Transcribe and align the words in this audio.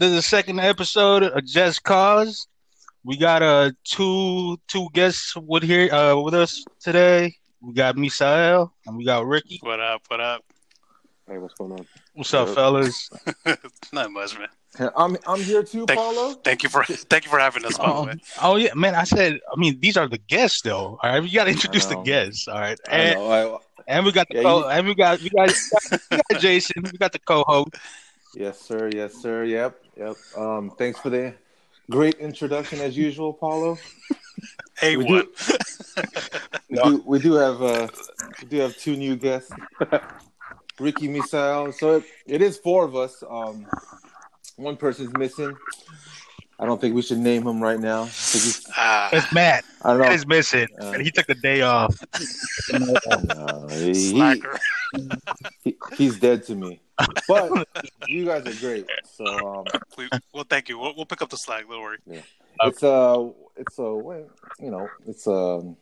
This 0.00 0.08
is 0.12 0.16
the 0.16 0.22
second 0.22 0.60
episode 0.60 1.24
of 1.24 1.44
Just 1.44 1.82
Cause. 1.82 2.46
We 3.04 3.18
got 3.18 3.42
uh 3.42 3.72
two 3.84 4.58
two 4.66 4.88
guests 4.94 5.36
with 5.36 5.62
here 5.62 5.92
uh 5.92 6.16
with 6.16 6.32
us 6.32 6.64
today. 6.80 7.34
We 7.60 7.74
got 7.74 7.96
Misael 7.96 8.70
and 8.86 8.96
we 8.96 9.04
got 9.04 9.26
Ricky. 9.26 9.58
What 9.62 9.78
up? 9.78 10.00
What 10.08 10.22
up? 10.22 10.42
Hey, 11.28 11.36
what's 11.36 11.52
going 11.52 11.72
on? 11.72 11.86
What's 12.14 12.32
up, 12.32 12.48
fellas? 12.48 13.10
Not 13.92 14.10
much, 14.10 14.38
man. 14.38 14.48
I'm 14.96 15.18
I'm 15.26 15.40
here 15.42 15.62
too, 15.62 15.84
Thank- 15.84 16.00
Paulo. 16.00 16.32
Thank 16.32 16.62
you 16.62 16.70
for 16.70 16.82
thank 16.84 17.26
you 17.26 17.30
for 17.30 17.38
having 17.38 17.66
us. 17.66 17.76
By 17.76 17.84
Oh, 17.84 18.08
oh 18.40 18.56
yeah, 18.56 18.72
man. 18.74 18.94
I 18.94 19.04
said, 19.04 19.38
I 19.54 19.60
mean, 19.60 19.80
these 19.80 19.98
are 19.98 20.08
the 20.08 20.16
guests, 20.16 20.62
though. 20.62 20.98
All 21.02 21.10
right, 21.10 21.22
we 21.22 21.30
got 21.30 21.44
to 21.44 21.50
introduce 21.50 21.84
the 21.84 21.96
guests. 21.96 22.48
All 22.48 22.58
right, 22.58 22.80
I 22.88 22.96
and, 22.96 23.18
know. 23.18 23.52
I, 23.52 23.58
and 23.86 24.06
we 24.06 24.12
got 24.12 24.28
the 24.30 24.36
Yeah, 24.36 24.42
co- 24.44 24.60
you- 24.60 24.64
and 24.70 24.86
we 24.86 24.94
got 24.94 25.20
we 25.20 25.28
got, 25.28 25.52
we 26.10 26.16
got 26.32 26.40
Jason. 26.40 26.84
We 26.90 26.96
got 26.96 27.12
the 27.12 27.18
co-host. 27.18 27.74
Yes, 28.34 28.60
sir. 28.60 28.90
Yes, 28.92 29.14
sir. 29.14 29.44
Yep. 29.44 29.82
Yep. 29.96 30.16
Um, 30.36 30.70
thanks 30.78 30.98
for 30.98 31.10
the 31.10 31.34
great 31.90 32.14
introduction 32.16 32.80
as 32.80 32.96
usual, 32.96 33.32
Paulo. 33.32 33.78
Hey, 34.78 34.96
we 34.96 35.04
one. 35.04 35.26
We 36.70 36.76
do, 36.82 37.02
we 37.04 37.18
do 37.18 37.34
have 37.34 37.60
uh, 37.60 37.88
we 38.40 38.48
do 38.48 38.56
have 38.60 38.74
two 38.78 38.96
new 38.96 39.14
guests, 39.16 39.50
Ricky 40.80 41.08
Misael. 41.08 41.74
So 41.74 41.96
it, 41.96 42.04
it 42.26 42.40
is 42.40 42.56
four 42.56 42.84
of 42.86 42.96
us. 42.96 43.22
Um, 43.28 43.66
one 44.56 44.76
person's 44.78 45.12
missing. 45.18 45.54
I 46.58 46.64
don't 46.64 46.80
think 46.80 46.94
we 46.94 47.02
should 47.02 47.18
name 47.18 47.46
him 47.46 47.60
right 47.60 47.78
now. 47.80 48.04
I, 48.04 48.06
think 48.08 48.44
he's- 48.44 48.64
Ah, 48.76 49.10
It's 49.12 49.30
Matt. 49.34 49.64
I 49.82 49.90
don't 49.90 49.98
Matt 49.98 50.08
know. 50.10 50.14
is 50.14 50.26
missing, 50.26 50.68
Uh, 50.80 50.92
and 50.92 51.02
he 51.02 51.10
took 51.10 51.26
the 51.26 51.34
day 51.34 51.60
off. 51.60 51.98
Uh, 52.72 53.68
he- 53.68 53.86
he- 53.88 53.94
slacker. 54.10 54.58
he- 55.64 55.76
he's 55.98 56.18
dead 56.18 56.44
to 56.44 56.54
me. 56.54 56.80
But 57.28 57.68
you 58.08 58.24
guys 58.26 58.46
are 58.46 58.60
great. 58.60 58.86
So 59.04 59.24
um, 59.26 59.64
We, 59.96 60.08
well, 60.32 60.44
thank 60.48 60.68
you. 60.68 60.78
We'll, 60.78 60.94
we'll 60.96 61.06
pick 61.06 61.22
up 61.22 61.30
the 61.30 61.36
slack. 61.36 61.68
Don't 61.68 61.82
worry. 61.82 61.98
It's 62.62 62.82
uh 62.82 63.28
it's 63.56 63.78
a 63.78 63.94
well, 63.94 64.26
you 64.58 64.70
know, 64.70 64.88
it's 65.06 65.26
um 65.26 65.76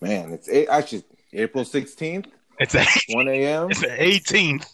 man, 0.00 0.32
it's 0.32 0.48
eight, 0.48 0.68
actually 0.68 1.04
April 1.32 1.64
sixteenth, 1.64 2.26
It's 2.58 2.74
a, 2.74 2.84
one 3.14 3.28
a.m. 3.28 3.70
it's 3.70 3.80
the 3.80 3.88
18th. 3.88 4.66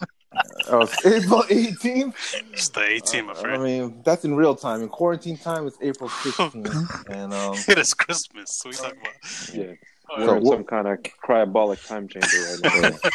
Oh, 0.69 0.81
it's 0.81 1.05
April 1.05 1.43
eighteenth. 1.49 2.15
It's 2.51 2.69
the 2.69 2.83
18, 2.83 3.25
my 3.25 3.33
I 3.33 3.57
mean, 3.57 4.01
that's 4.03 4.25
in 4.25 4.35
real 4.35 4.55
time. 4.55 4.81
In 4.81 4.89
quarantine 4.89 5.37
time, 5.37 5.67
it's 5.67 5.77
April 5.81 6.09
sixteenth, 6.09 7.09
and 7.09 7.33
um, 7.33 7.55
it 7.67 7.77
is 7.77 7.93
Christmas. 7.93 8.61
What 8.63 8.75
are 8.75 8.77
you 8.77 8.83
talking 8.83 9.01
about? 9.01 9.55
Yeah, 9.55 9.73
we're 10.17 10.25
So 10.25 10.35
in 10.37 10.45
some 10.45 10.63
kind 10.63 10.87
of 10.87 10.97
cryobolic 11.23 11.87
time 11.87 12.07
chamber 12.07 12.27
right 12.27 12.81
now. 12.81 13.09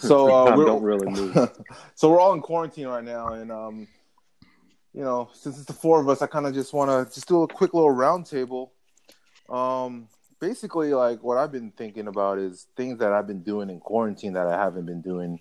so 0.08 0.32
uh, 0.32 0.56
we're 0.56 0.64
don't 0.64 0.82
really 0.82 1.06
move. 1.10 1.36
so 1.94 2.10
we're 2.10 2.20
all 2.20 2.32
in 2.32 2.40
quarantine 2.40 2.86
right 2.86 3.04
now, 3.04 3.34
and 3.34 3.52
um, 3.52 3.88
you 4.94 5.02
know, 5.02 5.28
since 5.34 5.56
it's 5.56 5.66
the 5.66 5.72
four 5.72 6.00
of 6.00 6.08
us, 6.08 6.22
I 6.22 6.26
kind 6.26 6.46
of 6.46 6.54
just 6.54 6.72
want 6.72 6.90
to 6.90 7.12
just 7.14 7.28
do 7.28 7.42
a 7.42 7.48
quick 7.48 7.74
little 7.74 7.94
roundtable. 7.94 8.70
Um, 9.48 10.08
basically, 10.40 10.94
like 10.94 11.22
what 11.22 11.36
I've 11.36 11.52
been 11.52 11.70
thinking 11.70 12.08
about 12.08 12.38
is 12.38 12.66
things 12.76 12.98
that 12.98 13.12
I've 13.12 13.26
been 13.26 13.42
doing 13.42 13.68
in 13.68 13.78
quarantine 13.78 14.32
that 14.32 14.46
I 14.46 14.56
haven't 14.56 14.86
been 14.86 15.02
doing, 15.02 15.38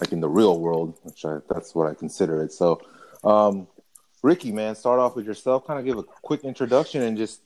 like 0.00 0.12
in 0.12 0.20
the 0.20 0.28
real 0.28 0.58
world, 0.58 0.98
which 1.02 1.24
I, 1.24 1.38
that's 1.50 1.74
what 1.74 1.90
I 1.90 1.94
consider 1.94 2.42
it. 2.42 2.52
So, 2.52 2.80
um, 3.22 3.68
Ricky, 4.22 4.52
man, 4.52 4.76
start 4.76 5.00
off 5.00 5.16
with 5.16 5.26
yourself. 5.26 5.66
Kind 5.66 5.80
of 5.80 5.84
give 5.84 5.98
a 5.98 6.04
quick 6.04 6.44
introduction 6.44 7.02
and 7.02 7.16
just 7.16 7.40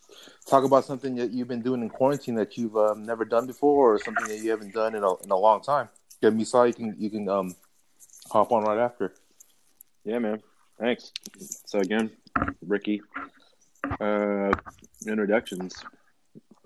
talk 0.46 0.64
about 0.64 0.84
something 0.84 1.14
that 1.16 1.30
you've 1.30 1.48
been 1.48 1.62
doing 1.62 1.80
in 1.80 1.88
quarantine 1.88 2.34
that 2.34 2.58
you've 2.58 2.76
um, 2.76 3.04
never 3.04 3.24
done 3.24 3.46
before, 3.46 3.94
or 3.94 3.98
something 3.98 4.28
that 4.28 4.38
you 4.38 4.50
haven't 4.50 4.74
done 4.74 4.94
in 4.94 5.02
a 5.02 5.14
in 5.22 5.30
a 5.30 5.36
long 5.36 5.62
time. 5.62 5.88
Yeah, 6.20 6.30
Misa, 6.30 6.66
you 6.66 6.74
can 6.74 6.94
you 6.98 7.08
can 7.08 7.28
um 7.28 7.56
hop 8.30 8.52
on 8.52 8.64
right 8.64 8.78
after. 8.78 9.14
Yeah, 10.04 10.18
man. 10.18 10.42
Thanks. 10.78 11.12
So 11.64 11.78
again, 11.78 12.10
Ricky. 12.60 13.00
Uh, 13.98 14.52
introductions. 15.06 15.74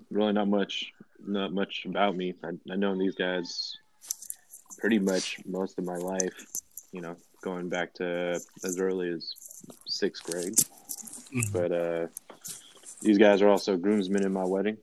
Really, 0.09 0.33
not 0.33 0.49
much. 0.49 0.91
Not 1.25 1.53
much 1.53 1.85
about 1.85 2.17
me. 2.17 2.33
I, 2.43 2.49
I 2.69 2.75
known 2.75 2.97
these 2.97 3.15
guys 3.15 3.77
pretty 4.79 4.99
much 4.99 5.37
most 5.45 5.77
of 5.77 5.85
my 5.85 5.95
life. 5.95 6.45
You 6.91 6.99
know, 6.99 7.15
going 7.41 7.69
back 7.69 7.93
to 7.95 8.41
as 8.65 8.79
early 8.79 9.09
as 9.09 9.33
sixth 9.87 10.23
grade. 10.23 10.55
Mhm. 11.33 11.53
But 11.53 11.71
uh, 11.71 12.07
these 13.01 13.17
guys 13.17 13.41
are 13.41 13.49
also 13.49 13.77
groomsmen 13.77 14.23
in 14.25 14.33
my 14.33 14.43
wedding. 14.45 14.77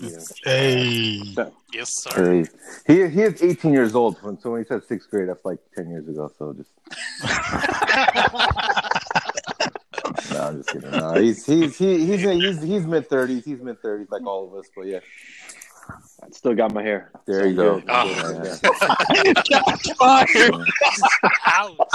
You 0.00 0.10
know, 0.12 0.22
Hey, 0.44 1.22
so, 1.34 1.52
Yes, 1.72 1.90
sir. 2.02 2.44
Hey, 2.86 2.88
he 2.94 3.08
he 3.08 3.22
is 3.22 3.42
18 3.42 3.72
years 3.72 3.94
old. 3.94 4.18
When, 4.22 4.38
so 4.38 4.52
when 4.52 4.62
he 4.62 4.68
said 4.68 4.84
sixth 4.84 5.10
grade, 5.10 5.28
that's 5.28 5.44
like 5.44 5.58
10 5.74 5.90
years 5.90 6.06
ago. 6.08 6.30
So 6.38 6.52
just 6.52 6.70
no, 10.32 10.40
I'm 10.40 10.56
just 10.58 10.70
kidding. 10.70 10.90
No, 10.90 11.14
he's 11.14 11.44
he's 11.44 11.76
he, 11.76 12.06
he's 12.06 12.20
he's 12.22 12.62
he's 12.62 12.86
mid 12.86 13.08
30s. 13.08 13.44
He's 13.44 13.60
mid 13.60 13.80
30s, 13.82 14.10
like 14.10 14.24
all 14.26 14.46
of 14.46 14.54
us. 14.54 14.66
But 14.74 14.86
yeah, 14.86 15.00
I 15.90 16.30
still 16.30 16.54
got 16.54 16.72
my 16.74 16.82
hair. 16.82 17.10
there 17.26 17.42
So 17.42 17.46
you 17.48 17.56
go. 17.56 17.82
Oh. 17.88 18.42
Yeah, 19.24 19.34
Ouch. 21.46 21.88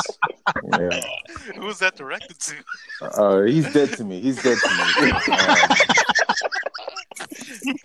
yeah. 0.79 1.01
Who's 1.57 1.79
that 1.79 1.95
directed 1.95 2.37
to? 2.39 2.55
Uh, 3.01 3.41
he's 3.43 3.71
dead 3.73 3.93
to 3.93 4.03
me. 4.03 4.19
He's 4.21 4.41
dead 4.41 4.57
to 4.57 4.69
me. 4.69 5.11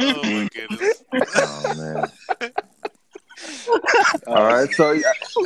Um, 0.01 0.15
Oh 0.15 0.23
my 0.23 0.49
goodness. 0.53 1.05
oh 1.37 1.75
man. 1.77 2.05
Uh, 4.27 4.31
All 4.31 4.45
right. 4.45 4.71
So 4.73 4.99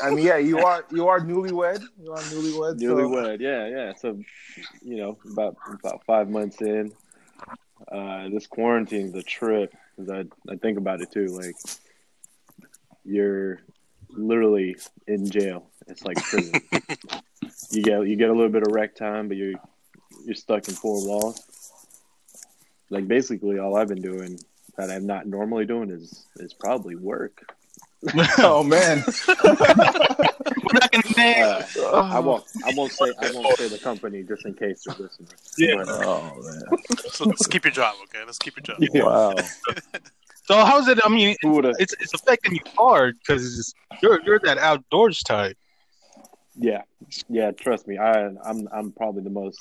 I 0.03 0.11
mean, 0.11 0.25
yeah, 0.25 0.39
you 0.39 0.59
are 0.59 0.85
you 0.91 1.09
are 1.09 1.21
newlywed. 1.21 1.83
You 2.03 2.13
are 2.13 2.19
newlywed. 2.19 2.81
so- 2.81 2.87
Newlywed, 2.87 3.41
yeah, 3.41 3.67
yeah. 3.69 3.93
So, 3.95 4.19
you 4.83 4.97
know, 4.97 5.19
about 5.33 5.57
about 5.85 6.05
five 6.07 6.31
months 6.31 6.61
in, 6.63 6.93
uh, 7.91 8.29
this 8.31 8.47
quarantine's 8.47 9.15
a 9.15 9.23
trip. 9.23 9.75
'Cause 9.97 10.09
I 10.11 10.25
I 10.51 10.57
think 10.57 10.79
about 10.79 11.01
it 11.01 11.11
too. 11.11 11.27
Like, 11.27 11.57
you're 13.05 13.61
literally 14.11 14.77
in 15.07 15.29
jail. 15.31 15.71
It's 15.87 16.05
like 16.05 16.17
prison. 16.17 16.61
you 17.71 17.83
get 17.83 18.07
you 18.07 18.17
get 18.17 18.31
a 18.31 18.33
little 18.33 18.49
bit 18.51 18.67
of 18.67 18.73
rec 18.73 18.95
time, 18.95 19.29
but 19.29 19.37
you're 19.37 19.55
you're 20.25 20.35
stuck 20.35 20.69
in 20.69 20.75
four 20.75 21.07
walls. 21.07 21.41
Like 22.91 23.09
basically, 23.09 23.59
all 23.59 23.77
I've 23.77 23.89
been 23.89 24.03
doing 24.03 24.39
that 24.77 24.91
I'm 24.91 25.07
not 25.07 25.27
normally 25.27 25.67
doing 25.67 25.91
is 25.91 26.27
is 26.37 26.53
probably 26.55 26.95
work. 26.97 27.43
oh 28.39 28.63
man. 28.65 29.05
We're 29.29 30.79
not 30.79 30.91
gonna 30.91 31.05
name. 31.17 31.45
Uh, 31.45 31.63
I 31.93 32.19
won't 32.19 32.45
I 32.65 32.73
won't 32.77 32.93
say 32.93 33.13
I 33.21 33.31
won't 33.33 33.57
say 33.57 33.69
the 33.69 33.79
company 33.79 34.23
just 34.23 34.45
in 34.45 34.55
case 34.55 34.83
you're 34.87 34.97
listening. 34.97 35.29
Yeah. 35.59 35.75
But, 35.77 35.89
Oh 35.89 36.43
man. 36.43 36.79
So 37.11 37.25
let's 37.25 37.47
keep 37.47 37.65
your 37.65 37.73
job, 37.73 37.95
okay? 38.05 38.25
Let's 38.25 38.39
keep 38.39 38.57
your 38.57 38.63
job. 38.63 38.77
Yeah. 38.81 39.05
Wow. 39.05 39.35
So 40.45 40.57
how's 40.57 40.89
it? 40.89 40.99
I 41.05 41.09
mean, 41.09 41.37
Who 41.43 41.51
would 41.53 41.65
have? 41.65 41.77
it's 41.79 41.95
it's 42.01 42.13
affecting 42.15 42.55
you 42.55 42.61
hard 42.77 43.17
because 43.19 43.73
you're 44.03 44.21
you're 44.25 44.41
that 44.41 44.59
outdoors 44.59 45.23
type. 45.23 45.57
Yeah, 46.57 46.83
yeah. 47.29 47.53
Trust 47.53 47.87
me, 47.87 47.97
I 47.97 48.27
I'm 48.45 48.69
I'm 48.73 48.91
probably 48.93 49.23
the 49.23 49.31
most 49.31 49.61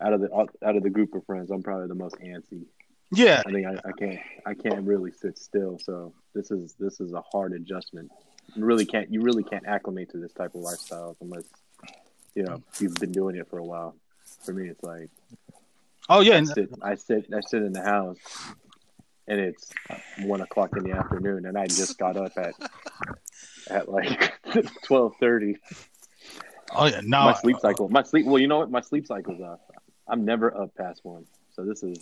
out 0.00 0.12
of 0.12 0.20
the 0.20 0.30
out 0.32 0.76
of 0.76 0.82
the 0.82 0.90
group 0.90 1.14
of 1.14 1.24
friends. 1.24 1.50
I'm 1.50 1.62
probably 1.62 1.88
the 1.88 1.94
most 1.94 2.16
antsy. 2.16 2.64
Yeah, 3.12 3.42
I 3.44 3.50
think 3.50 3.66
I, 3.66 3.88
I 3.88 3.92
can't 3.92 4.20
I 4.46 4.54
can't 4.54 4.86
really 4.86 5.10
sit 5.10 5.38
still. 5.38 5.78
So 5.78 6.12
this 6.34 6.50
is 6.50 6.74
this 6.78 7.00
is 7.00 7.12
a 7.12 7.22
hard 7.32 7.52
adjustment. 7.52 8.10
You 8.54 8.64
really 8.64 8.86
can't 8.86 9.12
you 9.12 9.22
really 9.22 9.42
can't 9.42 9.66
acclimate 9.66 10.10
to 10.10 10.18
this 10.18 10.32
type 10.32 10.54
of 10.54 10.60
lifestyle 10.60 11.16
unless 11.20 11.44
you 12.34 12.44
know 12.44 12.62
you've 12.78 12.94
been 12.94 13.12
doing 13.12 13.36
it 13.36 13.48
for 13.48 13.58
a 13.58 13.64
while. 13.64 13.96
For 14.44 14.52
me, 14.52 14.68
it's 14.68 14.82
like 14.82 15.10
Oh 16.08 16.20
yeah, 16.20 16.38
I 16.38 16.44
sit 16.44 16.70
I 16.82 16.94
sit 16.94 17.26
I 17.34 17.40
sit 17.40 17.62
in 17.62 17.72
the 17.72 17.82
house 17.82 18.18
and 19.28 19.40
it's 19.40 19.70
one 20.22 20.40
o'clock 20.40 20.76
in 20.76 20.82
the 20.82 20.92
afternoon 20.92 21.46
and 21.46 21.56
I 21.56 21.66
just 21.66 21.98
got 21.98 22.16
up 22.16 22.32
at 22.36 22.54
at 23.68 23.88
like 23.88 24.32
twelve 24.84 25.14
thirty. 25.20 25.56
oh 26.74 26.86
yeah. 26.86 27.00
No, 27.02 27.24
my 27.24 27.34
sleep 27.34 27.58
cycle. 27.60 27.88
My 27.88 28.02
sleep. 28.02 28.26
Well, 28.26 28.38
you 28.38 28.48
know 28.48 28.58
what? 28.58 28.70
My 28.70 28.80
sleep 28.80 29.06
cycle's 29.06 29.40
off. 29.40 29.60
I'm 30.08 30.24
never 30.24 30.56
up 30.56 30.74
past 30.76 31.04
one. 31.04 31.26
So 31.52 31.64
this 31.64 31.82
is 31.82 31.98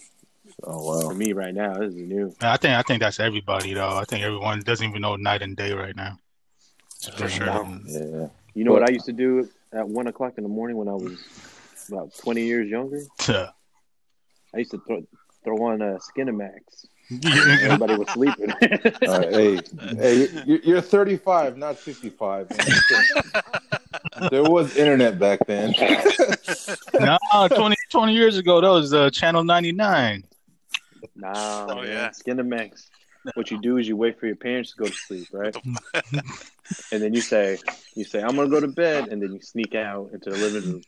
Oh 0.64 1.00
for 1.02 1.08
wow. 1.08 1.14
me 1.14 1.32
right 1.32 1.54
now. 1.54 1.74
This 1.78 1.94
is 1.94 1.96
new. 1.96 2.34
I 2.40 2.56
think 2.56 2.74
I 2.74 2.82
think 2.82 3.00
that's 3.00 3.20
everybody 3.20 3.74
though. 3.74 3.96
I 3.96 4.04
think 4.04 4.22
everyone 4.24 4.60
doesn't 4.60 4.88
even 4.88 5.02
know 5.02 5.16
night 5.16 5.42
and 5.42 5.56
day 5.56 5.72
right 5.72 5.94
now. 5.96 6.18
For 7.16 7.28
sure. 7.28 7.46
Yeah. 7.46 8.28
You 8.54 8.64
know 8.64 8.72
what 8.72 8.88
I 8.88 8.92
used 8.92 9.06
to 9.06 9.12
do 9.12 9.48
at 9.72 9.86
one 9.88 10.06
o'clock 10.08 10.34
in 10.36 10.42
the 10.42 10.48
morning 10.48 10.76
when 10.76 10.88
I 10.88 10.94
was 10.94 11.18
about 11.88 12.12
20 12.18 12.42
years 12.42 12.68
younger? 12.68 13.02
I 13.28 14.58
used 14.58 14.72
to 14.72 14.78
throw 14.86 15.02
throw 15.44 15.56
on 15.66 15.80
a 15.82 15.98
Skinamax. 15.98 16.86
Everybody 17.62 17.96
was 17.96 18.08
sleeping. 18.10 18.50
All 18.52 19.18
right, 19.18 19.32
hey, 19.32 19.60
hey, 19.96 20.28
you- 20.44 20.60
you're 20.62 20.80
35, 20.82 21.56
not 21.56 21.78
55. 21.78 22.48
there 24.30 24.42
was 24.42 24.76
internet 24.76 25.18
back 25.18 25.38
then. 25.46 25.72
no, 27.00 27.16
20, 27.48 27.76
20 27.90 28.12
years 28.12 28.36
ago, 28.36 28.60
that 28.60 28.68
was 28.68 28.92
uh, 28.92 29.08
Channel 29.10 29.42
99. 29.44 30.24
Nah, 31.16 31.66
Oh, 31.70 31.76
man. 31.76 31.86
yeah. 31.86 32.10
Skinamax. 32.10 32.86
What 33.34 33.50
you 33.50 33.60
do 33.60 33.76
is 33.78 33.86
you 33.88 33.96
wait 33.96 34.18
for 34.18 34.26
your 34.26 34.36
parents 34.36 34.72
to 34.72 34.78
go 34.78 34.86
to 34.86 34.92
sleep, 34.92 35.26
right? 35.32 35.56
and 36.92 37.02
then 37.02 37.12
you 37.12 37.20
say, 37.20 37.58
you 37.94 38.04
say, 38.04 38.20
I'm 38.22 38.36
gonna 38.36 38.48
go 38.48 38.60
to 38.60 38.68
bed, 38.68 39.08
and 39.08 39.20
then 39.20 39.32
you 39.32 39.40
sneak 39.40 39.74
out 39.74 40.10
into 40.12 40.30
the 40.30 40.36
living 40.36 40.70
room, 40.70 40.82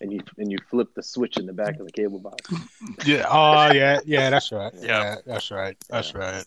and 0.00 0.12
you 0.12 0.20
and 0.38 0.50
you 0.52 0.58
flip 0.70 0.88
the 0.94 1.02
switch 1.02 1.36
in 1.38 1.46
the 1.46 1.52
back 1.52 1.78
of 1.80 1.86
the 1.86 1.92
cable 1.92 2.18
box. 2.18 2.50
Yeah. 3.04 3.26
Oh, 3.28 3.72
yeah. 3.72 4.00
Yeah. 4.04 4.30
That's 4.30 4.50
right. 4.52 4.72
Yeah. 4.74 4.86
Yeah. 4.86 5.16
That's 5.26 5.50
right. 5.50 5.76
That's 5.88 6.14
right. 6.14 6.44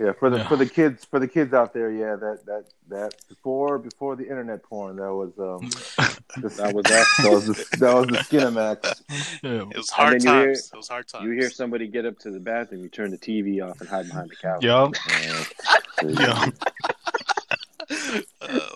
Yeah, 0.00 0.12
for 0.12 0.30
the 0.30 0.38
Yeah. 0.38 0.48
for 0.48 0.56
the 0.56 0.66
kids 0.66 1.04
for 1.04 1.18
the 1.18 1.28
kids 1.28 1.52
out 1.52 1.74
there, 1.74 1.90
yeah, 1.90 2.16
that 2.16 2.46
that 2.46 2.64
that 2.88 3.14
before 3.28 3.78
before 3.78 4.16
the 4.16 4.22
internet 4.24 4.62
porn, 4.62 4.96
that 4.96 5.12
was 5.12 5.32
um 5.38 5.68
this, 6.42 6.56
That 6.56 6.72
was 6.74 6.84
that. 6.84 7.06
that 7.22 7.30
was 7.30 7.46
the, 7.46 7.76
that 7.78 7.94
was 7.94 8.06
the 8.06 8.18
Skinamax. 8.24 9.02
Yeah. 9.42 9.64
It 9.70 9.76
was 9.76 9.90
hard 9.90 10.20
then 10.22 10.26
you 10.26 10.32
hear- 10.40 10.46
times. 10.54 10.70
It 10.72 10.76
was 10.76 10.88
hard 10.88 11.08
times. 11.08 11.24
You 11.24 11.30
hear 11.32 11.50
somebody 11.50 11.86
get 11.88 12.06
up 12.06 12.18
to 12.20 12.30
the 12.30 12.40
bathroom, 12.40 12.82
you 12.82 12.88
turn 12.88 13.10
the 13.10 13.18
TV 13.18 13.62
off 13.62 13.80
and 13.80 13.88
hide 13.88 14.06
behind 14.08 14.30
the 14.30 14.36
couch. 14.36 14.62
Yo. 14.64 14.90
Yeah. 16.02 16.46
Uh, 16.46 16.50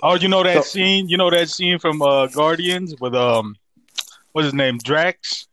Oh, 0.02 0.14
you 0.14 0.28
know 0.28 0.42
that 0.42 0.56
So- 0.56 0.62
scene? 0.62 1.08
You 1.08 1.16
know 1.16 1.30
that 1.30 1.48
scene 1.48 1.78
from 1.78 2.02
uh, 2.02 2.26
Guardians 2.28 2.94
with 3.00 3.14
um, 3.14 3.56
what's 4.36 4.44
his 4.48 4.54
name, 4.54 4.76
Drax? 4.76 5.46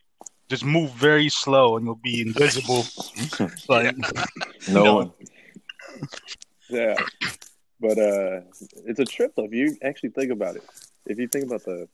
Just 0.49 0.65
move 0.65 0.91
very 0.91 1.29
slow 1.29 1.77
and 1.77 1.85
you'll 1.85 1.95
be 1.95 2.19
invisible. 2.19 2.83
like, 3.69 3.95
no 4.67 4.83
No. 4.83 4.95
one. 4.95 5.11
Yeah. 6.69 6.95
But 7.79 7.97
uh 7.97 8.41
it's 8.85 8.99
a 8.99 9.05
trip 9.05 9.31
though. 9.37 9.45
If 9.45 9.53
you 9.53 9.77
actually 9.83 10.09
think 10.09 10.31
about 10.33 10.57
it. 10.57 10.63
If 11.05 11.17
you 11.17 11.27
think 11.29 11.45
about 11.45 11.63
the 11.63 11.87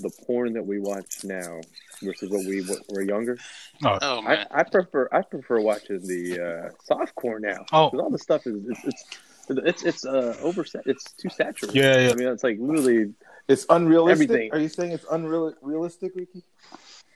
the 0.00 0.10
porn 0.26 0.54
that 0.54 0.66
we 0.66 0.78
watch 0.80 1.22
now 1.22 1.60
versus 2.02 2.30
what 2.30 2.44
we 2.46 2.66
were 2.88 3.02
younger, 3.02 3.36
oh 3.84 3.98
I, 4.00 4.20
man. 4.36 4.46
I 4.50 4.62
prefer 4.62 5.08
I 5.12 5.20
prefer 5.20 5.60
watching 5.60 6.00
the 6.00 6.40
uh 6.40 6.70
softcore 6.90 7.40
now. 7.40 7.66
Oh. 7.72 7.90
'Cause 7.90 8.00
all 8.00 8.10
the 8.10 8.18
stuff 8.18 8.46
is 8.46 8.56
it's 8.70 8.84
it's 8.84 9.04
it's, 9.50 9.82
it's 9.84 10.06
uh 10.06 10.34
over 10.40 10.64
it's 10.86 11.12
too 11.12 11.28
saturated. 11.28 11.76
Yeah, 11.76 11.98
yeah. 12.06 12.10
I 12.10 12.14
mean 12.14 12.28
it's 12.28 12.42
like 12.42 12.56
literally 12.58 13.12
It's 13.48 13.64
unrealistic. 13.70 14.28
Everything. 14.30 14.52
Are 14.52 14.58
you 14.58 14.68
saying 14.68 14.92
it's 14.92 15.04
unreal 15.10 15.54
realistic, 15.62 16.12
Ricky? 16.14 16.42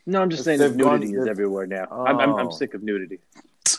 No, 0.05 0.21
I'm 0.21 0.29
just 0.29 0.43
saying 0.43 0.59
that 0.59 0.77
gone- 0.77 0.99
nudity 1.01 1.17
is 1.17 1.27
everywhere 1.27 1.67
now. 1.67 1.85
I'm, 1.91 2.19
I'm 2.19 2.35
I'm 2.35 2.47
Oh. 2.47 2.51
sick 2.51 2.73
of 2.73 2.83
nudity. 2.83 3.19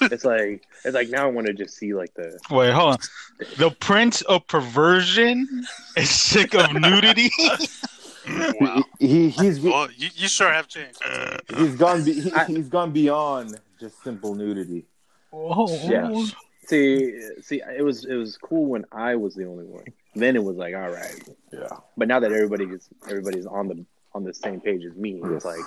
It's 0.01 0.25
like 0.25 0.67
it's 0.85 0.95
like 0.95 1.11
now 1.11 1.25
I 1.27 1.31
want 1.31 1.47
to 1.49 1.53
just 1.53 1.77
see 1.77 1.93
like 1.95 2.13
the 2.15 2.39
wait, 2.51 2.73
hold 2.73 2.95
on. 2.95 2.99
The 3.59 3.71
Prince 3.71 4.23
of 4.23 4.47
Perversion 4.47 5.47
is 5.97 6.09
sick 6.11 6.55
of 6.55 6.73
nudity. 6.75 7.31
Wow. 8.61 8.85
He, 9.01 9.09
he 9.09 9.31
he's 9.31 9.59
Well, 9.61 9.89
you, 9.97 10.09
you 10.15 10.29
sure 10.29 10.53
have 10.53 10.69
changed. 10.69 10.97
he's 11.57 11.75
gone 11.75 12.05
be, 12.05 12.13
he, 12.21 12.33
I- 12.33 12.45
he's 12.45 12.69
gone 12.69 12.93
beyond 12.93 13.59
just 13.81 14.01
simple 14.05 14.37
nudity. 14.37 14.85
Oh, 15.33 15.67
Yeah. 15.89 16.09
see 16.67 17.21
see 17.43 17.61
it 17.77 17.83
was 17.83 18.05
it 18.05 18.15
was 18.15 18.37
cool 18.37 18.67
when 18.67 18.85
I 18.93 19.17
was 19.17 19.35
the 19.35 19.45
only 19.47 19.65
one. 19.65 19.85
Then 20.15 20.37
it 20.37 20.45
was 20.45 20.57
like 20.57 20.75
all 20.75 20.91
right, 20.91 21.23
Yeah. 21.53 21.69
but 21.97 22.07
now 22.09 22.21
that 22.21 22.33
everybody 22.33 22.65
is 22.67 22.89
everybody's 23.09 23.47
on 23.47 23.69
the 23.69 23.85
on 24.15 24.25
the 24.25 24.35
same 24.35 24.61
page 24.61 24.85
as 24.85 24.95
me, 24.95 25.21
Yes. 25.23 25.31
it's 25.37 25.45
like 25.45 25.61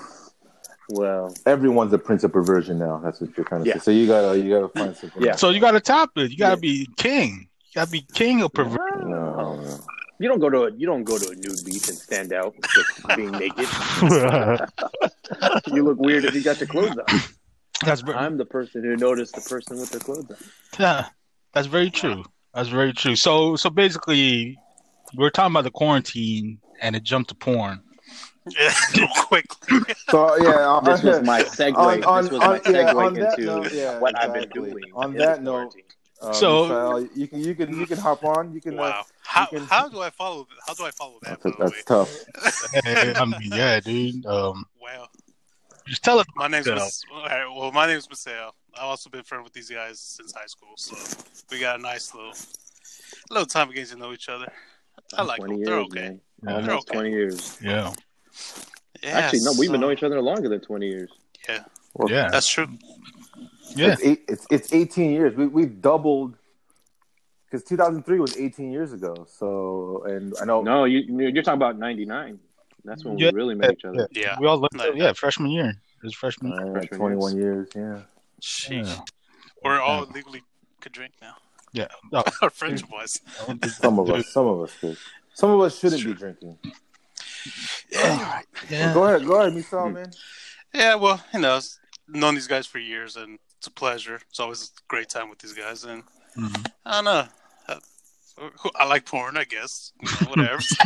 well 0.89 1.33
Everyone's 1.47 1.91
a 1.93 1.97
prince 1.97 2.23
of 2.23 2.31
perversion 2.31 2.77
now. 2.77 2.99
That's 3.03 3.19
what 3.19 3.35
you're 3.35 3.45
trying 3.45 3.63
to 3.63 3.67
Yeah. 3.69 3.75
say. 3.75 3.79
So 3.79 3.91
you 3.91 4.05
gotta 4.07 4.37
you 4.39 4.49
gotta 4.51 4.67
find 4.69 4.95
something. 4.95 5.21
Yeah. 5.23 5.35
So 5.35 5.49
you 5.49 5.59
got 5.59 5.71
to 5.71 5.79
top 5.79 6.11
it. 6.17 6.29
You 6.31 6.37
got 6.37 6.51
to 6.51 6.57
be 6.57 6.87
king. 6.95 7.47
You 7.65 7.73
got 7.73 7.85
to 7.85 7.91
be 7.91 8.01
king 8.13 8.41
of 8.43 8.53
perversion. 8.53 9.09
No, 9.09 9.55
no. 9.55 9.79
you 10.19 10.27
don't 10.29 10.39
go 10.39 10.49
to 10.49 10.65
a, 10.65 10.71
you 10.71 10.85
don't 10.85 11.03
go 11.03 11.17
to 11.17 11.29
a 11.29 11.35
nude 11.35 11.65
beach 11.65 11.89
and 11.89 11.97
stand 11.97 12.31
out 12.33 12.53
just 12.73 13.15
being 13.15 13.31
naked. 13.31 13.67
You 15.67 15.83
look 15.83 15.99
weird 15.99 16.23
if 16.25 16.35
you 16.35 16.43
got 16.43 16.59
your 16.59 16.67
clothes 16.67 16.95
on. 16.97 17.19
That's 17.83 18.01
very, 18.01 18.15
I'm 18.17 18.37
the 18.37 18.45
person 18.45 18.83
who 18.83 18.95
noticed 18.95 19.33
the 19.35 19.41
person 19.41 19.77
with 19.79 19.89
their 19.89 19.99
clothes 19.99 20.29
on. 20.29 20.37
yeah, 20.79 21.07
that's 21.51 21.67
very 21.67 21.89
true. 21.89 22.23
That's 22.55 22.69
very 22.69 22.93
true. 22.93 23.15
So 23.15 23.55
so 23.57 23.69
basically, 23.69 24.57
we 25.15 25.25
are 25.25 25.29
talking 25.29 25.51
about 25.53 25.65
the 25.65 25.71
quarantine 25.71 26.59
and 26.81 26.95
it 26.95 27.03
jumped 27.03 27.29
to 27.29 27.35
porn. 27.35 27.81
Yeah, 28.57 28.73
real 28.97 29.07
quickly. 29.15 29.79
So 30.09 30.35
yeah, 30.37 30.79
This 30.83 31.03
was 31.03 31.17
uh, 31.17 31.21
my 31.23 31.41
segue. 31.43 31.75
On- 31.77 32.03
on- 32.03 32.23
this 32.23 32.31
was 32.31 32.39
my 32.39 32.45
on- 32.47 32.53
yeah, 32.65 32.93
segue 32.93 33.05
on 33.05 33.13
that 33.15 33.39
into 33.39 33.45
note, 33.45 33.73
yeah, 33.73 33.99
what 33.99 34.17
I've 34.19 34.33
been 34.33 34.49
doing. 34.49 34.75
On 34.93 35.13
that 35.15 35.41
note, 35.43 35.71
quarantine. 35.73 35.81
uh, 36.21 36.31
So- 36.33 36.69
Misael, 36.69 37.09
you 37.15 37.27
can 37.27 37.39
you 37.41 37.55
can 37.55 37.77
you 37.79 37.85
can 37.87 37.97
hop 37.97 38.23
on. 38.23 38.53
You 38.53 38.61
can. 38.61 38.79
Uh, 38.79 38.83
Wow. 38.83 39.05
How 39.23 39.45
can- 39.47 39.65
how 39.65 39.89
do 39.89 39.99
I 40.01 40.11
follow? 40.11 40.47
How 40.67 40.73
do 40.75 40.85
I 40.85 40.91
follow 40.91 41.19
that? 41.23 41.41
that's, 41.41 41.57
that's 41.57 41.83
tough. 41.83 42.11
I 42.85 43.25
mean, 43.25 43.51
yeah, 43.51 43.79
dude. 43.79 44.25
Um, 44.27 44.65
Wow. 44.81 45.07
just 45.87 46.03
tell 46.03 46.19
us. 46.19 46.25
My 46.35 46.47
name's 46.47 46.67
Yeah. 46.67 46.75
Mis- 46.75 47.01
all 47.13 47.25
right, 47.25 47.45
well, 47.53 47.71
my 47.71 47.87
name's 47.87 48.07
Misael. 48.07 48.51
I've 48.77 48.83
also 48.87 49.09
been 49.09 49.23
friends 49.23 49.43
with 49.45 49.53
these 49.53 49.69
guys 49.69 49.99
since 49.99 50.33
high 50.33 50.45
school, 50.47 50.69
so 50.75 50.95
we 51.51 51.59
got 51.59 51.79
a 51.79 51.81
nice 51.81 52.13
little 52.13 52.33
little 53.29 53.45
time 53.45 53.69
getting 53.69 53.85
to 53.85 53.95
know 53.97 54.13
each 54.13 54.29
other. 54.29 54.51
I 55.17 55.23
like 55.23 55.37
20 55.39 55.53
them. 55.53 55.57
years, 55.59 55.67
They're 55.69 55.79
okay. 55.79 55.99
man. 56.41 56.55
Yeah. 56.55 56.61
They're 56.61 56.75
okay. 56.75 56.93
20 56.93 57.09
years. 57.09 57.57
Yeah, 57.61 57.93
Yeah, 59.03 59.09
Actually, 59.17 59.39
no, 59.43 59.53
we've 59.57 59.71
been 59.71 59.81
knowing 59.81 59.97
each 59.97 60.03
other 60.03 60.21
longer 60.21 60.49
than 60.49 60.61
20 60.61 60.87
years. 60.87 61.11
Well, 61.93 62.09
yeah, 62.11 62.29
That's 62.29 62.47
true. 62.51 62.67
yeah. 63.75 63.93
It's, 63.93 64.03
eight, 64.03 64.23
it's 64.27 64.45
it's 64.51 64.73
18 64.73 65.11
years. 65.11 65.35
We 65.35 65.47
we've 65.47 65.79
doubled 65.81 66.35
because 67.45 67.63
2003 67.63 68.19
was 68.19 68.35
18 68.37 68.71
years 68.71 68.91
ago. 68.93 69.25
So 69.29 70.03
and 70.07 70.33
I 70.41 70.45
know 70.45 70.61
No, 70.61 70.83
you, 70.85 70.99
you're 71.19 71.43
talking 71.43 71.57
about 71.61 71.77
99. 71.79 72.39
That's 72.83 73.05
when 73.05 73.17
Yeah. 73.17 73.29
we 73.31 73.35
really 73.35 73.55
met 73.55 73.71
each 73.73 73.85
other. 73.85 74.07
Yeah. 74.11 74.37
We 74.39 74.47
all 74.47 74.57
looked. 74.59 74.75
No, 74.75 74.91
yeah, 74.93 75.13
freshman 75.13 75.51
year. 75.51 75.69
It 75.69 76.03
was 76.03 76.13
freshman. 76.15 76.51
year. 76.51 76.67
uh, 76.69 76.71
Freshman 76.73 76.99
21 76.99 77.37
years. 77.37 77.69
Yeah. 77.75 78.01
Sheesh. 78.45 78.85
Yeah. 78.85 78.99
We're 79.63 79.79
all 79.81 80.05
legally 80.05 80.43
could 80.79 80.91
drink 80.91 81.13
now. 81.21 81.35
Yeah. 81.73 81.87
Oh, 82.13 82.23
Our 82.43 82.49
friendship 82.51 82.89
wise. 82.91 83.19
Some 83.81 83.99
of 83.99 84.09
us. 84.09 84.27
Some 84.31 84.47
of 84.47 84.61
us 84.61 84.71
could. 84.79 84.97
Some 85.33 85.49
of 85.51 85.61
us 85.61 85.77
shouldn't 85.79 86.03
be 86.05 86.13
drinking. 86.13 86.57
Yeah, 87.91 88.15
you're 88.17 88.25
right. 88.25 88.45
yeah. 88.69 88.93
Go 88.93 89.03
ahead. 89.05 89.25
Go 89.25 89.41
ahead. 89.41 89.53
Misal, 89.53 89.91
man. 89.93 90.11
Yeah, 90.73 90.95
well, 90.95 91.21
you 91.33 91.39
know, 91.39 91.55
I've 91.55 91.69
known 92.07 92.35
these 92.35 92.47
guys 92.47 92.65
for 92.67 92.79
years, 92.79 93.15
and 93.17 93.39
it's 93.57 93.67
a 93.67 93.71
pleasure. 93.71 94.19
It's 94.29 94.39
always 94.39 94.71
a 94.77 94.81
great 94.87 95.09
time 95.09 95.29
with 95.29 95.39
these 95.39 95.53
guys, 95.53 95.83
and 95.83 96.03
Mhm. 96.37 96.71
I 96.85 96.91
don't 97.01 97.05
know. 97.05 97.27
I, 97.67 98.49
I 98.75 98.85
like 98.85 99.05
porn, 99.05 99.37
I 99.37 99.43
guess. 99.45 99.91
You 100.01 100.09
know, 100.09 100.29
whatever. 100.29 100.61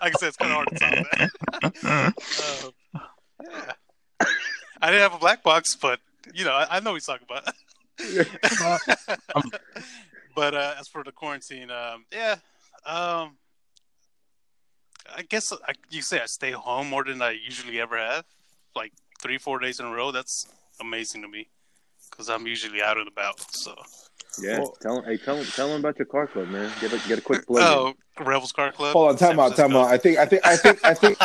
like 0.00 0.14
I 0.14 0.18
said, 0.18 0.28
it's 0.28 0.36
kind 0.36 0.52
of 0.52 0.56
hard 0.56 0.68
to 0.68 0.78
top 0.78 0.94
that. 1.12 2.14
Um, 2.94 3.04
yeah. 3.44 3.72
I 4.80 4.90
didn't 4.90 5.02
have 5.02 5.14
a 5.14 5.18
black 5.18 5.42
box, 5.42 5.74
but 5.76 6.00
you 6.34 6.44
know, 6.44 6.52
I, 6.52 6.76
I 6.76 6.80
know 6.80 6.92
what 6.92 6.96
he's 6.96 7.06
talking 7.06 7.26
about. 7.28 7.54
but 10.34 10.54
uh, 10.54 10.74
as 10.78 10.88
for 10.88 11.02
the 11.02 11.12
quarantine, 11.12 11.70
um, 11.70 12.04
yeah, 12.12 12.36
um, 12.84 13.36
I 15.14 15.22
guess 15.28 15.52
I, 15.52 15.72
you 15.90 16.02
say 16.02 16.20
I 16.20 16.26
stay 16.26 16.50
home 16.52 16.88
more 16.88 17.04
than 17.04 17.22
I 17.22 17.30
usually 17.30 17.80
ever 17.80 17.96
have, 17.96 18.24
like 18.74 18.92
three, 19.20 19.38
four 19.38 19.58
days 19.58 19.80
in 19.80 19.86
a 19.86 19.90
row. 19.90 20.10
That's 20.10 20.46
amazing 20.80 21.22
to 21.22 21.28
me 21.28 21.48
because 22.10 22.28
I'm 22.28 22.46
usually 22.46 22.82
out 22.82 22.98
and 22.98 23.08
about. 23.08 23.40
So, 23.54 23.74
Yeah. 24.40 24.58
Well- 24.60 24.76
tell 24.80 24.98
him, 24.98 25.04
hey, 25.04 25.16
tell 25.16 25.36
him, 25.36 25.46
tell 25.46 25.68
him 25.68 25.80
about 25.80 25.98
your 25.98 26.06
car 26.06 26.26
club, 26.26 26.48
man. 26.48 26.70
Get 26.80 26.92
a, 26.92 27.08
get 27.08 27.18
a 27.18 27.22
quick 27.22 27.46
plug. 27.46 27.62
oh, 27.62 27.94
Rebels 28.24 28.52
Car 28.52 28.72
Club. 28.72 28.92
Hold 28.92 29.10
on. 29.10 29.16
Time 29.16 29.38
out. 29.38 29.56
Time 29.56 29.76
out. 29.76 29.88
I 29.88 29.98
think. 29.98 30.18
I 30.18 30.26
think. 30.26 30.46
I 30.46 30.56
think. 30.56 30.84
I 30.84 30.94
think. 30.94 31.18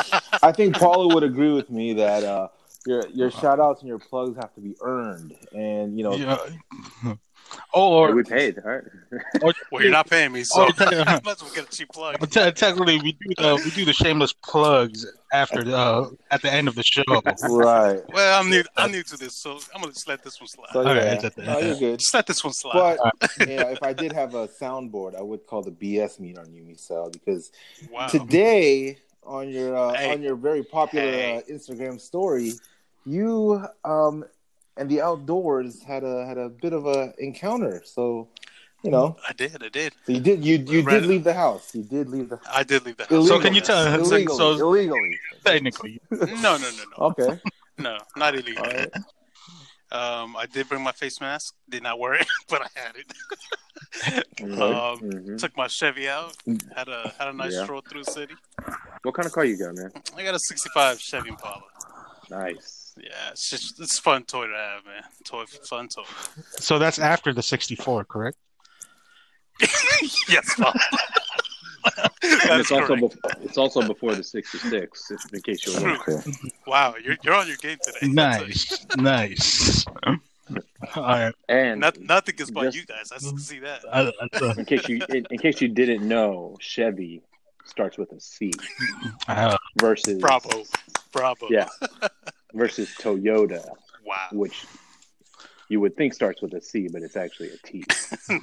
I 0.43 0.51
think 0.51 0.77
Paula 0.77 1.13
would 1.13 1.24
agree 1.24 1.51
with 1.51 1.70
me 1.70 1.93
that 1.93 2.24
uh, 2.24 2.50
your 2.85 3.07
your 3.09 3.31
shout 3.31 3.59
outs 3.59 3.81
and 3.81 3.88
your 3.89 4.00
plugs 4.00 4.35
have 4.38 4.53
to 4.55 4.61
be 4.61 4.75
earned, 4.81 5.35
and 5.53 5.97
you 5.97 6.03
know. 6.03 6.15
Yeah. 6.15 6.38
Oh, 7.73 8.05
Hey, 8.05 8.11
or, 8.11 8.15
we 8.15 8.23
paid, 8.23 8.59
all 8.59 8.71
right? 8.71 8.83
Well, 9.41 9.81
you're 9.81 9.91
not 9.91 10.09
paying 10.09 10.31
me, 10.31 10.43
so 10.45 10.67
Oh. 10.67 10.71
I 10.79 11.19
might 11.21 11.33
as 11.33 11.43
well 11.43 11.51
get 11.53 11.65
a 11.65 11.69
cheap 11.75 11.89
plug. 11.89 12.15
But 12.17 12.31
te- 12.31 12.50
technically, 12.51 12.97
we 13.01 13.11
do 13.11 13.33
the 13.38 13.61
we 13.65 13.71
do 13.71 13.83
the 13.83 13.91
shameless 13.91 14.31
plugs 14.31 15.05
after 15.33 15.61
the 15.61 15.75
uh, 15.75 16.09
at 16.29 16.41
the 16.41 16.50
end 16.51 16.69
of 16.69 16.75
the 16.75 16.83
show. 16.83 17.03
Right. 17.50 18.00
Well, 18.13 18.39
I'm 18.41 18.50
new. 18.50 18.63
I'm 18.77 18.91
new 18.91 19.03
to 19.03 19.17
this, 19.17 19.35
so 19.35 19.59
I'm 19.75 19.81
gonna 19.81 19.91
just 19.91 20.07
let 20.07 20.23
this 20.23 20.39
one 20.39 20.47
slide. 20.47 20.67
So 20.71 20.79
Okay, 20.79 20.95
yeah, 20.95 21.13
it's 21.13 21.23
at 21.25 21.35
the- 21.35 21.43
no, 21.43 21.59
you're 21.59 21.75
good. 21.77 22.00
Just 22.00 22.13
let 22.13 22.25
this 22.25 22.41
one 22.41 22.53
slide. 22.53 22.97
But 23.19 23.31
yeah, 23.39 23.63
if 23.69 23.83
I 23.83 23.91
did 23.91 24.13
have 24.13 24.33
a 24.33 24.47
soundboard, 24.47 25.15
I 25.15 25.21
would 25.21 25.45
call 25.45 25.61
the 25.61 25.71
BS 25.71 26.21
meet 26.21 26.38
on 26.38 26.53
you, 26.53 26.63
Misal, 26.63 27.11
because 27.11 27.51
wow. 27.91 28.07
today 28.07 28.97
on 29.23 29.50
your 29.50 29.75
uh, 29.75 29.93
Hey. 29.93 30.11
on 30.13 30.21
your 30.21 30.35
very 30.35 30.63
popular 30.63 31.05
Hey. 31.11 31.38
uh, 31.38 31.41
Instagram 31.53 32.00
story, 32.00 32.53
you 33.05 33.65
um 33.84 34.25
and 34.77 34.89
the 34.89 35.01
outdoors 35.01 35.81
had 35.84 36.03
a 36.03 36.25
had 36.25 36.38
a 36.38 36.50
bit 36.50 36.74
of 36.74 36.86
a 36.86 37.13
encounter. 37.17 37.81
So, 37.86 38.29
you 38.84 38.89
know, 38.91 39.17
I 39.27 39.34
did. 39.34 39.62
I 39.63 39.70
did. 39.70 39.93
so 40.05 40.13
you 40.13 40.20
did 40.20 40.43
you 40.43 40.58
you 40.67 40.81
Right. 40.81 41.00
did 41.01 41.05
leave 41.08 41.24
the 41.24 41.34
house. 41.34 41.75
You 41.75 41.84
did 41.84 42.10
leave 42.10 42.29
the 42.29 42.38
House. 42.38 42.48
I 42.53 42.63
did 42.63 42.86
leave 42.86 42.98
the 42.98 43.03
house. 43.03 43.12
illegally. 43.12 43.38
So 43.38 43.41
can 43.43 43.53
you 43.53 43.62
tell- 43.62 43.84
so- 44.05 44.15
illegally? 44.15 44.38
so- 44.38 44.51
illegally. 44.53 45.20
Technically, 45.43 46.01
No, 46.12 46.58
no, 46.58 46.58
no, 46.58 46.70
no, 46.98 47.05
Okay. 47.08 47.39
no, 47.77 47.98
not 48.15 48.36
illegal. 48.36 48.63
All 48.65 48.72
right. 48.72 48.93
Um, 49.91 50.38
I 50.38 50.46
did 50.46 50.70
bring 50.70 50.81
my 50.81 50.93
face 50.93 51.20
mask. 51.20 51.53
Did 51.70 51.84
not 51.84 52.00
wear 52.00 52.13
it, 52.13 52.27
but 52.50 52.62
I 52.62 52.67
had 52.79 52.96
it. 52.96 53.12
Mhm, 54.39 54.62
Um, 54.62 55.00
mhm. 55.01 55.38
Took 55.38 55.58
my 55.58 55.67
Chevy 55.67 56.08
out. 56.08 56.34
Had 56.75 56.88
a 56.88 57.13
had 57.20 57.27
a 57.27 57.34
nice 57.34 57.53
Yeah. 57.53 57.63
stroll 57.65 57.81
through 57.81 58.03
the 58.05 58.12
city. 58.12 58.36
What 59.03 59.15
kind 59.15 59.25
of 59.25 59.34
car 59.34 59.43
you 59.43 59.58
got, 59.58 59.75
man? 59.75 59.91
I 60.15 60.24
got 60.24 60.34
a 60.36 60.39
'65 60.39 61.00
Chevy 61.01 61.29
Impala. 61.29 61.63
Nice. 62.29 62.80
Yeah, 63.01 63.29
it's 63.31 63.50
just 63.50 63.79
it's 63.79 63.98
a 63.98 64.01
fun 64.01 64.24
toy 64.25 64.48
to 64.48 64.53
have, 64.53 64.86
man. 64.86 65.03
Toy, 65.24 65.46
fun 65.46 65.88
toy. 65.88 66.03
so 66.51 66.77
that's 66.77 67.00
after 67.00 67.34
the 67.34 67.41
'64, 67.41 68.05
correct? 68.05 68.38
yes, 70.29 70.55
Paul. 70.55 70.74
And 72.24 72.62
it's 72.62 72.72
also 72.72 72.96
correct. 72.96 73.17
it's 73.41 73.58
also 73.58 73.81
before 73.81 74.13
the 74.13 74.24
'66, 74.24 75.12
in 75.34 75.41
case 75.41 75.65
you're 75.65 75.81
wondering. 75.81 76.22
Wow, 76.67 76.93
you're 77.03 77.17
you're 77.24 77.34
on 77.34 77.48
your 77.48 77.58
game 77.58 77.77
today. 77.84 78.08
Nice, 78.08 78.86
nice. 78.98 79.84
All 80.96 81.03
right. 81.03 81.34
And 81.50 81.79
Not, 81.79 82.00
nothing 82.00 82.36
is 82.38 82.51
by 82.51 82.65
Just- 82.65 82.77
you 82.77 82.86
guys. 82.86 83.12
I 83.12 83.17
can 83.17 83.39
see 83.39 83.60
that. 83.60 83.81
I, 83.91 84.12
I, 84.34 84.53
in 84.60 84.65
case 84.65 84.88
you 84.88 85.00
in, 85.10 85.25
in 85.31 85.39
case 85.39 85.60
you 85.60 85.70
didn't 85.70 86.08
know, 86.08 86.55
Chevy 86.60 87.24
starts 87.65 87.98
with 87.98 88.12
a 88.12 88.20
C 88.20 88.51
uh, 89.27 89.58
versus 89.79 90.20
Bravo, 90.20 90.63
bravo. 91.12 91.48
Yeah. 91.50 91.67
Versus 92.53 92.89
Toyota, 93.00 93.65
Wow. 94.05 94.27
which 94.31 94.65
you 95.70 95.79
would 95.79 95.96
think 95.96 96.13
starts 96.13 96.41
with 96.41 96.53
a 96.53 96.62
C, 96.62 96.88
but 96.91 97.01
it's 97.01 97.15
actually 97.15 97.50
a 97.50 97.58
T. 97.65 97.84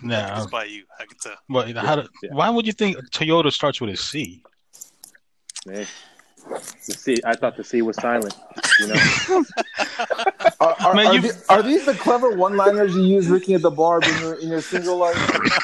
no. 0.03 0.35
It's 0.37 0.47
by 0.47 0.65
you. 0.65 0.85
I 0.99 1.05
can 1.05 1.19
tell. 1.19 1.35
What, 1.49 1.71
how 1.77 1.97
do, 1.97 2.09
Yeah. 2.23 2.31
Why 2.33 2.49
would 2.51 2.67
you 2.67 2.73
think 2.73 2.97
Toyota 3.11 3.53
starts 3.53 3.81
with 3.81 3.91
a 3.91 3.97
C? 3.97 4.43
Man. 5.67 5.87
The 6.87 6.93
C, 6.95 7.21
I 7.25 7.35
thought 7.37 7.57
the 7.57 7.65
C 7.65 7.83
was 7.83 7.97
silent. 7.97 8.35
You 8.81 8.87
know, 8.89 8.95
Are, 10.61 10.75
are, 10.81 10.95
Man, 10.95 11.07
are, 11.07 11.15
you- 11.15 11.21
the- 11.23 11.45
are 11.49 11.63
these 11.63 11.85
the 11.85 11.95
clever 11.95 12.31
one-liners 12.31 12.95
you 12.97 13.03
use, 13.03 13.29
Ricky, 13.29 13.55
at 13.55 13.63
the 13.63 13.71
bar 13.71 14.01
in 14.03 14.19
your 14.21 14.35
in 14.35 14.49
your 14.49 14.61
single 14.63 14.97
life? 14.97 15.17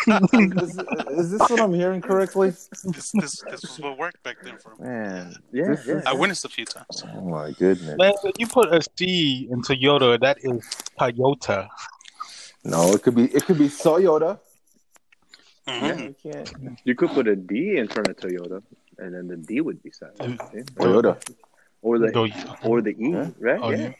is, 0.35 0.79
is 1.19 1.31
this 1.33 1.41
what 1.51 1.61
I'm 1.61 1.73
hearing 1.73 2.01
correctly? 2.01 2.51
This 2.51 3.11
this 3.13 3.13
this 3.51 3.63
was 3.63 3.79
what 3.81 3.99
worked 3.99 4.23
back 4.23 4.37
then 4.45 4.57
for 4.59 4.71
me. 4.77 4.89
Man, 4.89 5.35
yeah, 5.53 5.69
This 5.69 5.87
yeah. 5.87 5.95
is- 5.97 6.07
I 6.07 6.13
witnessed 6.13 6.45
a 6.45 6.49
few 6.49 6.65
times. 6.65 7.03
oh 7.15 7.21
my 7.23 7.51
goodness. 7.53 7.97
Man, 7.99 8.13
if 8.25 8.35
you 8.39 8.47
put 8.47 8.73
a 8.73 8.81
C 8.99 9.49
in 9.51 9.63
Toyota, 9.63 10.21
that 10.21 10.39
is 10.43 10.63
Toyota. 11.01 11.69
No, 12.65 12.93
it 12.93 13.03
could 13.03 13.15
be 13.15 13.25
it 13.35 13.45
could 13.47 13.59
be 13.59 13.69
Toyota. 13.69 14.39
Mhm. 15.69 15.81
Yeah, 15.83 15.97
you 16.05 16.15
can't. 16.23 16.79
You 16.85 16.95
could 16.95 17.11
put 17.11 17.27
a 17.27 17.35
D 17.37 17.77
in 17.79 17.89
front 17.89 18.09
of 18.09 18.17
Toyota, 18.17 18.63
and 18.99 19.15
then 19.15 19.29
the 19.29 19.37
D 19.37 19.61
would 19.61 19.83
be 19.83 19.91
silent. 19.91 20.41
yeah. 20.55 20.63
Toyota. 20.77 21.23
or 21.83 21.99
the 21.99 22.13
Do- 22.13 22.29
or 22.63 22.81
the 22.81 22.91
E, 22.91 23.11
Yeah. 23.11 23.31
right? 23.39 23.61
Oh, 23.63 23.71
yeah. 23.71 23.79
yeah. 23.79 23.93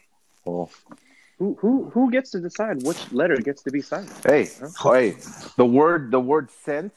Oh. 0.45 0.69
Who 1.37 1.55
who 1.59 1.89
who 1.89 2.11
gets 2.11 2.31
to 2.31 2.39
decide 2.39 2.81
which 2.83 3.11
letter 3.11 3.37
gets 3.37 3.61
to 3.63 3.71
be 3.71 3.81
silent? 3.81 4.13
Hey, 4.25 4.49
hey, 4.81 5.15
the 5.57 5.65
word 5.65 6.11
the 6.11 6.19
word 6.19 6.49
sent, 6.63 6.93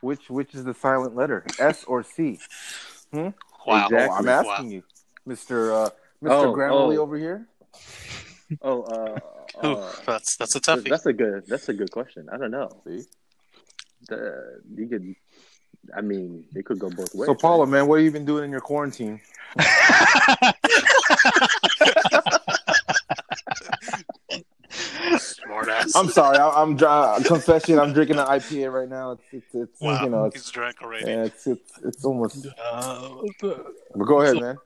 Which 0.00 0.30
which 0.30 0.54
is 0.54 0.64
the 0.64 0.74
silent 0.74 1.16
letter? 1.16 1.44
S 1.58 1.84
or 1.84 2.04
C? 2.04 2.38
Hmm? 3.12 3.30
Wow. 3.66 3.86
Exactly. 3.86 3.96
Oh, 3.98 4.10
I'm 4.12 4.26
Wow. 4.28 4.40
asking 4.40 4.70
you, 4.70 4.82
Mister 5.26 5.72
uh, 5.72 5.90
Mister 6.22 6.46
Oh, 6.46 6.54
Grammarly 6.54 6.96
oh. 6.98 7.02
over 7.02 7.18
here. 7.18 7.48
Oh, 8.62 8.82
uh, 8.82 9.66
Ooh, 9.66 9.72
uh, 9.72 9.92
that's 10.06 10.36
that's 10.36 10.54
a 10.54 10.60
toughie. 10.60 10.88
that's 10.88 11.06
a 11.06 11.12
good 11.12 11.42
that's 11.48 11.68
a 11.68 11.74
good 11.74 11.90
question. 11.90 12.28
I 12.32 12.36
don't 12.38 12.52
know. 12.52 12.80
See? 12.86 13.02
The, 14.08 14.62
you 14.76 14.86
could, 14.86 15.14
I 15.96 16.00
mean, 16.00 16.44
it 16.54 16.64
could 16.66 16.78
go 16.78 16.90
both 16.90 17.14
ways. 17.14 17.26
So, 17.26 17.32
right? 17.32 17.38
Paula, 17.40 17.66
man, 17.66 17.86
what 17.86 17.96
have 17.98 18.04
you 18.04 18.10
been 18.10 18.24
doing 18.26 18.44
in 18.44 18.50
your 18.50 18.60
quarantine? 18.60 19.20
Smart 25.18 25.68
ass. 25.68 25.94
I'm 25.96 26.08
sorry, 26.10 26.36
I, 26.38 26.50
I'm 26.62 26.76
dry, 26.76 27.18
confession. 27.24 27.78
I'm 27.78 27.92
drinking 27.92 28.18
an 28.18 28.26
IPA 28.26 28.72
right 28.72 28.88
now. 28.88 29.12
It's 29.12 29.22
it's, 29.32 29.54
it's 29.54 29.80
wow. 29.80 30.02
you 30.04 30.10
know 30.10 30.24
it's 30.26 30.36
He's 30.36 30.50
drunk 30.50 30.76
already. 30.82 31.06
yeah, 31.10 31.24
it's 31.24 31.46
it's 31.46 31.72
it's 31.84 32.04
almost. 32.04 32.46
Uh, 32.62 33.10
But 33.40 34.04
go 34.04 34.20
ahead, 34.20 34.36
man. 34.40 34.56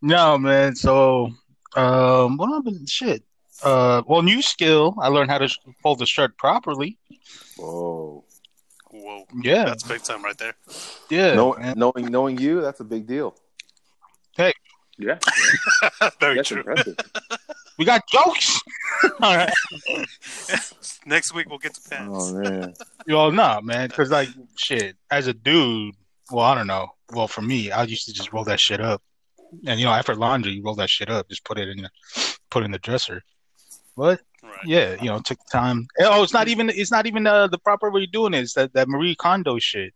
no, 0.00 0.38
man. 0.38 0.74
So, 0.74 1.30
um, 1.76 2.36
what 2.38 2.48
happened? 2.50 2.88
Shit. 2.88 3.22
Uh, 3.62 4.02
well, 4.06 4.22
new 4.22 4.42
skill. 4.42 4.96
I 5.00 5.08
learned 5.08 5.30
how 5.30 5.38
to 5.38 5.48
sh- 5.48 5.58
fold 5.82 5.98
the 6.00 6.06
shirt 6.06 6.36
properly. 6.38 6.98
Whoa, 7.56 8.24
Whoa. 9.12 9.26
Yeah, 9.42 9.64
That's 9.64 9.82
big 9.82 10.02
time 10.02 10.24
right 10.24 10.36
there. 10.38 10.54
yeah. 11.10 11.34
know, 11.34 11.52
knowing 11.76 12.06
knowing 12.06 12.38
you, 12.38 12.60
that's 12.62 12.80
a 12.80 12.84
big 12.84 13.06
deal. 13.06 13.34
Hey, 14.36 14.52
yeah, 14.98 15.18
Very 16.20 16.36
that's 16.36 16.48
true. 16.48 16.58
impressive. 16.58 16.96
We 17.78 17.86
got 17.86 18.02
jokes. 18.06 18.60
All 19.22 19.34
right. 19.34 19.50
Next 21.06 21.32
week 21.34 21.48
we'll 21.48 21.58
get 21.58 21.72
to 21.74 21.80
pants. 21.88 22.30
Oh 22.30 22.34
man, 22.34 22.74
Well, 23.08 23.32
no, 23.32 23.60
man, 23.62 23.88
because 23.88 24.10
like 24.10 24.28
shit, 24.56 24.94
as 25.10 25.26
a 25.26 25.32
dude, 25.32 25.94
well, 26.30 26.44
I 26.44 26.54
don't 26.54 26.66
know. 26.66 26.88
Well, 27.12 27.26
for 27.28 27.40
me, 27.42 27.70
I 27.72 27.84
used 27.84 28.04
to 28.06 28.12
just 28.12 28.30
roll 28.32 28.44
that 28.44 28.60
shit 28.60 28.80
up, 28.80 29.02
and 29.66 29.80
you 29.80 29.86
know, 29.86 29.92
after 29.92 30.14
laundry, 30.14 30.52
you 30.52 30.62
roll 30.62 30.74
that 30.76 30.90
shit 30.90 31.08
up, 31.10 31.28
just 31.30 31.44
put 31.44 31.58
it 31.58 31.68
in 31.70 31.78
the 31.82 31.90
put 32.50 32.62
it 32.62 32.66
in 32.66 32.72
the 32.72 32.78
dresser. 32.78 33.22
But 33.96 34.20
Right. 34.20 34.20
Yeah, 34.64 34.96
you 35.00 35.08
know, 35.08 35.16
it 35.16 35.24
took 35.24 35.38
time. 35.50 35.86
Oh, 36.00 36.22
it's 36.22 36.32
not 36.32 36.48
even 36.48 36.70
it's 36.70 36.90
not 36.90 37.06
even 37.06 37.26
uh, 37.26 37.46
the 37.48 37.58
proper 37.58 37.90
way 37.90 38.04
of 38.04 38.12
doing 38.12 38.34
it. 38.34 38.40
It's 38.40 38.54
that 38.54 38.72
that 38.74 38.88
Marie 38.88 39.14
Kondo 39.14 39.58
shit. 39.58 39.92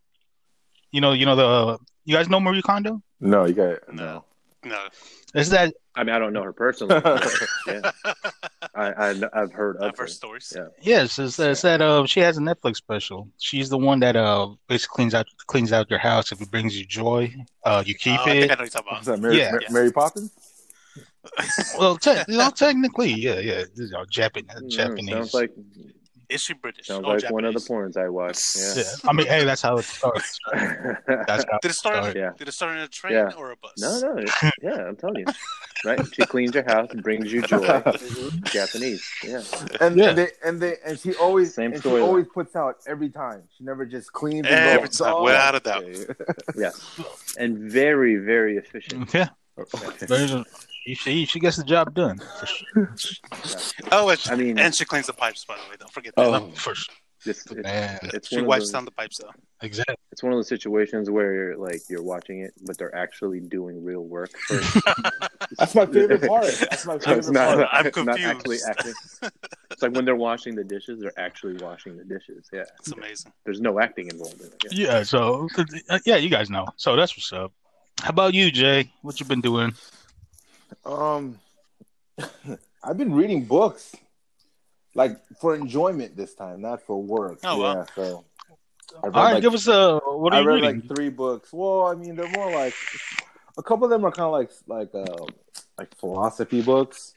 You 0.93 1.01
know, 1.01 1.13
you 1.13 1.27
know 1.27 1.37
the 1.37 1.79
you 2.05 2.15
guys 2.17 2.29
know 2.29 2.41
Marie 2.41 2.63
Kondo. 2.63 3.03
no, 3.21 3.45
you 3.47 3.55
got. 3.55 3.93
No. 3.93 4.25
No. 4.65 4.79
Is 5.35 5.51
that 5.51 5.75
I 5.95 6.03
mean, 6.05 6.15
I 6.15 6.19
don't 6.19 6.33
know 6.33 6.43
her 6.43 6.53
personally. 6.53 7.01
yeah, 7.67 7.91
I, 8.75 8.87
I 8.93 9.15
I've 9.33 9.53
heard 9.53 9.77
of 9.77 9.83
I've 9.93 9.99
her. 9.99 10.07
stories. 10.07 10.53
Yeah. 10.55 10.67
yes, 10.81 11.19
it's, 11.19 11.39
it's 11.39 11.63
that 11.63 11.81
uh 11.81 12.05
she 12.07 12.21
has 12.21 12.37
a 12.39 12.41
Netflix 12.41 12.77
special. 12.77 13.29
She's 13.39 13.69
the 13.69 13.79
one 13.79 14.01
that 14.01 14.17
uh 14.17 14.49
basically 14.69 14.95
cleans 14.97 15.15
out 15.15 15.27
cleans 15.47 15.73
out 15.73 15.89
your 15.91 15.99
house 15.99 16.33
if 16.33 16.41
it 16.41 16.51
brings 16.51 16.77
you 16.79 16.85
joy. 16.87 17.33
Uh, 17.65 17.83
you 17.87 17.95
keep 17.95 18.19
Oh, 18.21 18.23
I 18.25 18.25
think 18.41 18.45
it. 18.45 18.51
I 18.51 18.55
know 18.55 18.59
what 18.59 18.59
you're 18.61 18.69
talking 18.69 18.87
What's 18.93 19.07
about. 19.07 19.17
that, 19.17 19.21
Mary, 19.23 19.39
Yeah. 19.39 19.51
Mar- 19.53 19.61
Mary 19.71 19.93
Poppins? 19.93 20.33
Well, 21.79 21.97
te- 21.97 22.23
you 22.29 22.39
know, 22.39 22.51
technically, 22.51 23.13
yeah, 23.13 23.39
yeah, 23.41 23.65
you 23.75 23.89
know, 23.91 24.05
Japan, 24.11 24.45
Mm, 24.45 24.71
Japanese. 24.71 25.11
Sounds 25.11 25.35
like 25.35 25.53
Is 26.29 26.41
she 26.41 26.55
British? 26.55 26.87
sounds 26.89 27.05
or 27.05 27.15
like 27.19 27.31
one 27.31 27.45
of 27.45 27.55
the 27.55 27.61
Japanese? 27.61 27.95
porns 27.95 28.05
I 28.05 28.09
watched. 28.09 28.57
yeah. 28.77 28.83
I 29.09 29.13
mean, 29.13 29.27
hey, 29.29 29.45
that's 29.45 29.63
how 29.63 29.77
it 29.77 29.85
starts. 29.85 30.39
Yeah. 30.53 30.97
That's 31.29 31.45
how. 31.51 31.59
Did 31.63 31.71
it 31.71 31.75
start? 31.75 31.97
Sorry. 32.05 32.19
Yeah. 32.19 32.31
Did 32.37 32.49
it 32.49 32.53
start 32.53 32.77
in 32.77 32.83
a 32.83 32.89
train 32.89 33.13
Yeah. 33.15 33.31
or 33.39 33.53
a 33.53 33.57
bus? 33.57 33.73
no, 33.79 34.01
no. 34.01 34.25
Yeah, 34.63 34.89
I'm 34.89 34.97
telling 34.97 35.21
you. 35.21 35.27
Right? 35.85 36.01
She 36.15 36.23
cleans 36.27 36.53
your 36.55 36.65
house, 36.65 36.89
and 36.91 37.01
brings 37.03 37.33
you 37.33 37.43
joy. 37.43 37.61
Japanese. 38.45 39.05
Yeah. 39.23 39.43
And, 39.81 39.97
Yeah. 39.97 40.13
they 40.15 40.29
and 40.45 40.61
they 40.61 40.75
and 40.85 40.99
she 40.99 41.15
always 41.15 41.55
Same 41.55 41.73
and 41.75 41.83
she 41.83 41.89
storyline. 41.89 42.03
always 42.03 42.27
puts 42.35 42.57
out 42.57 42.77
every 42.89 43.11
time. 43.11 43.43
She 43.57 43.63
never 43.63 43.85
just 43.87 44.13
cleans 44.13 44.47
and 44.47 44.55
Every 44.57 44.89
goes, 44.89 44.99
time, 44.99 45.15
"Oh, 45.15 45.23
without 45.23 45.55
a 45.55 45.61
doubt. 45.61 45.85
okay." 45.85 46.07
Yeah. 46.57 46.71
And 47.39 47.59
very, 47.71 48.17
very 48.17 48.57
efficient. 48.57 49.13
Yeah, 49.15 49.29
there's 50.09 50.33
a, 50.33 50.45
she 50.95 51.25
she 51.27 51.41
gets 51.41 51.57
the 51.57 51.65
job 51.65 51.95
done 51.95 52.19
for 52.39 52.47
sure. 52.47 52.95
Oh, 53.93 54.09
and, 54.09 54.21
I 54.31 54.37
mean- 54.37 54.59
and 54.59 54.75
she 54.75 54.85
cleans 54.85 55.07
the 55.07 55.13
pipes. 55.13 55.45
By 55.45 55.55
the 55.57 55.71
way, 55.71 55.77
don't 55.79 55.93
forget 55.93 56.15
that. 56.17 56.23
Oh, 56.27 56.51
For 56.55 56.75
sure. 56.75 56.95
It's, 57.29 57.45
it's, 57.51 58.15
it's 58.15 58.29
she 58.29 58.41
wipes 58.41 58.65
those- 58.67 58.71
down 58.73 58.85
the 58.85 58.93
pipes 58.93 59.19
though. 59.19 59.31
exactly. 59.61 59.97
it's 60.13 60.23
one 60.23 60.33
of 60.33 60.39
those 60.39 60.47
situations 60.49 61.11
where 61.11 61.33
you're 61.35 61.57
like 61.57 61.81
you're 61.89 62.03
watching 62.03 62.41
it, 62.43 62.53
but 62.65 62.79
they're 62.79 62.95
actually 62.95 63.41
doing 63.41 63.83
real 63.83 64.05
work. 64.05 64.31
That's 65.59 65.75
my 65.75 65.87
favorite 65.87 66.23
part. 66.23 66.45
That's 66.71 66.87
my 66.87 66.95
it's 66.95 67.05
favorite 67.05 67.33
not, 67.33 67.69
part. 67.69 67.97
I'm 67.99 68.05
not 68.05 68.21
actually 68.21 68.59
confused. 68.59 68.69
acting. 68.69 68.95
It's 69.73 69.83
like 69.83 69.93
when 69.93 70.05
they're 70.05 70.15
washing 70.15 70.55
the 70.55 70.63
dishes, 70.63 71.01
they're 71.01 71.19
actually 71.19 71.55
washing 71.55 71.97
the 71.97 72.05
dishes. 72.05 72.49
Yeah, 72.53 72.63
It's 72.79 72.93
amazing. 72.93 73.33
there's 73.45 73.61
no 73.61 73.81
acting 73.81 74.09
involved 74.09 74.41
in 74.41 74.47
it. 74.47 74.65
Yeah. 74.71 74.99
Yeah. 74.99 75.03
So 75.03 75.49
uh, 75.89 75.99
yeah, 76.07 76.17
you 76.17 76.29
guys 76.29 76.49
know. 76.49 76.67
So 76.77 76.95
that's 76.95 77.17
what's 77.17 77.33
up. 77.33 77.53
How 78.03 78.11
about 78.11 78.35
you, 78.35 78.53
Jay? 78.53 78.93
What 79.03 79.19
you 79.19 79.27
been 79.27 79.41
doing? 79.41 79.75
Um, 80.85 81.39
I've 82.83 82.97
been 82.97 83.13
reading 83.13 83.45
books, 83.45 83.95
like 84.95 85.19
for 85.41 85.55
enjoyment 85.55 86.17
this 86.17 86.35
time, 86.35 86.61
not 86.63 86.83
for 86.83 87.03
work. 87.03 87.39
Oh, 87.45 87.59
yeah, 87.61 87.75
wow. 87.75 87.87
so. 87.95 88.25
I 89.03 89.09
read, 89.09 89.17
All 89.17 89.25
right, 89.25 89.33
like, 89.35 89.43
give 89.43 89.55
us 89.55 89.67
a. 89.67 89.99
What 89.99 90.33
are 90.33 90.37
I 90.37 90.41
you 90.41 90.47
read 90.47 90.55
reading? 90.63 90.81
like 90.81 90.97
three 90.97 91.09
books. 91.09 91.53
Well, 91.53 91.87
I 91.87 91.95
mean, 91.95 92.15
they're 92.15 92.31
more 92.31 92.53
like 92.53 92.75
a 93.59 93.63
couple 93.63 93.85
of 93.85 93.91
them 93.91 94.05
are 94.05 94.13
kind 94.13 94.27
of 94.27 94.33
like 94.33 94.51
like 94.67 94.95
uh, 94.95 95.27
like 95.79 95.95
philosophy 95.97 96.63
books. 96.63 97.13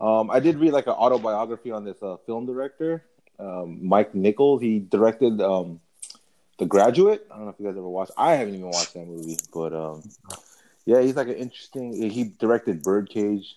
Um, 0.00 0.30
I 0.30 0.40
did 0.40 0.56
read 0.56 0.72
like 0.72 0.86
an 0.86 0.94
autobiography 0.94 1.70
on 1.70 1.84
this 1.84 2.02
uh, 2.02 2.16
film 2.24 2.46
director, 2.46 3.04
um, 3.38 3.86
Mike 3.86 4.14
Nichols. 4.14 4.62
He 4.62 4.78
directed 4.78 5.40
um, 5.42 5.80
The 6.58 6.64
Graduate. 6.64 7.26
I 7.30 7.36
don't 7.36 7.44
know 7.44 7.50
if 7.50 7.60
you 7.60 7.66
guys 7.66 7.76
ever 7.76 7.88
watched. 7.88 8.12
I 8.16 8.32
haven't 8.34 8.54
even 8.54 8.70
watched 8.70 8.94
that 8.94 9.06
movie, 9.06 9.36
but 9.52 9.74
um, 9.74 10.02
yeah, 10.90 11.00
he's 11.02 11.16
like 11.16 11.28
an 11.28 11.34
interesting. 11.34 11.92
He 12.10 12.24
directed 12.24 12.82
Birdcage. 12.82 13.56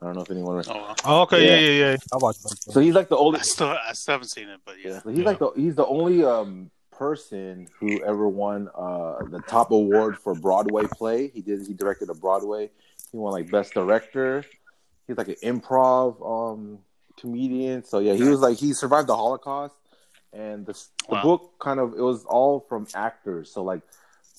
I 0.00 0.06
don't 0.06 0.16
know 0.16 0.22
if 0.22 0.30
anyone. 0.30 0.64
Oh, 0.68 0.72
well. 0.74 0.96
Oh, 1.04 1.20
okay, 1.22 1.44
Yeah. 1.44 1.56
yeah, 1.56 1.68
yeah, 1.70 1.90
yeah. 1.92 1.96
I 2.12 2.16
watched 2.16 2.42
that. 2.44 2.56
So 2.72 2.80
he's 2.80 2.94
like 2.94 3.08
the 3.08 3.16
I 3.16 3.18
oldest. 3.18 3.50
still, 3.52 3.68
I 3.68 3.92
still 3.92 4.12
haven't 4.14 4.28
seen 4.28 4.48
it, 4.48 4.60
but 4.64 4.76
yeah. 4.84 5.00
So 5.02 5.10
he's 5.10 5.24
like 5.24 5.38
the 5.38 5.50
he's 5.54 5.74
the 5.74 5.86
only 5.86 6.24
um 6.24 6.70
person 6.90 7.68
who 7.78 8.02
ever 8.04 8.28
won 8.28 8.68
uh 8.74 9.24
the 9.30 9.40
top 9.46 9.70
award 9.70 10.18
for 10.18 10.34
Broadway 10.34 10.84
play. 10.98 11.28
He 11.28 11.40
did 11.40 11.66
he 11.66 11.74
directed 11.74 12.08
a 12.10 12.14
Broadway. 12.14 12.70
He 13.10 13.16
won 13.18 13.32
like 13.32 13.50
best 13.50 13.74
director. 13.74 14.44
He's 15.06 15.16
like 15.18 15.28
an 15.28 15.36
improv 15.42 16.08
um 16.24 16.78
comedian. 17.20 17.84
So 17.84 17.98
yeah, 17.98 18.14
he 18.14 18.24
was 18.24 18.40
like 18.40 18.56
he 18.58 18.72
survived 18.72 19.08
the 19.08 19.16
Holocaust 19.16 19.74
and 20.32 20.64
the 20.66 20.72
the 21.08 21.14
Wow. 21.16 21.22
book 21.22 21.52
kind 21.60 21.78
of 21.78 21.94
it 21.94 22.00
was 22.00 22.24
all 22.24 22.60
from 22.68 22.86
actors. 22.94 23.52
So 23.52 23.62
like 23.62 23.82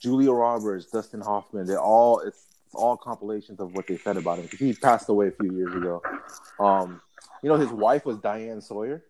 Julia 0.04 0.32
Roberts, 0.32 0.86
Dustin 0.88 1.22
Hoffman, 1.22 1.66
they're 1.66 1.80
all 1.80 2.20
it's, 2.20 2.44
it's 2.66 2.76
all 2.76 2.98
compilations 2.98 3.60
of 3.60 3.74
what 3.74 3.88
they 3.88 3.98
said 3.98 4.18
about 4.18 4.38
him 4.38 4.44
because 4.44 4.60
he 4.60 4.74
passed 4.74 5.08
away 5.08 5.30
a 5.30 5.32
few 5.32 5.54
years 5.54 5.74
ago. 5.74 6.02
Um 6.60 7.02
you 7.42 7.50
know 7.50 7.56
his 7.56 7.70
wife 7.70 8.06
was 8.06 8.18
Diane 8.18 8.62
Sawyer. 8.62 9.04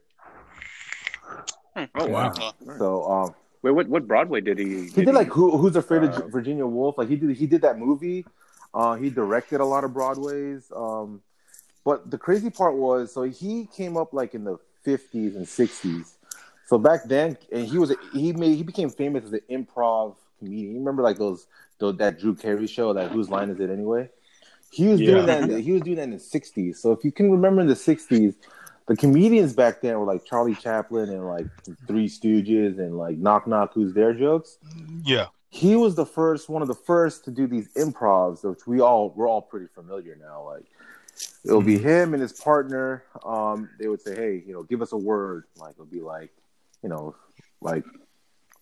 Oh 1.76 2.06
wow. 2.06 2.32
Uh, 2.40 2.78
So 2.78 3.12
um, 3.12 3.36
Wait, 3.64 3.72
what 3.72 3.88
what 3.88 4.08
Broadway 4.08 4.42
did 4.42 4.60
he? 4.60 4.90
he 4.90 5.06
did 5.06 5.16
like 5.16 5.30
Who, 5.30 5.58
Who's 5.58 5.76
Afraid 5.76 6.04
uh, 6.04 6.12
of 6.12 6.32
Virginia 6.32 6.68
Woolf? 6.68 6.98
Like 6.98 7.10
he 7.10 7.16
did 7.16 7.36
he 7.36 7.48
did 7.48 7.62
that 7.62 7.80
movie. 7.80 8.26
Uh, 8.74 8.96
he 8.96 9.10
directed 9.10 9.62
a 9.62 9.66
lot 9.66 9.84
of 9.84 9.94
Broadways. 9.94 10.72
Um, 10.76 11.22
but 11.86 12.10
the 12.10 12.18
crazy 12.18 12.50
part 12.50 12.76
was, 12.76 13.14
so 13.14 13.24
he 13.24 13.68
came 13.76 13.98
up 13.98 14.14
like 14.14 14.34
in 14.36 14.44
the 14.44 14.58
fifties 14.84 15.36
and 15.36 15.48
sixties. 15.48 16.18
So 16.66 16.78
back 16.78 17.06
then, 17.06 17.38
and 17.52 17.66
he 17.68 17.78
was 17.78 17.92
a, 17.92 17.96
he 18.14 18.34
made 18.34 18.56
he 18.58 18.64
became 18.64 18.90
famous 18.90 19.24
as 19.24 19.34
an 19.34 19.42
improv 19.50 20.16
comedian. 20.44 20.74
You 20.74 20.80
remember 20.80 21.04
like 21.04 21.18
those, 21.18 21.48
those 21.80 21.98
that 21.98 22.20
Drew 22.20 22.36
Carey 22.36 22.68
show, 22.68 22.94
that 22.94 23.12
Whose 23.12 23.30
Line 23.30 23.50
Is 23.50 23.60
It 23.60 23.70
Anyway? 23.70 24.10
He 24.72 24.88
was 24.88 25.00
doing 25.00 25.26
that. 25.28 25.48
The, 25.48 25.60
he 25.60 25.72
was 25.72 25.82
doing 25.82 25.98
that 25.98 26.04
in 26.04 26.12
the 26.12 26.18
'60s. 26.18 26.78
So 26.78 26.92
if 26.92 27.04
you 27.04 27.12
can 27.12 27.32
remember 27.32 27.62
in 27.62 27.68
the 27.68 27.76
'60s, 27.76 28.36
the 28.88 28.96
comedians 28.96 29.54
back 29.54 29.82
then 29.82 30.00
were 30.00 30.06
like 30.06 30.26
Charlie 30.26 30.56
Chaplin 30.56 31.10
and 31.10 31.28
like 31.28 31.46
Three 31.88 32.08
Stooges 32.08 32.80
and 32.80 32.98
like 32.98 33.18
Knock 33.18 33.48
Knock 33.48 33.74
Who's 33.74 33.94
There 33.94 34.14
jokes. 34.14 34.58
Yeah. 35.04 35.28
He 35.50 35.76
was 35.76 35.94
the 35.94 36.08
first, 36.08 36.50
one 36.50 36.64
of 36.64 36.68
the 36.68 36.74
first 36.74 37.24
to 37.26 37.32
do 37.32 37.46
these 37.46 37.72
improvs, 37.76 38.44
which 38.44 38.66
we 38.66 38.82
all 38.82 39.14
we're 39.16 39.30
all 39.30 39.44
pretty 39.44 39.68
familiar 39.68 40.18
now. 40.20 40.44
Like 40.44 40.66
it'll 41.46 41.62
be 41.62 41.78
him 41.78 42.14
and 42.14 42.22
his 42.22 42.34
partner. 42.34 43.04
Um, 43.24 43.70
they 43.80 43.88
would 43.88 44.02
say, 44.02 44.16
"Hey, 44.16 44.44
you 44.46 44.54
know, 44.54 44.64
give 44.64 44.82
us 44.82 44.92
a 44.92 44.98
word." 44.98 45.44
Like 45.58 45.74
it'll 45.74 45.86
be 45.86 46.02
like, 46.02 46.32
you 46.82 46.90
know, 46.90 47.16
like 47.62 47.84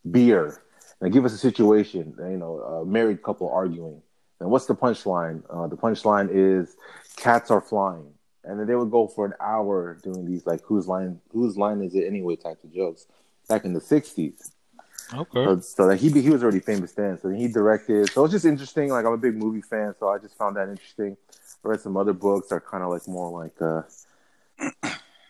beer. 0.09 0.61
And 1.01 1.11
give 1.11 1.25
us 1.25 1.33
a 1.33 1.37
situation. 1.37 2.15
You 2.17 2.37
know, 2.37 2.59
a 2.59 2.85
married 2.85 3.23
couple 3.23 3.49
arguing. 3.49 4.01
And 4.39 4.49
what's 4.49 4.65
the 4.65 4.75
punchline? 4.75 5.43
Uh, 5.49 5.67
the 5.67 5.77
punchline 5.77 6.29
is 6.31 6.75
cats 7.15 7.51
are 7.51 7.61
flying. 7.61 8.13
And 8.43 8.59
then 8.59 8.67
they 8.67 8.75
would 8.75 8.89
go 8.89 9.07
for 9.07 9.25
an 9.25 9.33
hour 9.39 9.97
doing 10.01 10.25
these 10.25 10.45
like 10.45 10.61
whose 10.63 10.87
line 10.87 11.19
whose 11.31 11.57
line 11.57 11.81
is 11.81 11.93
it 11.93 12.05
anyway 12.07 12.35
types 12.35 12.63
of 12.63 12.73
jokes 12.73 13.05
back 13.47 13.65
in 13.65 13.73
the 13.73 13.81
sixties. 13.81 14.51
Okay. 15.13 15.45
So, 15.45 15.59
so 15.59 15.87
that 15.87 15.97
he 15.97 16.09
he 16.09 16.29
was 16.29 16.41
already 16.41 16.59
famous 16.59 16.93
then. 16.93 17.19
So 17.21 17.29
he 17.29 17.47
directed. 17.47 18.09
So 18.11 18.23
it's 18.23 18.31
just 18.31 18.45
interesting. 18.45 18.89
Like 18.89 19.05
I'm 19.05 19.13
a 19.13 19.17
big 19.17 19.35
movie 19.35 19.61
fan, 19.61 19.93
so 19.99 20.09
I 20.09 20.17
just 20.17 20.37
found 20.37 20.55
that 20.55 20.69
interesting. 20.69 21.17
I 21.63 21.67
read 21.67 21.81
some 21.81 21.97
other 21.97 22.13
books 22.13 22.47
that 22.47 22.55
are 22.55 22.61
kind 22.61 22.83
of 22.83 22.89
like 22.89 23.07
more 23.07 23.29
like 23.43 23.61
uh, 23.61 23.83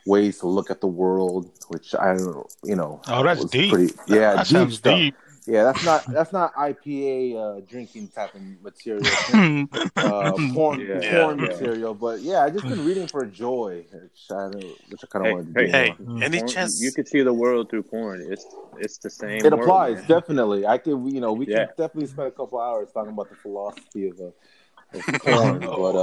ways 0.05 0.39
to 0.39 0.47
look 0.47 0.71
at 0.71 0.79
the 0.81 0.87
world, 0.87 1.51
which 1.67 1.93
I 1.95 2.15
don't, 2.15 2.47
you 2.63 2.75
know. 2.75 3.01
Oh, 3.07 3.23
that's 3.23 3.43
deep. 3.45 3.73
Pretty, 3.73 3.93
yeah, 4.07 4.35
that 4.35 4.47
deep 4.47 4.71
stuff. 4.71 4.95
deep. 4.95 5.15
Yeah, 5.48 5.63
that's 5.63 5.83
not 5.83 6.05
that's 6.12 6.31
not 6.31 6.53
IPA 6.53 7.36
uh, 7.36 7.62
drinking 7.67 8.10
type 8.10 8.36
of 8.36 8.41
material. 8.62 9.12
uh, 9.98 10.38
porn, 10.53 10.79
Yeah. 10.79 11.10
porn 11.10 11.39
Yeah. 11.39 11.48
material, 11.48 11.93
but 11.95 12.21
yeah, 12.21 12.43
I 12.43 12.50
just 12.51 12.67
been 12.67 12.83
reading 12.86 13.07
for 13.07 13.25
joy, 13.25 13.86
which 13.91 14.29
I, 14.29 14.45
which 14.89 15.01
I 15.03 15.07
kind 15.07 15.25
of 15.25 15.29
Hey, 15.29 15.33
wanted 15.33 15.55
to 15.55 15.65
do. 15.65 15.71
hey, 15.71 15.95
more. 16.05 16.24
any 16.24 16.38
Porn- 16.39 16.48
chance? 16.50 16.81
you 16.81 16.91
could 16.91 17.07
see 17.07 17.21
the 17.21 17.33
world 17.33 17.69
through 17.71 17.83
porn. 17.83 18.21
It's 18.29 18.45
it's 18.77 19.00
the 19.00 19.10
same. 19.10 19.43
It 19.45 19.51
world, 19.51 19.62
applies 19.62 19.98
man. 19.98 20.07
definitely. 20.07 20.65
I 20.67 20.77
could, 20.77 20.98
you 21.07 21.19
know, 21.21 21.33
we 21.33 21.48
Yeah. 21.48 21.65
could 21.65 21.75
definitely 21.77 22.07
spend 22.07 22.27
a 22.27 22.31
couple 22.31 22.60
hours 22.60 22.89
talking 22.93 23.12
about 23.13 23.29
the 23.29 23.36
philosophy 23.36 24.10
of, 24.10 24.19
uh, 24.19 24.98
of 24.98 25.22
porn, 25.22 25.59
but 25.59 25.96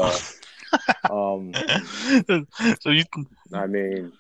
uh, 1.08 1.36
um, 1.36 1.54
so 2.80 2.90
you 2.90 3.04
I 3.54 3.66
mean, 3.66 4.12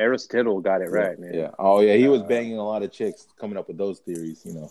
Aristotle 0.00 0.60
got 0.60 0.80
it 0.80 0.90
right, 0.90 1.18
man. 1.18 1.34
yeah, 1.34 1.50
oh 1.58 1.80
yeah, 1.80 1.94
he 1.94 2.08
was 2.08 2.22
Uh, 2.22 2.26
banging 2.26 2.56
a 2.58 2.64
lot 2.64 2.82
of 2.82 2.90
chicks 2.90 3.26
coming 3.38 3.56
up 3.58 3.68
with 3.68 3.76
those 3.78 3.98
theories, 4.00 4.42
you 4.44 4.54
know, 4.54 4.70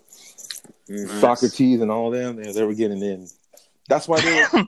Mhm. 0.89 1.20
Socrates 1.22 1.82
and 1.82 1.92
all 1.92 2.10
them. 2.10 2.36
They, 2.36 2.52
they 2.52 2.63
were 2.63 2.74
getting 2.74 3.02
in. 3.02 3.28
That's 3.88 4.08
why 4.08 4.20
they 4.22 4.34
were. 4.36 4.68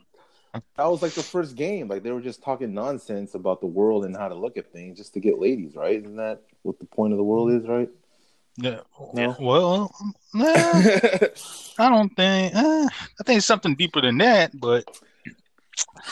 that 0.76 0.86
was 0.86 1.02
like 1.02 1.14
the 1.14 1.22
first 1.22 1.56
game. 1.56 1.88
Like 1.88 2.02
they 2.04 2.12
were 2.12 2.20
just 2.20 2.42
talking 2.42 2.72
nonsense 2.72 3.34
about 3.34 3.60
the 3.60 3.66
world 3.66 4.04
and 4.04 4.16
how 4.16 4.28
to 4.28 4.34
look 4.34 4.56
at 4.56 4.72
things, 4.72 4.98
just 4.98 5.14
to 5.14 5.20
get 5.20 5.38
ladies, 5.40 5.74
right? 5.74 5.96
Isn't 5.96 6.16
that 6.16 6.42
what 6.62 6.78
the 6.78 6.84
point 6.86 7.12
of 7.12 7.16
the 7.18 7.24
world 7.24 7.50
is, 7.50 7.66
right? 7.66 7.90
yeah. 8.56 8.80
No. 9.14 9.36
Well, 9.40 9.94
nah, 10.32 10.44
I 11.78 11.88
don't 11.88 12.14
think. 12.14 12.54
Uh, 12.54 12.86
I 12.88 13.22
think 13.24 13.38
it's 13.38 13.46
something 13.46 13.74
deeper 13.74 14.00
than 14.00 14.18
that, 14.18 14.52
but 14.58 14.84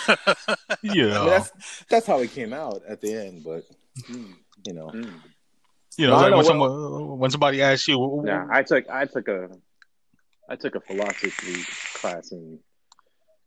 yeah, 0.08 0.16
I 1.16 1.18
mean, 1.20 1.26
that's 1.26 1.52
that's 1.88 2.06
how 2.06 2.20
it 2.20 2.32
came 2.32 2.52
out 2.52 2.82
at 2.88 3.00
the 3.00 3.14
end, 3.14 3.44
but 3.44 3.64
Mm. 4.08 4.34
You 4.66 4.72
know, 4.74 4.88
Mm. 4.88 5.12
you 5.96 6.06
know, 6.06 6.12
No, 6.14 6.16
like 6.20 6.30
know 6.30 6.36
when 6.36 6.36
what- 6.36 6.46
someone 6.46 7.18
when 7.18 7.30
somebody 7.30 7.62
asks 7.62 7.88
you, 7.88 8.22
Nah, 8.24 8.46
I 8.50 8.62
took 8.62 8.88
I 8.88 9.04
took 9.06 9.28
a 9.28 9.48
I 10.48 10.56
took 10.56 10.74
a 10.74 10.80
philosophy 10.80 11.62
class 11.94 12.32
in 12.32 12.58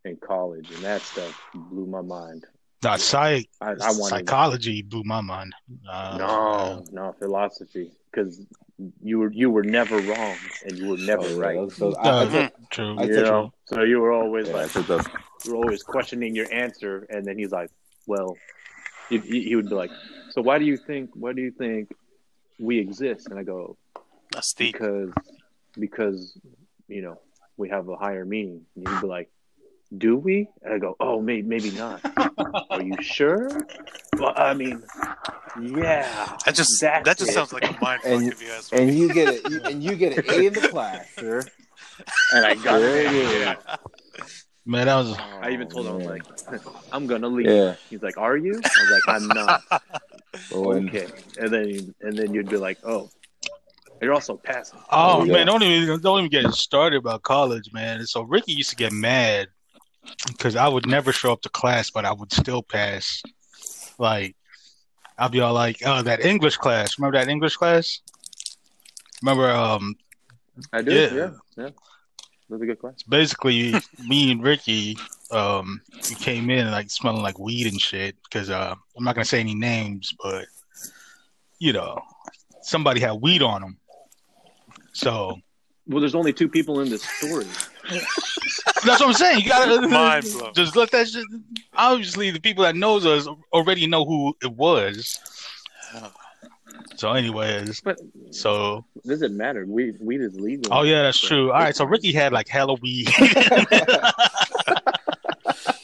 in 0.05 0.17
college, 0.17 0.69
and 0.71 0.83
that 0.83 1.01
stuff 1.01 1.39
blew 1.53 1.85
my 1.85 2.01
mind. 2.01 2.45
Not 2.83 2.99
psych, 2.99 3.47
I, 3.61 3.71
I 3.71 3.73
wanted 3.73 3.95
psychology 4.09 4.81
blew 4.81 5.03
my 5.05 5.21
mind. 5.21 5.53
Uh, 5.89 6.17
no, 6.19 6.83
no 6.91 7.13
philosophy 7.13 7.91
because 8.11 8.41
you 9.01 9.19
were 9.19 9.31
you 9.31 9.49
were 9.49 9.63
never 9.63 9.97
wrong 9.99 10.35
and 10.65 10.77
you 10.77 10.89
were 10.89 10.97
never 10.97 11.23
Oh, 11.23 11.37
right. 11.39 11.55
those- 11.55 11.77
those- 11.77 11.95
uh, 11.95 11.99
I- 11.99 12.21
I 12.23 12.25
took- 12.49 12.69
true. 12.69 12.95
I 12.99 13.03
you 13.03 13.15
took- 13.15 13.25
know, 13.25 13.53
so 13.65 13.83
you 13.83 13.99
were 14.01 14.11
always 14.11 14.47
yeah, 14.49 14.55
like 14.55 14.75
you 14.75 15.51
were 15.51 15.55
always 15.57 15.83
questioning 15.83 16.35
your 16.35 16.51
answer, 16.53 17.05
and 17.09 17.25
then 17.25 17.37
he's 17.37 17.51
like, 17.51 17.69
"Well," 18.07 18.35
he, 19.09 19.19
he 19.19 19.43
he 19.43 19.55
would 19.55 19.69
be 19.69 19.75
like, 19.75 19.91
"So 20.33 20.41
why 20.41 20.57
do 20.59 20.65
you 20.65 20.77
think 20.77 21.11
why 21.13 21.33
do 21.33 21.41
you 21.41 21.51
think 21.51 21.93
we 22.59 22.79
exist?" 22.79 23.27
And 23.29 23.37
I 23.39 23.43
go, 23.43 23.77
That's 24.31 24.53
deep. 24.53 24.73
because 24.73 25.11
because 25.79 26.37
you 26.87 27.01
know 27.01 27.19
we 27.57 27.69
have 27.69 27.87
a 27.89 27.95
higher 27.95 28.25
meaning. 28.25 28.61
And 28.75 28.87
you'd 28.87 29.01
be 29.01 29.07
like, 29.07 29.29
"Do 29.95 30.17
we?" 30.17 30.49
And 30.63 30.73
I 30.73 30.77
go, 30.79 30.95
"Oh, 30.99 31.21
maybe 31.21 31.43
maybe 31.47 31.71
not." 31.71 32.01
Are 32.69 32.81
you 32.81 32.97
sure? 33.01 33.47
Well, 34.17 34.33
I 34.35 34.53
mean, 34.53 34.83
yeah. 35.61 36.37
That 36.45 36.55
just 36.55 36.81
That's 36.81 37.05
that 37.05 37.17
just 37.17 37.29
it. 37.31 37.33
sounds 37.33 37.53
like 37.53 37.63
a 37.69 37.71
mind 37.81 38.01
fuck 38.01 38.11
And- 38.11 38.31
if 38.31 38.41
you 38.41 38.49
ask 38.51 38.71
me. 38.73 38.79
and 38.79 38.93
you 38.97 39.13
get 39.13 39.27
it, 39.35 39.49
you, 39.49 39.61
and 39.63 39.83
you 39.83 39.95
get 39.95 40.17
an 40.17 40.25
A 40.29 40.45
in 40.47 40.53
the 40.53 40.67
class, 40.69 41.07
sir. 41.15 41.41
And 42.33 42.45
I 42.45 42.55
got 42.55 42.81
it 42.81 43.05
it. 43.05 43.11
is. 43.13 43.31
Yeah. 43.41 43.55
Man, 44.65 44.87
that 44.87 44.95
was 44.95 45.15
I 45.17 45.51
even 45.51 45.67
told 45.69 45.85
him 45.87 45.97
man. 45.99 46.07
like, 46.07 46.23
"I'm 46.91 47.05
gonna 47.05 47.27
leave." 47.27 47.47
Yeah. 47.47 47.75
He's 47.89 48.01
like, 48.01 48.17
"Are 48.17 48.37
you?" 48.37 48.53
I 48.53 48.57
was 48.83 48.91
like, 49.05 49.15
"I'm 49.15 49.27
not." 49.27 49.61
So 50.49 50.61
when- 50.61 50.89
okay. 50.89 51.07
And 51.39 51.49
then 51.53 51.95
and 52.01 52.17
then 52.17 52.33
you'd 52.33 52.49
be 52.49 52.57
like, 52.57 52.79
"Oh, 52.83 53.09
you're 54.01 54.13
also 54.13 54.37
passing." 54.37 54.79
Oh 54.91 55.25
There 55.25 55.33
man, 55.33 55.45
go. 55.45 55.51
don't 55.53 55.63
even 55.63 55.99
don't 56.01 56.19
even 56.25 56.31
get 56.31 56.53
started 56.53 56.97
about 56.97 57.23
college, 57.23 57.71
man. 57.73 58.05
So 58.05 58.21
Ricky 58.23 58.53
used 58.53 58.69
to 58.71 58.75
get 58.75 58.91
mad 58.91 59.47
because 60.27 60.55
I 60.55 60.67
would 60.67 60.87
never 60.87 61.11
show 61.11 61.31
up 61.31 61.41
to 61.43 61.49
class, 61.49 61.89
but 61.89 62.05
I 62.05 62.11
would 62.11 62.31
still 62.31 62.63
pass. 62.63 63.21
Like 63.99 64.35
I'd 65.17 65.31
be 65.31 65.39
all 65.41 65.53
like, 65.53 65.77
"Oh, 65.85 66.01
that 66.01 66.25
English 66.25 66.57
class. 66.57 66.97
Remember 66.97 67.17
that 67.19 67.29
English 67.29 67.55
class? 67.55 68.01
Remember? 69.21 69.49
Um, 69.51 69.95
I 70.71 70.81
do. 70.81 70.91
Yeah. 70.91 71.13
Yeah. 71.13 71.29
Yeah. 71.57 71.69
That 72.49 72.55
was 72.55 72.61
a 72.61 72.65
good 72.65 72.79
question. 72.79 72.95
it's 72.95 73.03
basically 73.03 73.73
me 74.05 74.31
and 74.31 74.43
Ricky. 74.43 74.97
Um, 75.31 75.81
we 76.09 76.15
came 76.15 76.49
in 76.49 76.69
like 76.71 76.91
smelling 76.91 77.23
like 77.23 77.39
weed 77.39 77.67
and 77.67 77.79
shit. 77.79 78.15
Because 78.23 78.49
uh, 78.49 78.75
I'm 78.97 79.03
not 79.03 79.15
gonna 79.15 79.25
say 79.25 79.39
any 79.39 79.55
names, 79.55 80.13
but 80.21 80.45
you 81.59 81.73
know, 81.73 81.99
somebody 82.61 82.99
had 82.99 83.13
weed 83.21 83.41
on 83.41 83.61
them. 83.61 83.77
So 84.91 85.39
Well, 85.87 86.01
there's 86.01 86.15
only 86.15 86.33
two 86.33 86.47
people 86.49 86.81
in 86.81 86.89
this 86.89 87.03
story. 87.03 87.45
That's 88.85 88.99
what 88.99 89.07
I'm 89.07 89.13
saying. 89.13 89.39
You 89.41 89.49
gotta 89.49 89.87
Mind 89.87 90.25
blown. 90.31 90.53
just 90.53 90.75
let 90.75 90.91
that 90.91 91.07
shit. 91.07 91.23
Obviously, 91.73 92.31
the 92.31 92.39
people 92.39 92.63
that 92.63 92.75
knows 92.75 93.05
us 93.05 93.27
already 93.51 93.87
know 93.87 94.05
who 94.05 94.35
it 94.43 94.51
was. 94.51 95.19
So, 96.95 97.11
anyways, 97.13 97.81
But 97.81 97.99
so 98.31 98.85
does 99.05 99.21
it 99.21 99.31
matter? 99.31 99.65
Weed, 99.65 99.97
weed 99.99 100.21
is 100.21 100.39
legal. 100.39 100.73
oh 100.73 100.83
yeah, 100.83 101.01
that's 101.03 101.19
true. 101.19 101.51
All 101.51 101.59
right, 101.59 101.75
so 101.75 101.85
Ricky 101.85 102.11
had 102.13 102.31
like 102.33 102.47
Halloween. 102.47 103.05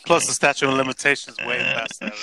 Plus 0.06 0.25
the 0.25 0.34
statute 0.34 0.67
of 0.67 0.73
limitations 0.73 1.38
way 1.39 1.58
past 1.60 1.99
that. 1.99 2.13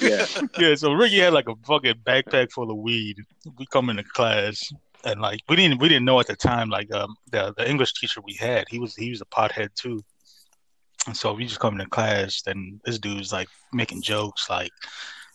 Yeah. 0.00 0.26
yeah, 0.68 0.74
so 0.76 0.92
Ricky 0.92 1.18
had 1.18 1.32
like 1.32 1.48
a 1.48 1.56
fucking 1.66 1.94
backpack 2.04 2.52
full 2.52 2.70
of 2.70 2.76
weed. 2.76 3.16
We 3.58 3.66
come 3.66 3.90
into 3.90 4.04
class 4.04 4.72
and 5.04 5.20
like 5.20 5.40
we 5.48 5.56
didn't 5.56 5.80
we 5.80 5.88
didn't 5.88 6.04
know 6.04 6.20
at 6.20 6.28
the 6.28 6.36
time 6.36 6.70
like 6.70 6.92
um 6.94 7.16
the 7.32 7.52
the 7.56 7.68
English 7.68 7.94
teacher 7.94 8.20
we 8.24 8.34
had 8.34 8.66
he 8.70 8.78
was 8.78 8.94
he 8.94 9.10
was 9.10 9.20
a 9.20 9.24
pothead 9.24 9.74
too. 9.74 10.00
And 11.08 11.16
so 11.16 11.32
we 11.32 11.46
just 11.46 11.58
come 11.58 11.74
into 11.74 11.86
class, 11.90 12.42
then 12.42 12.80
this 12.84 12.98
dude's 13.00 13.32
like 13.32 13.48
making 13.72 14.02
jokes 14.02 14.48
like, 14.48 14.70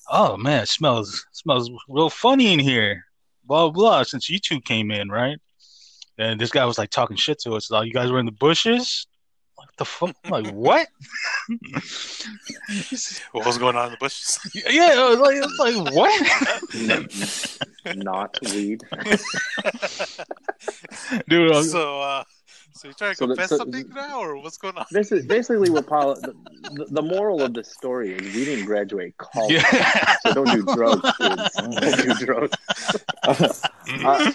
"Oh 0.10 0.36
man, 0.38 0.64
it 0.64 0.70
smells 0.70 1.26
smells 1.32 1.70
real 1.88 2.10
funny 2.10 2.52
in 2.54 2.60
here." 2.60 3.04
Blah 3.46 3.70
blah. 3.72 4.04
Since 4.04 4.30
you 4.30 4.40
two 4.40 4.60
came 4.62 4.92
in, 4.92 5.10
right? 5.10 5.38
And 6.18 6.40
this 6.42 6.50
guy 6.52 6.66
was 6.66 6.78
like 6.78 6.90
talking 6.90 7.16
shit 7.18 7.40
to 7.42 7.54
us. 7.54 7.70
Like, 7.72 7.88
you 7.88 7.94
guys 7.94 8.12
were 8.12 8.20
in 8.20 8.26
the 8.26 8.32
bushes. 8.32 9.08
What 9.56 9.68
the 9.78 9.86
fuck? 9.86 10.16
I'm 10.26 10.32
like, 10.32 10.48
what? 10.54 10.88
What 13.32 13.46
was 13.46 13.58
going 13.58 13.76
on 13.76 13.88
in 13.88 13.92
the 13.92 13.98
bushes? 14.00 14.38
yeah, 14.54 14.94
I 14.98 15.10
was 15.10 15.20
like, 15.20 15.38
I 15.38 15.46
was 15.46 15.60
like 15.60 15.76
what? 17.86 17.96
Not 17.98 18.38
weed. 18.54 18.84
Dude, 21.28 21.52
I 21.52 21.58
was- 21.58 21.72
so, 21.72 22.02
uh, 22.02 22.24
So 22.78 22.88
you 22.90 22.94
trying 22.94 23.12
to 23.12 23.16
So 23.18 23.26
the- 23.28 23.34
confess 23.36 23.50
so- 23.50 23.58
something 23.58 23.90
now, 23.90 24.20
or 24.20 24.38
what's 24.42 24.58
going 24.58 24.78
on? 24.78 24.86
This 24.92 25.12
is 25.12 25.26
basically 25.36 25.70
what 25.70 25.88
Paul. 25.88 26.16
The, 26.16 26.86
the 26.92 27.02
moral 27.02 27.42
of 27.42 27.54
the 27.54 27.64
story 27.64 28.14
is 28.14 28.22
we 28.36 28.46
didn't 28.46 28.66
graduate 28.66 29.18
college, 29.18 29.52
Yeah. 29.54 30.16
so 30.26 30.34
don't 30.34 30.52
do 30.52 30.64
drugs, 30.76 31.02
kids. 31.18 31.50
Don't 31.56 32.20
do 32.20 32.26
drugs. 32.26 32.58
Mm-hmm. 33.26 34.06
I, 34.08 34.32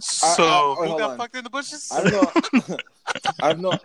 So 0.00 0.42
I- 0.42 0.68
wait, 0.80 0.86
who 0.86 0.86
hold 0.88 0.98
got 1.00 1.10
on. 1.12 1.18
fucked 1.18 1.36
in 1.36 1.44
the 1.44 1.50
bushes? 1.50 1.90
I've 1.92 2.12
known, 2.12 2.78
I've 3.42 3.60
known, 3.60 3.78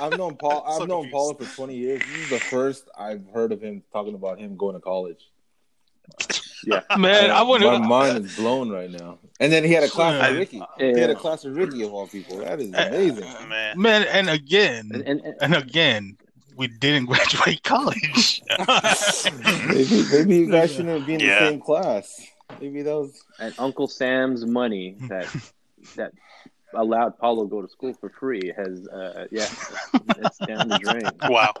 I've 0.00 0.18
known 0.18 0.36
Paul. 0.36 0.64
I've 0.66 0.78
So 0.78 0.84
known 0.84 1.02
confused. 1.04 1.12
Paula 1.12 1.34
for 1.36 1.56
twenty 1.56 1.76
years. 1.76 2.00
This 2.00 2.18
is 2.24 2.30
the 2.30 2.40
first 2.40 2.88
I've 2.96 3.24
heard 3.34 3.52
of 3.52 3.60
him 3.60 3.82
talking 3.92 4.14
about 4.14 4.38
him 4.38 4.56
going 4.56 4.74
to 4.74 4.80
college. 4.80 5.28
Yeah, 6.64 6.80
man, 6.98 7.30
I 7.30 7.34
my 7.34 7.42
wouldn't. 7.42 7.84
mind 7.84 8.24
is 8.26 8.36
blown 8.36 8.70
right 8.70 8.90
now. 8.90 9.18
And 9.40 9.52
then 9.52 9.64
he 9.64 9.72
had 9.72 9.82
a 9.84 9.88
class 9.88 10.22
I- 10.22 10.30
with 10.30 10.38
Ricky. 10.38 10.62
He 10.78 10.98
had 10.98 11.10
a 11.10 11.14
class 11.14 11.44
with 11.44 11.56
Ricky 11.56 11.82
of 11.82 11.92
all 11.92 12.06
people. 12.06 12.38
That 12.38 12.60
is 12.60 12.72
eh, 12.74 12.88
amazing. 12.88 13.48
Man, 13.48 13.80
Man, 13.80 14.02
and 14.12 14.30
again, 14.30 14.90
And, 14.94 15.02
and, 15.02 15.20
and 15.20 15.34
and 15.40 15.54
again, 15.56 16.16
we 16.56 16.68
didn't 16.68 17.06
graduate 17.12 17.62
college. 17.64 18.42
maybe, 19.68 20.04
maybe 20.12 20.36
you 20.36 20.50
guys 20.50 20.72
shouldn't 20.74 21.06
be 21.06 21.14
in 21.14 21.20
Yeah. 21.20 21.40
the 21.40 21.50
same 21.50 21.60
class. 21.60 22.26
Maybe 22.60 22.82
those 22.82 23.08
was. 23.08 23.24
and 23.40 23.54
Uncle 23.58 23.88
Sam's 23.88 24.44
money 24.44 24.96
that 25.08 25.26
that 25.96 26.12
allowed 26.74 27.18
Paulo 27.18 27.44
go 27.46 27.60
to 27.62 27.68
school 27.68 27.92
for 27.94 28.10
free 28.10 28.52
has 28.56 28.86
uh 28.88 29.26
yeah 29.30 29.46
it's 30.18 30.38
down 30.38 30.68
the 30.68 30.78
drain. 30.78 31.02
wow. 31.30 31.52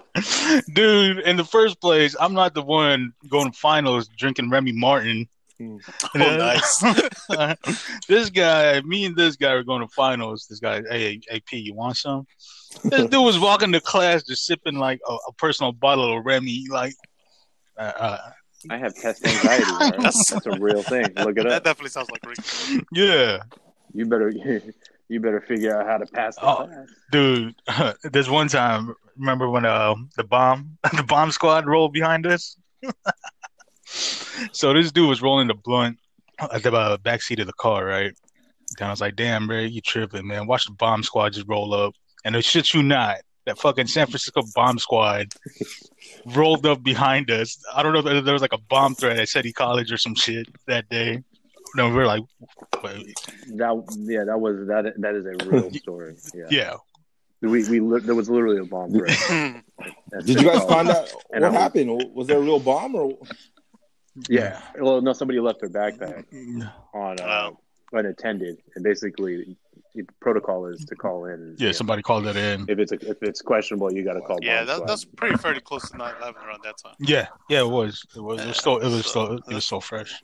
Dude, 0.74 1.18
in 1.20 1.36
the 1.36 1.44
first 1.44 1.80
place, 1.80 2.14
I'm 2.18 2.32
not 2.34 2.54
the 2.54 2.62
one 2.62 3.12
going 3.28 3.50
to 3.52 3.58
finals 3.58 4.08
drinking 4.16 4.50
Remy 4.50 4.72
Martin. 4.72 5.28
Hmm. 5.58 5.76
Oh, 6.14 6.36
nice. 6.36 6.82
this 8.08 8.30
guy, 8.30 8.80
me 8.82 9.04
and 9.04 9.14
this 9.16 9.36
guy 9.36 9.54
were 9.54 9.62
going 9.62 9.82
to 9.82 9.88
finals. 9.88 10.46
This 10.48 10.60
guy, 10.60 10.82
hey, 10.90 11.20
AP, 11.30 11.52
you 11.52 11.74
want 11.74 11.96
some? 11.98 12.26
This 12.84 13.02
dude 13.10 13.24
was 13.24 13.38
walking 13.38 13.70
to 13.72 13.80
class 13.80 14.22
just 14.22 14.46
sipping 14.46 14.76
like 14.78 15.00
a, 15.08 15.12
a 15.12 15.32
personal 15.34 15.72
bottle 15.72 16.16
of 16.18 16.24
Remy. 16.24 16.66
Like, 16.70 16.94
uh, 17.78 17.92
uh, 17.96 18.18
I 18.70 18.78
have 18.78 18.94
test 18.94 19.26
anxiety. 19.26 19.64
all 19.68 19.78
right? 19.78 19.92
That's- 19.98 20.30
That's 20.30 20.46
a 20.46 20.58
real 20.58 20.82
thing. 20.82 21.04
Look 21.16 21.36
it 21.38 21.42
that 21.44 21.52
up. 21.52 21.64
definitely 21.64 21.90
sounds 21.90 22.10
like 22.10 22.24
Rick. 22.26 22.38
yeah, 22.92 23.38
You 23.92 24.06
better 24.06 24.30
you 25.12 25.20
better 25.20 25.40
figure 25.40 25.78
out 25.80 25.86
how 25.86 25.98
to 25.98 26.06
pass 26.06 26.36
the 26.36 26.44
Oh. 26.46 26.66
class. 26.66 26.88
dude. 27.10 27.54
There's 28.12 28.30
one 28.30 28.48
time. 28.48 28.94
Remember 29.16 29.48
when 29.50 29.64
uh, 29.66 29.94
the 30.16 30.24
bomb, 30.24 30.78
the 30.96 31.02
bomb 31.02 31.30
squad 31.30 31.66
rolled 31.66 31.92
behind 31.92 32.26
us? 32.26 32.56
so 34.52 34.72
this 34.72 34.92
dude 34.92 35.08
was 35.08 35.22
rolling 35.22 35.48
the 35.48 35.54
blunt 35.54 35.98
at 36.52 36.62
the 36.62 36.72
uh, 36.72 36.96
back 36.98 37.22
seat 37.22 37.38
of 37.40 37.46
the 37.46 37.52
car, 37.54 37.84
right? 37.84 38.12
And 38.78 38.86
I 38.86 38.90
was 38.90 39.00
like, 39.00 39.16
"Damn, 39.16 39.46
bro, 39.46 39.60
you 39.60 39.80
tripping, 39.82 40.26
man? 40.26 40.46
Watch 40.46 40.64
the 40.64 40.72
bomb 40.72 41.02
squad 41.02 41.34
just 41.34 41.46
roll 41.48 41.74
up." 41.74 41.94
And 42.24 42.34
it 42.34 42.44
shit 42.44 42.72
you 42.72 42.82
not, 42.82 43.16
that 43.46 43.58
fucking 43.58 43.86
San 43.88 44.06
Francisco 44.06 44.42
bomb 44.54 44.78
squad 44.78 45.28
rolled 46.26 46.64
up 46.66 46.82
behind 46.82 47.30
us. 47.30 47.58
I 47.74 47.82
don't 47.82 47.92
know 47.92 47.98
if 47.98 48.24
there 48.24 48.32
was 48.32 48.42
like 48.42 48.52
a 48.54 48.58
bomb 48.70 48.94
threat 48.94 49.18
at 49.18 49.28
City 49.28 49.52
College 49.52 49.92
or 49.92 49.98
some 49.98 50.14
shit 50.14 50.46
that 50.66 50.88
day. 50.88 51.22
No, 51.74 51.88
we're 51.94 52.06
like, 52.06 52.22
wait, 52.82 53.14
That 53.56 53.96
yeah, 53.98 54.24
that 54.24 54.38
was 54.40 54.66
that 54.68 54.92
that 54.98 55.14
is 55.14 55.26
a 55.26 55.44
real 55.50 55.70
story. 55.84 56.14
Yeah. 56.34 56.44
yeah. 56.50 56.74
We 57.40 57.68
we 57.68 57.80
li- 57.80 58.00
there 58.02 58.14
was 58.14 58.30
literally 58.30 58.58
a 58.58 58.64
bomb 58.64 58.92
threat. 58.92 59.18
Did 60.24 60.28
you 60.28 60.34
guys 60.48 60.60
City 60.62 60.66
find 60.68 60.88
College. 60.88 60.96
out 60.96 61.14
And 61.32 61.42
what 61.44 61.54
I- 61.54 61.60
happened? 61.60 62.10
Was 62.14 62.26
there 62.28 62.38
a 62.38 62.40
real 62.40 62.60
bomb 62.60 62.94
or? 62.94 63.18
Yeah. 64.28 64.60
Well, 64.78 65.00
no, 65.00 65.12
somebody 65.12 65.40
left 65.40 65.60
their 65.60 65.70
backpack 65.70 66.24
on 66.94 67.18
uh, 67.20 67.24
Wow. 67.26 67.58
unattended, 67.92 68.58
and 68.74 68.84
basically 68.84 69.56
the 69.94 70.04
protocol 70.20 70.66
is 70.66 70.84
to 70.84 70.94
call 70.94 71.24
in. 71.26 71.56
Yeah, 71.58 71.72
somebody 71.72 72.02
called 72.02 72.26
it 72.26 72.36
in. 72.36 72.66
If 72.68 72.78
it's 72.78 72.92
a, 72.92 73.10
if 73.10 73.22
it's 73.22 73.40
questionable, 73.42 73.92
you 73.92 74.04
got 74.04 74.14
to 74.14 74.20
call. 74.20 74.38
yeah, 74.42 74.64
that, 74.64 74.86
that's 74.86 75.04
pretty 75.04 75.36
fairly 75.36 75.60
close 75.60 75.90
to 75.90 75.96
9 75.96 76.14
11 76.20 76.42
around 76.42 76.60
that 76.64 76.76
time. 76.82 76.94
Yeah, 77.00 77.26
yeah, 77.48 77.60
it 77.60 77.68
was. 77.68 78.04
It 78.14 78.20
was. 78.22 78.40
It 78.40 78.46
was 78.48 78.56
still. 78.58 78.78
It 78.78 78.84
was 78.88 79.04
So- 79.06 79.10
still. 79.10 79.38
It 79.48 79.54
was 79.54 79.64
so 79.64 79.80
fresh. 79.80 80.22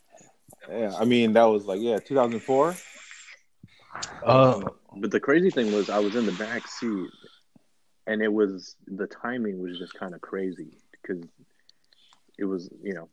Yeah, 0.70 0.94
I 0.98 1.04
mean 1.04 1.33
that 1.33 1.44
was 1.44 1.64
like 1.64 1.81
yeah, 1.81 1.98
2004. 1.98 2.76
Uh, 4.24 4.61
But 4.96 5.11
the 5.11 5.20
crazy 5.20 5.50
thing 5.50 5.72
was, 5.72 5.88
I 5.88 5.98
was 5.98 6.14
in 6.14 6.26
the 6.26 6.33
back 6.33 6.66
seat, 6.66 7.09
and 8.07 8.22
it 8.22 8.33
was 8.33 8.76
the 8.87 9.07
timing 9.07 9.61
was 9.61 9.78
just 9.78 9.94
kind 9.94 10.14
of 10.14 10.20
crazy 10.20 10.76
because 10.92 11.24
it 12.38 12.44
was 12.44 12.68
you 12.83 12.94
know 12.94 13.09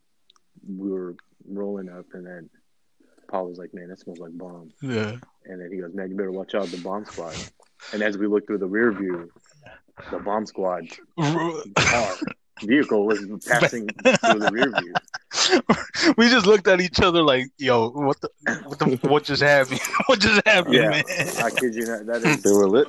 we 0.66 0.90
were 0.90 1.16
rolling 1.48 1.88
up, 1.88 2.06
and 2.12 2.26
then 2.26 2.50
Paul 3.28 3.48
was 3.48 3.58
like, 3.58 3.72
"Man, 3.74 3.88
that 3.88 3.98
smells 3.98 4.18
like 4.18 4.36
bomb," 4.36 4.70
yeah. 4.82 5.16
and 5.44 5.60
then 5.60 5.70
he 5.72 5.78
goes, 5.78 5.94
"Man, 5.94 6.10
you 6.10 6.16
better 6.16 6.32
watch 6.32 6.54
out, 6.54 6.66
the 6.66 6.78
bomb 6.78 7.04
squad." 7.04 7.36
And 7.92 8.02
as 8.02 8.18
we 8.18 8.26
looked 8.26 8.48
through 8.48 8.58
the 8.58 8.66
rear 8.66 8.92
view, 8.92 9.30
the 10.10 10.18
bomb 10.18 10.46
squad 10.46 10.88
car 11.76 12.16
vehicle 12.62 13.04
was 13.06 13.20
passing 13.46 13.88
through 14.04 14.38
the 14.40 14.50
rear 14.52 14.72
view. 14.80 14.94
we 16.16 16.28
just 16.28 16.46
looked 16.46 16.66
at 16.68 16.80
each 16.80 17.00
other 17.00 17.22
like, 17.22 17.46
"Yo, 17.58 17.90
what 17.90 18.20
the, 18.20 18.28
what 18.64 18.78
the, 18.78 19.08
what 19.08 19.24
just 19.24 19.42
happened? 19.42 19.80
what 20.06 20.18
just 20.20 20.40
happened, 20.46 20.74
Yeah. 20.74 20.90
man?" 20.90 21.04
I 21.42 21.50
kid 21.50 21.74
you 21.74 21.86
not. 21.86 22.06
That 22.06 22.22
is 22.24 22.42
They 22.42 22.50
were 22.52 22.68
lit. 22.68 22.88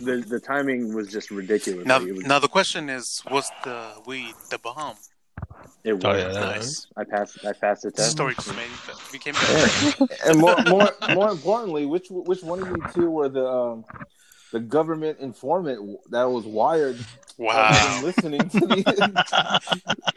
the 0.00 0.16
the 0.28 0.40
timing 0.40 0.94
was 0.94 1.08
just 1.10 1.30
ridiculous. 1.30 1.86
Now, 1.86 2.00
was, 2.00 2.26
now 2.26 2.38
the 2.38 2.48
question 2.48 2.90
is, 2.90 3.22
was 3.30 3.50
the 3.64 3.92
weed 4.06 4.34
the 4.50 4.58
bomb? 4.58 4.96
it 5.84 5.92
was. 5.94 6.04
Oh, 6.04 6.14
yeah. 6.16 6.32
Nice. 6.32 6.86
I 6.96 7.04
passed. 7.04 7.44
I 7.44 7.52
passed 7.52 7.82
the 7.82 7.90
The 7.90 7.96
test. 7.98 8.10
story 8.10 8.34
just 8.34 8.54
made 8.56 8.68
became. 9.12 9.34
Yeah. 9.34 10.06
and 10.26 10.38
more, 10.38 10.56
more, 10.68 10.90
more 11.14 11.30
importantly, 11.30 11.86
which 11.86 12.06
which 12.10 12.42
one 12.42 12.60
of 12.62 12.68
you 12.68 12.82
two 12.94 13.10
were 13.10 13.28
the 13.28 13.46
um, 13.46 13.84
the 14.52 14.60
government 14.60 15.18
informant 15.20 15.98
that 16.10 16.24
was 16.24 16.44
wired 16.46 16.96
Wow. 17.38 18.00
listening 18.02 18.48
to 18.48 18.60
the? 18.60 19.60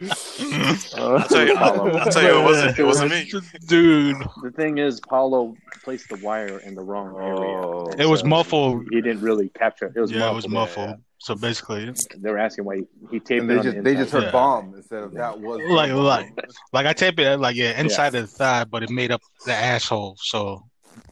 I'll 0.96 1.28
tell 1.28 1.46
you, 1.46 1.54
I'll 1.54 2.10
tell 2.10 2.22
you, 2.22 2.38
it 2.40 2.44
wasn't, 2.44 2.78
it 2.78 2.84
wasn't 2.84 3.10
me. 3.10 3.30
dude. 3.66 4.16
The 4.42 4.50
thing 4.52 4.78
is, 4.78 5.00
Paulo 5.00 5.54
placed 5.84 6.08
the 6.08 6.16
wire 6.16 6.58
in 6.60 6.74
the 6.74 6.82
wrong 6.82 7.14
area. 7.16 7.58
Oh. 7.58 7.88
And 7.92 8.00
It 8.00 8.06
was 8.06 8.24
muffled. 8.24 8.86
He 8.90 9.00
didn't 9.02 9.20
really 9.20 9.50
capture. 9.50 9.92
It 9.94 10.00
was 10.00 10.10
yeah, 10.12 10.20
muffled. 10.20 10.32
it 10.32 10.36
was 10.36 10.48
muffled. 10.48 10.94
So 11.18 11.34
basically, 11.34 11.92
They 12.16 12.30
were 12.30 12.38
asking 12.38 12.64
why 12.64 12.76
he, 12.76 12.84
he 13.10 13.20
taped 13.20 13.42
and 13.42 13.50
it 13.50 13.54
they 13.54 13.58
on 13.58 13.64
just 13.64 13.76
the 13.76 13.82
they 13.82 13.94
just 13.94 14.12
heard 14.12 14.24
Yeah. 14.24 14.30
bomb 14.30 14.72
instead 14.74 15.02
of 15.02 15.12
that 15.12 15.38
was 15.38 15.60
like 15.68 15.92
like 15.92 16.32
like 16.72 16.86
I 16.86 16.94
taped 16.94 17.18
it 17.20 17.36
like 17.38 17.56
yeah 17.56 17.78
inside 17.78 18.14
of 18.14 18.22
the 18.22 18.26
thigh, 18.26 18.64
but 18.64 18.82
it 18.82 18.88
made 18.88 19.10
up 19.10 19.20
the 19.44 19.52
asshole. 19.52 20.16
So 20.18 20.64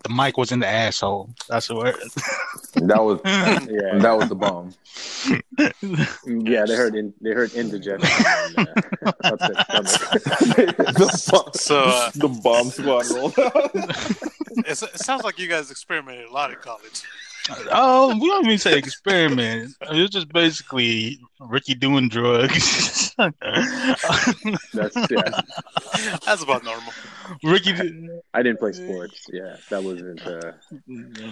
the 0.02 0.10
mic 0.14 0.36
was 0.36 0.52
in 0.52 0.60
the 0.60 0.66
asshole. 0.66 1.30
That's 1.48 1.68
what. 1.70 1.96
that 2.74 3.02
was 3.02 3.20
Yeah, 3.24 3.98
that 3.98 4.16
was 4.16 4.28
the 4.28 4.34
bomb. 4.34 4.74
yeah. 6.26 6.64
They 6.66 6.76
heard 6.76 6.94
in, 6.94 7.12
they 7.20 7.32
heard 7.32 7.52
indigestion. 7.54 8.00
and, 8.56 8.68
uh, 8.68 8.74
the, 10.92 11.28
bomb, 11.30 11.52
So, 11.54 11.84
uh, 11.84 12.10
the 12.14 12.28
bomb 12.42 12.70
squad 12.70 13.06
rolled. 13.10 13.34
It's, 14.66 14.82
it 14.82 14.98
sounds 14.98 15.22
like 15.22 15.38
you 15.38 15.46
guys 15.46 15.70
experimented 15.70 16.26
a 16.28 16.32
lot 16.32 16.50
in 16.50 16.56
college. 16.56 17.02
Oh, 17.70 18.18
we 18.20 18.28
don't 18.28 18.44
even 18.46 18.58
say 18.58 18.76
experiment. 18.78 19.74
It 19.82 19.90
was 20.00 20.10
just 20.10 20.28
basically 20.30 21.18
Ricky 21.40 21.74
doing 21.74 22.08
drugs. 22.08 23.14
That's 23.18 24.96
yeah. 25.10 25.40
That's 26.24 26.42
about 26.42 26.64
normal. 26.64 26.92
Ricky. 27.42 27.72
did- 27.72 28.10
I 28.34 28.42
didn't 28.42 28.58
play 28.60 28.72
sports. 28.72 29.26
Yeah, 29.32 29.56
that 29.70 29.82
wasn't 29.82 30.24
uh, 30.26 30.52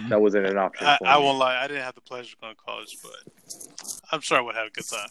that 0.09 0.19
wasn't 0.21 0.47
an 0.47 0.57
option. 0.57 0.87
I, 0.87 0.97
for 0.97 1.07
I 1.07 1.17
me. 1.17 1.23
won't 1.25 1.37
lie, 1.39 1.57
I 1.63 1.67
didn't 1.67 1.83
have 1.83 1.95
the 1.95 2.01
pleasure 2.01 2.35
of 2.35 2.41
going 2.41 2.55
to 2.55 2.61
college, 2.61 2.97
but 3.01 3.97
I'm 4.11 4.21
sure 4.21 4.37
I 4.37 4.41
would 4.41 4.55
have 4.55 4.67
a 4.67 4.71
good 4.71 4.85
time. 4.87 5.09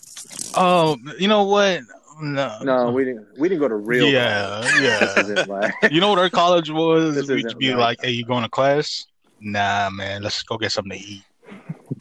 Oh, 0.57 0.97
you 1.19 1.29
know 1.29 1.45
what? 1.45 1.81
No, 2.21 2.59
No, 2.63 2.91
we 2.91 3.05
didn't. 3.05 3.27
We 3.39 3.49
didn't 3.49 3.61
go 3.61 3.69
to 3.69 3.77
real. 3.77 4.07
Yeah, 4.07 4.63
college. 4.65 5.29
yeah. 5.29 5.45
Like- 5.49 5.93
You 5.93 6.01
know 6.01 6.09
what 6.09 6.19
our 6.19 6.31
college 6.31 6.71
was? 6.85 7.15
This 7.15 7.29
We'd 7.29 7.59
be 7.59 7.71
right. 7.71 7.79
like, 7.79 7.99
"Hey, 8.03 8.11
you 8.11 8.25
going 8.25 8.43
to 8.43 8.49
class?" 8.49 9.07
Nah, 9.41 9.91
man. 9.91 10.23
Let's 10.23 10.43
go 10.43 10.57
get 10.57 10.73
something 10.73 10.99
to 10.99 11.05
eat. 11.05 11.23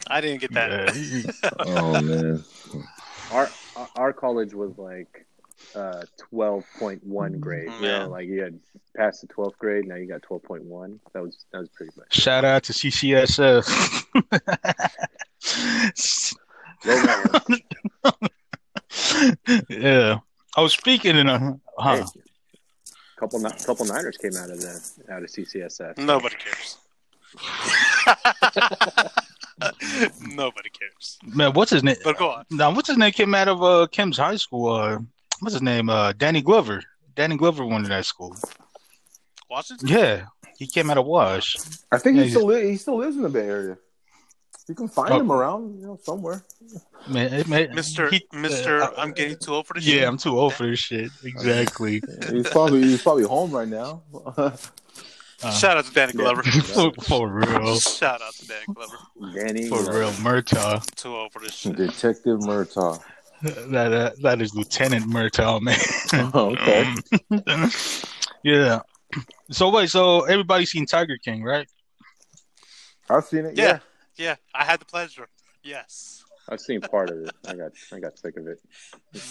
I 0.08 0.20
didn't 0.20 0.40
get 0.40 0.52
that. 0.54 0.94
Yeah. 0.96 1.50
oh 1.60 2.00
man. 2.02 2.44
our 3.32 3.48
our 3.96 4.12
college 4.12 4.54
was 4.54 4.76
like 4.78 5.26
uh 5.74 6.02
twelve 6.16 6.64
point 6.78 7.04
one 7.04 7.38
grade. 7.38 7.70
You 7.80 7.86
Yeah. 7.86 8.04
know, 8.04 8.10
like 8.10 8.26
you 8.26 8.42
had 8.42 8.58
passed 8.96 9.20
the 9.20 9.26
twelfth 9.28 9.58
grade, 9.58 9.86
now 9.86 9.94
you 9.96 10.06
got 10.06 10.22
twelve 10.22 10.42
point 10.42 10.64
one. 10.64 10.98
That 11.12 11.22
was 11.22 11.44
that 11.52 11.58
was 11.60 11.68
pretty 11.70 11.92
much. 11.96 12.12
Shout 12.14 12.44
out 12.44 12.62
to 12.64 12.72
CCSF. 12.72 13.66
Low 16.84 16.94
level. 17.04 17.40
yeah. 19.68 20.18
Oh, 20.56 20.68
speaking 20.68 21.16
in 21.16 21.28
a 21.28 21.58
Hey, 21.80 22.02
couple 23.18 23.40
couple 23.66 23.86
Niners 23.86 24.16
came 24.16 24.36
out 24.36 24.50
of 24.50 24.60
the 24.60 24.80
out 25.10 25.22
of 25.22 25.28
CCSF. 25.28 25.98
Nobody 25.98 26.36
cares. 26.36 26.78
Nobody 30.20 30.68
cares. 30.70 31.18
Man, 31.26 31.52
what's 31.54 31.70
his 31.70 31.82
name? 31.82 31.96
But 32.04 32.18
go 32.18 32.30
on. 32.30 32.44
Now, 32.50 32.70
what's 32.74 32.88
his 32.88 32.98
name? 32.98 33.12
Came 33.12 33.34
out 33.34 33.48
of 33.48 33.62
uh, 33.62 33.86
Kim's 33.90 34.18
high 34.18 34.36
school. 34.36 34.70
Uh, 34.72 34.98
what's 35.40 35.54
his 35.54 35.62
name? 35.62 35.88
Uh, 35.88 36.12
Danny 36.12 36.42
Glover. 36.42 36.82
Danny 37.14 37.36
Glover 37.36 37.64
went 37.64 37.84
to 37.84 37.88
that 37.88 38.04
school. 38.04 38.36
Washington? 39.48 39.88
Yeah, 39.88 40.26
he 40.58 40.66
came 40.66 40.90
out 40.90 40.98
of 40.98 41.06
Wash. 41.06 41.56
I 41.90 41.98
think 41.98 42.16
Yeah, 42.18 42.24
he 42.24 42.30
still 42.30 42.46
li- 42.46 42.68
he 42.70 42.76
still 42.76 42.96
lives 42.98 43.16
in 43.16 43.22
the 43.22 43.28
Bay 43.28 43.46
Area. 43.46 43.78
You 44.68 44.74
can 44.74 44.88
find 44.88 45.12
Oh. 45.12 45.20
him 45.20 45.30
around, 45.30 45.78
you 45.80 45.86
know, 45.86 45.98
somewhere. 46.02 46.42
Man, 47.08 47.32
it 47.32 47.46
may- 47.46 47.68
Mister 47.68 48.10
he- 48.10 48.26
Mister, 48.32 48.82
uh, 48.82 48.90
I'm 48.98 49.12
getting 49.12 49.38
too 49.38 49.54
old 49.54 49.68
for 49.68 49.74
this. 49.74 49.84
shit. 49.84 50.00
Yeah, 50.02 50.08
I'm 50.08 50.18
too 50.18 50.36
old 50.36 50.54
for 50.54 50.66
this 50.66 50.80
shit. 50.80 51.12
Exactly. 51.24 52.02
He's 52.30 52.48
probably 52.50 52.82
he's 52.82 53.02
probably 53.02 53.22
home 53.22 53.52
right 53.52 53.68
now. 53.68 54.02
Uh, 55.42 55.50
Shout 55.50 55.76
out 55.76 55.84
to 55.84 55.92
Danny 55.92 56.12
Glover. 56.12 56.42
for, 56.44 56.92
for 57.02 57.28
real. 57.28 57.78
Shout 57.78 58.22
out 58.22 58.32
to 58.34 58.48
Danny 58.48 58.64
Glover. 58.72 58.96
Danny. 59.34 59.68
For 59.68 59.78
uh, 59.90 59.98
real, 59.98 60.10
Murtaugh. 60.12 60.94
Too 60.94 61.14
old 61.14 61.32
for 61.32 61.40
this 61.40 61.54
shit. 61.54 61.76
Detective 61.76 62.40
Murtaugh. 62.40 63.02
That 63.42 63.92
uh, 63.92 64.10
that 64.22 64.40
is 64.40 64.54
Lieutenant 64.54 65.04
Murtaugh, 65.04 65.60
man. 65.60 65.78
okay. 66.34 67.68
yeah. 68.42 68.80
So 69.50 69.70
wait, 69.70 69.90
so 69.90 70.22
everybody's 70.22 70.70
seen 70.70 70.86
Tiger 70.86 71.18
King, 71.18 71.42
right? 71.42 71.68
I've 73.10 73.24
seen 73.24 73.44
it. 73.44 73.56
Yeah. 73.56 73.64
Yeah. 73.64 73.78
Yeah, 74.16 74.36
I 74.54 74.64
had 74.64 74.80
the 74.80 74.86
pleasure. 74.86 75.28
Yes. 75.62 76.24
I've 76.48 76.60
seen 76.60 76.80
part 76.80 77.10
of 77.10 77.18
it. 77.18 77.32
I 77.46 77.54
got 77.54 77.72
I 77.92 77.98
got 77.98 78.18
sick 78.18 78.36
of 78.36 78.46
it. 78.46 78.60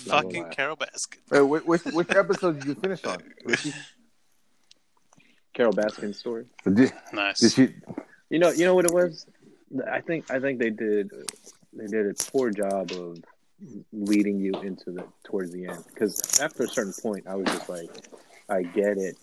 Not 0.05 0.21
gonna 0.21 0.23
Fucking 0.23 0.43
lie. 0.43 0.49
Carole 0.49 0.75
Baskin. 0.75 1.17
Hey, 1.31 1.41
which, 1.41 1.63
which, 1.63 1.83
which 1.85 2.11
episode 2.11 2.59
did 2.59 2.67
you 2.67 2.75
finish 2.75 3.03
on? 3.05 3.17
Ricky? 3.45 3.73
Carole 5.55 5.73
Baskin 5.73 6.13
story. 6.13 6.45
Did, 6.71 6.91
Nice. 7.13 7.39
did 7.39 7.51
she? 7.53 7.75
You 8.29 8.37
know, 8.39 8.51
you 8.51 8.65
know 8.65 8.75
what 8.75 8.85
it 8.85 8.93
was. 8.93 9.25
I 9.91 10.01
think 10.01 10.29
I 10.29 10.39
think 10.39 10.59
they 10.59 10.69
did 10.69 11.09
they 11.73 11.87
did 11.87 12.05
a 12.07 12.13
poor 12.31 12.51
job 12.51 12.91
of 12.91 13.17
leading 13.91 14.39
you 14.39 14.53
into 14.61 14.91
the 14.91 15.03
towards 15.23 15.51
the 15.51 15.65
end 15.65 15.83
because 15.87 16.21
after 16.39 16.63
a 16.63 16.67
certain 16.67 16.93
point, 17.01 17.25
I 17.27 17.35
was 17.35 17.47
just 17.47 17.67
like, 17.69 17.89
I 18.49 18.61
get 18.63 18.97
it. 18.97 19.15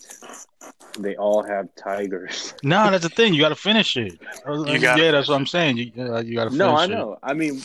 They 0.99 1.15
all 1.15 1.43
have 1.43 1.69
tigers. 1.75 2.53
No, 2.63 2.89
that's 2.91 3.03
the 3.03 3.09
thing. 3.09 3.33
You 3.33 3.41
got 3.41 3.49
to 3.49 3.55
finish 3.55 3.95
it. 3.97 4.13
You 4.47 4.79
gotta 4.79 5.01
yeah, 5.03 5.11
that's 5.11 5.27
what 5.27 5.35
I'm 5.35 5.45
saying. 5.45 5.77
You, 5.77 5.91
uh, 5.97 6.21
you 6.21 6.35
got 6.35 6.49
to 6.49 6.55
No, 6.55 6.75
I 6.75 6.85
it. 6.85 6.89
know. 6.89 7.17
I 7.21 7.33
mean, 7.33 7.61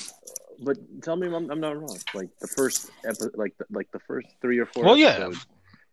but 0.61 0.77
tell 1.03 1.17
me 1.17 1.27
I'm, 1.29 1.51
I'm 1.51 1.61
not 1.61 1.77
wrong. 1.81 1.97
Like 2.15 2.29
the 2.41 2.49
first 2.49 2.91
epi- 3.05 3.31
like 3.35 3.57
the, 3.59 3.65
like 3.71 3.91
the 3.93 4.01
first 4.01 4.27
three 4.41 4.59
or 4.59 4.67
four. 4.67 4.85
Well, 4.85 4.97
yeah. 4.97 5.31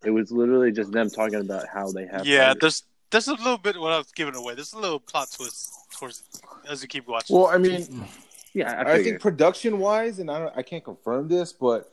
Episodes, 0.06 0.32
It 0.32 0.32
was 0.32 0.32
literally 0.32 0.72
just 0.72 0.92
them 0.92 1.10
talking 1.10 1.40
about 1.40 1.68
how 1.68 1.92
they 1.92 2.06
have. 2.08 2.26
Yeah, 2.26 2.48
tigers. 2.48 2.62
there's 2.62 2.84
there's 3.12 3.28
a 3.28 3.36
little 3.36 3.58
bit 3.58 3.80
what 3.80 3.92
I 3.92 3.98
was 3.98 4.12
giving 4.12 4.36
away. 4.36 4.56
There's 4.56 4.74
a 4.74 4.80
little 4.80 5.00
plot 5.00 5.30
twist 5.36 5.74
towards 5.98 6.24
as 6.70 6.82
you 6.82 6.88
keep 6.88 7.08
watching. 7.08 7.36
Well, 7.36 7.48
I 7.48 7.58
mean, 7.58 8.06
yeah. 8.54 8.84
I, 8.86 8.94
I, 8.94 9.04
think 9.04 9.22
production 9.22 9.80
wise, 9.80 10.20
and 10.20 10.30
I 10.30 10.40
don't, 10.40 10.58
I 10.58 10.64
can't 10.64 10.84
confirm 10.84 11.28
this, 11.28 11.54
but 11.54 11.92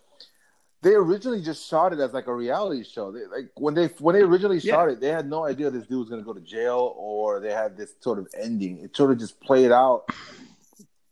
they 0.83 0.94
originally 0.94 1.40
just 1.40 1.68
shot 1.68 1.92
it 1.92 2.01
as 2.01 2.12
like 2.12 2.27
a 2.27 2.35
reality 2.35 2.83
show. 2.83 3.12
They, 3.12 3.27
like 3.27 3.51
when 3.55 3.75
they 3.75 3.87
when 3.98 4.14
they 4.14 4.22
originally 4.22 4.59
Yeah. 4.59 4.72
shot 4.72 4.88
it, 4.90 5.01
they 5.01 5.09
had 5.09 5.29
no 5.29 5.44
idea 5.44 5.70
this 5.70 5.87
dude 5.87 6.01
was 6.01 6.09
going 6.09 6.20
to 6.20 6.27
go 6.27 6.33
to 6.33 6.40
jail 6.40 6.94
or 6.96 7.40
they 7.40 7.53
had 7.53 7.77
this 7.77 7.94
sort 8.01 8.18
of 8.18 8.27
ending. 8.38 8.79
It 8.79 8.96
sort 8.96 9.12
of 9.12 9.18
just 9.18 9.40
played 9.40 9.70
out 9.70 10.09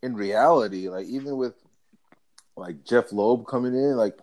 in 0.03 0.15
reality. 0.15 0.89
Like 0.89 1.07
even 1.07 1.37
with 1.37 1.55
like 2.57 2.85
Jeff 2.85 3.13
Lowe 3.13 3.39
coming 3.39 3.75
in, 3.75 3.97
like 3.97 4.19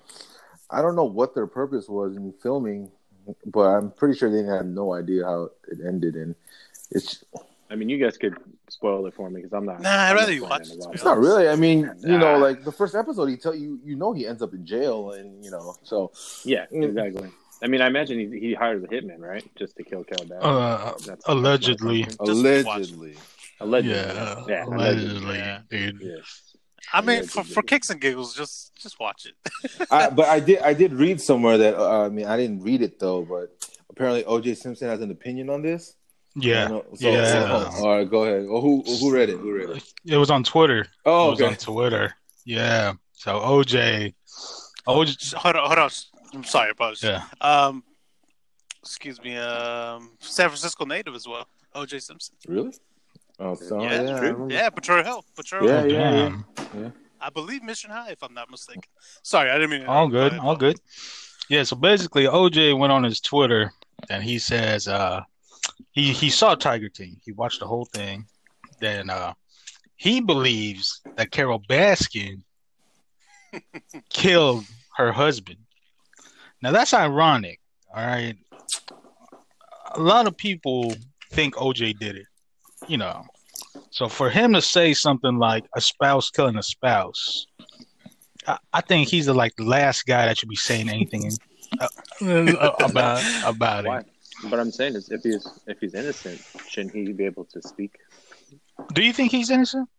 I 0.69 0.82
don't 0.82 0.95
know 0.95 1.06
what 1.06 1.34
their 1.36 1.47
purpose 1.47 1.88
was 1.88 2.17
in 2.17 2.34
filming, 2.43 2.91
but 3.45 3.62
I'm 3.67 3.91
pretty 3.91 4.17
sure 4.17 4.30
they 4.30 4.43
had 4.47 4.65
no 4.67 4.93
idea 4.93 5.25
how 5.25 5.49
it 5.69 5.80
ended. 5.86 6.15
And 6.15 6.36
it's 6.91 7.23
I 7.69 7.75
mean, 7.75 7.89
you 7.89 7.97
guys 7.97 8.17
could 8.17 8.36
spoil 8.69 9.06
it 9.08 9.13
for 9.13 9.30
me 9.30 9.41
because 9.41 9.53
I'm 9.53 9.65
not. 9.65 9.82
Nah, 9.82 9.89
I'd 9.89 10.13
rather 10.13 10.32
you 10.34 10.43
watch 10.43 10.67
it 10.69 10.73
it, 10.73 10.73
a 10.73 10.77
to 10.77 10.80
lot. 10.84 10.91
be 10.91 10.95
It's 10.95 11.03
not 11.03 11.17
really. 11.17 11.49
I 11.49 11.56
mean, 11.56 11.91
you 12.01 12.17
know, 12.17 12.38
like 12.38 12.63
the 12.63 12.71
first 12.71 12.95
episode, 12.95 13.25
he 13.27 13.36
tell 13.38 13.53
you, 13.56 13.80
you 13.84 13.95
know, 13.95 14.13
he 14.13 14.25
ends 14.25 14.41
up 14.41 14.53
in 14.53 14.65
jail, 14.65 15.12
and 15.12 15.43
you 15.43 15.51
know, 15.51 15.75
so 15.84 16.12
Yeah, 16.45 16.65
exactly. 16.71 17.30
I 17.62 17.67
mean, 17.67 17.82
I 17.82 17.88
imagine 17.88 18.19
he, 18.19 18.39
he 18.39 18.53
hires 18.53 18.84
a 18.84 18.88
hitman, 18.88 19.19
right, 19.19 19.43
just 19.56 19.75
to 19.77 19.84
kill 19.84 20.03
Carole 20.03 20.25
Baskin. 20.25 20.43
Uh, 20.43 20.77
That's- 20.77 21.06
that's 21.08 21.25
allegedly. 21.27 22.01
my 22.03 22.08
assumption. 22.08 22.43
Just 22.43 22.65
allegedly. 22.67 23.15
Allegedly. 23.60 23.95
Yeah, 23.97 24.43
yeah, 24.47 24.65
allegedly, 24.65 25.38
Yeah. 25.38 25.60
dude. 25.67 25.99
Yes. 25.99 26.46
I 26.93 27.02
mean, 27.02 27.23
for, 27.26 27.43
for 27.43 27.62
kicks 27.63 27.89
and 27.89 28.00
giggles, 28.00 28.36
just 28.36 28.73
just 28.76 29.00
watch 29.00 29.26
it. 29.28 29.88
I, 29.91 30.10
but 30.10 30.28
I 30.28 30.39
did, 30.39 30.60
I 30.60 30.73
did 30.73 30.93
read 30.93 31.19
somewhere 31.21 31.58
that 31.58 31.76
uh, 31.78 32.06
I 32.06 32.10
mean, 32.10 32.26
I 32.26 32.38
didn't 32.38 32.62
read 32.63 32.82
it 32.82 33.00
though, 33.00 33.23
but 33.23 33.50
apparently 33.89 34.23
O.J. 34.26 34.56
Simpson 34.56 34.88
has 34.89 35.02
an 35.02 35.12
opinion 35.12 35.50
on 35.50 35.62
this. 35.62 35.95
I 36.36 36.39
Yeah, 36.39 36.67
so- 36.67 36.86
Yeah. 37.00 37.69
so- 37.71 37.86
all 37.88 37.97
right, 37.97 38.10
go 38.10 38.23
ahead. 38.23 38.45
Oh, 38.50 38.62
who 38.62 38.84
who 39.00 39.13
read 39.13 39.30
it? 39.30 39.38
Who 39.39 39.52
read 39.54 39.69
it? 39.71 39.84
it 40.06 40.17
was 40.17 40.30
on 40.32 40.43
Twitter. 40.43 40.86
Oh, 41.06 41.28
it 41.28 41.32
was 41.32 41.41
okay. 41.41 41.50
on 41.52 41.56
Twitter. 41.58 42.13
Yeah. 42.45 42.93
So 43.13 43.39
OJ, 43.39 44.13
OJ, 44.88 45.34
hold 45.34 45.56
on, 45.56 45.65
hold 45.67 45.80
on. 45.80 45.89
I'm 46.34 46.43
sorry, 46.43 46.71
apologies. 46.71 47.04
yeah. 47.04 47.23
Um, 47.41 47.84
excuse 48.82 49.21
me. 49.21 49.36
Um, 49.36 50.12
San 50.19 50.50
Francisco 50.50 50.86
native 50.86 51.15
as 51.15 51.28
well. 51.28 51.47
O.J. 51.76 52.00
Simpson. 52.00 52.36
Really? 52.47 52.73
Oh, 53.39 53.56
so 53.56 53.82
Yeah, 53.82 53.89
yeah, 53.89 54.02
it's 54.02 54.12
I 54.12 54.19
true. 54.19 54.32
remember. 54.34 54.54
Yeah, 54.54 54.69
Potrero 54.69 55.04
Hill. 55.04 55.26
Potrero 55.36 55.65
Yeah, 55.65 55.82
Hill. 55.84 55.91
yeah, 55.91 56.12
Damn. 56.73 56.93
I 57.19 57.30
believe 57.30 57.63
Mission 57.63 57.89
High, 57.91 58.12
if 58.12 58.23
I'm 58.23 58.34
not 58.34 58.50
mistaken. 58.50 58.84
Sorry, 59.23 59.50
I 59.50 59.56
didn't 59.56 59.71
mean. 59.71 59.82
to 59.82 59.88
All 59.88 60.08
good, 60.08 60.34
all 60.34 60.50
ahead, 60.52 60.60
good. 60.60 60.80
Yeah, 61.50 61.63
so 61.63 61.76
basically 61.76 62.23
OJ 62.26 62.78
went 62.78 62.91
on 62.91 63.04
his 63.04 63.19
Twitter 63.21 63.71
and 64.10 64.21
he 64.23 64.38
says 64.38 64.88
uh 64.88 65.21
he 65.91 66.12
he 66.13 66.30
saw 66.30 66.56
Tiger 66.56 66.89
King. 66.89 67.17
He 67.23 67.32
watched 67.32 67.60
the 67.60 67.67
whole 67.67 67.86
thing. 67.86 68.26
Then 68.80 69.10
uh 69.10 69.34
he 69.95 70.19
believes 70.21 71.02
that 71.15 71.32
Carole 71.32 71.63
Baskin 71.67 72.43
killed 74.10 74.65
her 74.97 75.12
husband. 75.12 75.58
Now 76.62 76.71
that's 76.71 76.93
ironic, 76.93 77.60
all 77.95 78.06
right? 78.06 78.36
A 79.95 80.00
lot 80.00 80.28
of 80.28 80.36
people 80.38 80.95
think 81.32 81.56
OJ 81.56 81.97
did 81.97 82.17
it, 82.17 82.26
you 82.88 82.97
know. 82.97 83.26
So 83.91 84.08
for 84.08 84.30
him 84.30 84.54
to 84.54 84.62
say 84.62 84.93
something 84.93 85.38
like 85.38 85.65
a 85.76 85.82
spouse 85.82 86.30
killing 86.30 86.58
a 86.58 86.63
spouse, 86.63 87.47
I, 88.47 88.58
I 88.73 88.82
think 88.82 89.10
he's 89.10 89.26
the 89.26 89.34
like 89.34 89.56
the 89.56 89.63
last 89.63 90.06
guy 90.06 90.26
that 90.26 90.38
should 90.38 90.50
be 90.50 90.56
saying 90.56 90.89
anything 90.89 91.32
uh, 91.80 91.88
uh, 92.21 92.71
about 92.80 93.23
about 93.45 93.86
Why? 93.86 94.00
it. 94.00 94.06
But 94.50 94.60
I'm 94.60 94.71
saying 94.71 94.95
is, 94.95 95.10
if 95.10 95.21
he's 95.23 95.47
if 95.67 95.80
he's 95.80 95.93
innocent, 95.93 96.39
shouldn't 96.67 96.93
he 96.93 97.12
be 97.12 97.26
able 97.26 97.45
to 97.45 97.62
speak? 97.62 97.97
Do 98.93 99.02
you 99.02 99.13
think 99.13 99.32
he's 99.32 99.50
innocent? 99.50 99.89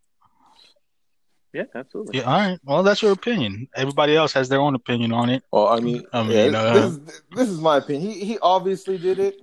Yeah, 1.51 1.63
absolutely. 1.73 2.19
Yeah, 2.19 2.25
all 2.25 2.37
right. 2.37 2.59
Well, 2.63 2.83
that's 2.83 3.01
your 3.01 3.11
opinion. 3.11 3.67
Everybody 3.75 4.15
else 4.15 4.31
has 4.33 4.49
their 4.49 4.61
own 4.61 4.75
opinion 4.75 5.11
on 5.11 5.29
it. 5.29 5.43
Well, 5.51 5.67
I 5.67 5.79
mean, 5.79 6.03
I 6.13 6.21
yeah, 6.21 6.45
mean, 6.45 6.55
uh, 6.55 6.73
this, 6.73 6.85
is, 6.85 6.99
this 7.35 7.49
is 7.49 7.59
my 7.59 7.77
opinion. 7.77 8.11
He 8.11 8.23
he 8.23 8.39
obviously 8.39 8.97
did 8.97 9.19
it. 9.19 9.35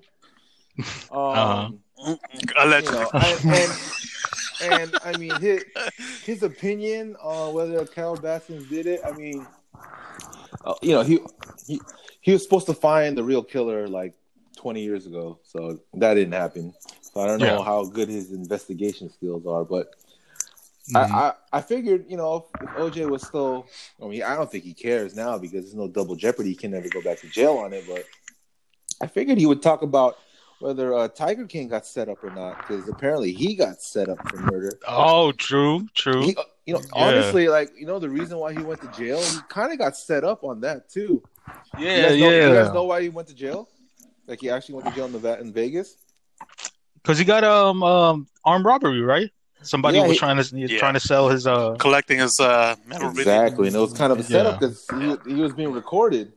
Um, 0.79 0.87
Uh-huh. 1.13 1.71
You 2.77 2.91
Allegedly. 2.91 2.91
know, 2.91 3.13
I, 3.19 3.39
and 3.51 3.77
and 4.61 4.97
I 5.03 5.15
mean 5.15 5.39
his 5.39 5.63
his 6.23 6.43
opinion 6.43 7.17
on 7.23 7.55
whether 7.55 7.85
Carole 7.87 8.19
Baskin 8.19 8.69
did 8.69 8.87
it. 8.87 9.01
I 9.07 9.13
mean, 9.13 9.49
uh, 10.65 10.75
you 10.83 10.93
know, 10.95 11.03
he 11.03 11.21
he 11.67 11.81
he 12.21 12.33
was 12.33 12.43
supposed 12.43 12.67
to 12.67 12.75
find 12.75 13.17
the 13.17 13.25
real 13.25 13.43
killer 13.43 13.89
like 13.89 14.15
20 14.57 14.83
years 14.83 15.07
ago, 15.07 15.39
so 15.43 15.81
that 15.95 16.15
didn't 16.15 16.35
happen. 16.35 16.75
So 17.13 17.21
I 17.21 17.27
don't 17.27 17.41
know 17.41 17.61
Yeah. 17.61 17.63
how 17.63 17.85
good 17.85 18.09
his 18.09 18.33
investigation 18.33 19.11
skills 19.11 19.47
are, 19.47 19.65
but 19.65 19.89
Mhm. 20.89 20.95
I, 20.95 21.33
I 21.53 21.59
I 21.59 21.61
figured 21.63 22.07
you 22.09 22.17
know 22.17 22.47
if 22.61 22.71
OJ 22.75 23.07
was 23.09 23.25
still, 23.25 23.67
I 24.03 24.07
mean, 24.07 24.23
I 24.23 24.37
don't 24.37 24.51
think 24.51 24.65
he 24.65 24.75
cares 24.75 25.15
now 25.15 25.39
because 25.39 25.65
there's 25.65 25.75
no 25.75 25.89
double 25.89 26.17
jeopardy. 26.17 26.51
He 26.51 26.57
can 26.57 26.71
never 26.73 26.89
go 26.89 27.01
back 27.03 27.21
to 27.21 27.29
jail 27.29 27.55
on 27.59 27.73
it, 27.73 27.85
but 27.87 28.05
I 29.01 29.07
figured 29.07 29.39
he 29.39 29.47
would 29.47 29.63
talk 29.63 29.83
about 29.83 30.17
whether 30.59 30.95
uh, 30.95 31.09
Tiger 31.09 31.47
King 31.47 31.69
got 31.69 31.87
set 31.87 32.09
up 32.09 32.23
or 32.25 32.31
not 32.31 32.57
because 32.59 32.89
apparently 32.89 33.33
he 33.33 33.55
got 33.55 33.83
set 33.83 34.09
up 34.09 34.19
for 34.29 34.39
murder. 34.39 34.79
oh, 34.89 35.33
true, 35.33 35.87
true. 35.95 36.23
He, 36.23 36.37
uh, 36.37 36.43
you 36.65 36.75
know, 36.75 36.81
Yeah. 36.81 36.93
honestly, 36.93 37.49
like 37.49 37.71
you 37.79 37.87
know, 37.87 37.99
the 37.99 38.09
reason 38.11 38.39
why 38.39 38.53
he 38.53 38.63
went 38.63 38.81
to 38.81 38.89
jail, 38.89 39.21
he 39.29 39.43
kind 39.49 39.73
of 39.73 39.79
got 39.79 39.97
set 39.97 40.25
up 40.25 40.45
on 40.45 40.61
that 40.63 40.89
too. 40.89 41.23
yeah, 41.77 42.11
you 42.11 42.21
know, 42.25 42.31
yeah. 42.31 42.49
You 42.49 42.55
guys 42.55 42.73
know 42.73 42.85
why 42.85 43.03
he 43.03 43.09
went 43.09 43.29
to 43.29 43.35
jail? 43.35 43.69
Like 44.27 44.41
he 44.41 44.51
actually 44.51 44.77
went 44.77 44.87
to 44.89 44.95
jail 44.95 45.07
in, 45.07 45.21
the, 45.21 45.41
in 45.41 45.53
Vegas. 45.53 45.97
Because 47.03 47.19
he 47.19 47.25
got 47.25 47.45
um 47.45 47.83
um 47.83 48.27
armed 48.45 48.65
robbery, 48.65 49.01
right? 49.01 49.31
Somebody 49.63 49.99
Yeah, 49.99 50.05
was 50.07 50.13
he- 50.13 50.19
trying 50.19 50.43
to 50.43 50.59
Yeah. 50.59 50.79
trying 50.79 50.95
to 50.95 51.01
sell 51.01 51.29
his 51.29 51.47
uh 51.47 51.77
Collecting 51.79 52.19
his 52.19 52.39
uh, 52.41 52.77
memorabilia. 52.87 53.21
Exactly, 53.23 53.67
and 53.69 53.77
it 53.77 53.79
was 53.81 53.93
kind 53.93 54.13
of 54.13 54.19
a 54.19 54.23
setup 54.25 54.61
Yeah. 54.61 54.69
because 54.69 54.89
he, 54.89 55.17
he 55.35 55.41
was 55.41 55.53
being 55.53 55.73
recorded. 55.73 56.33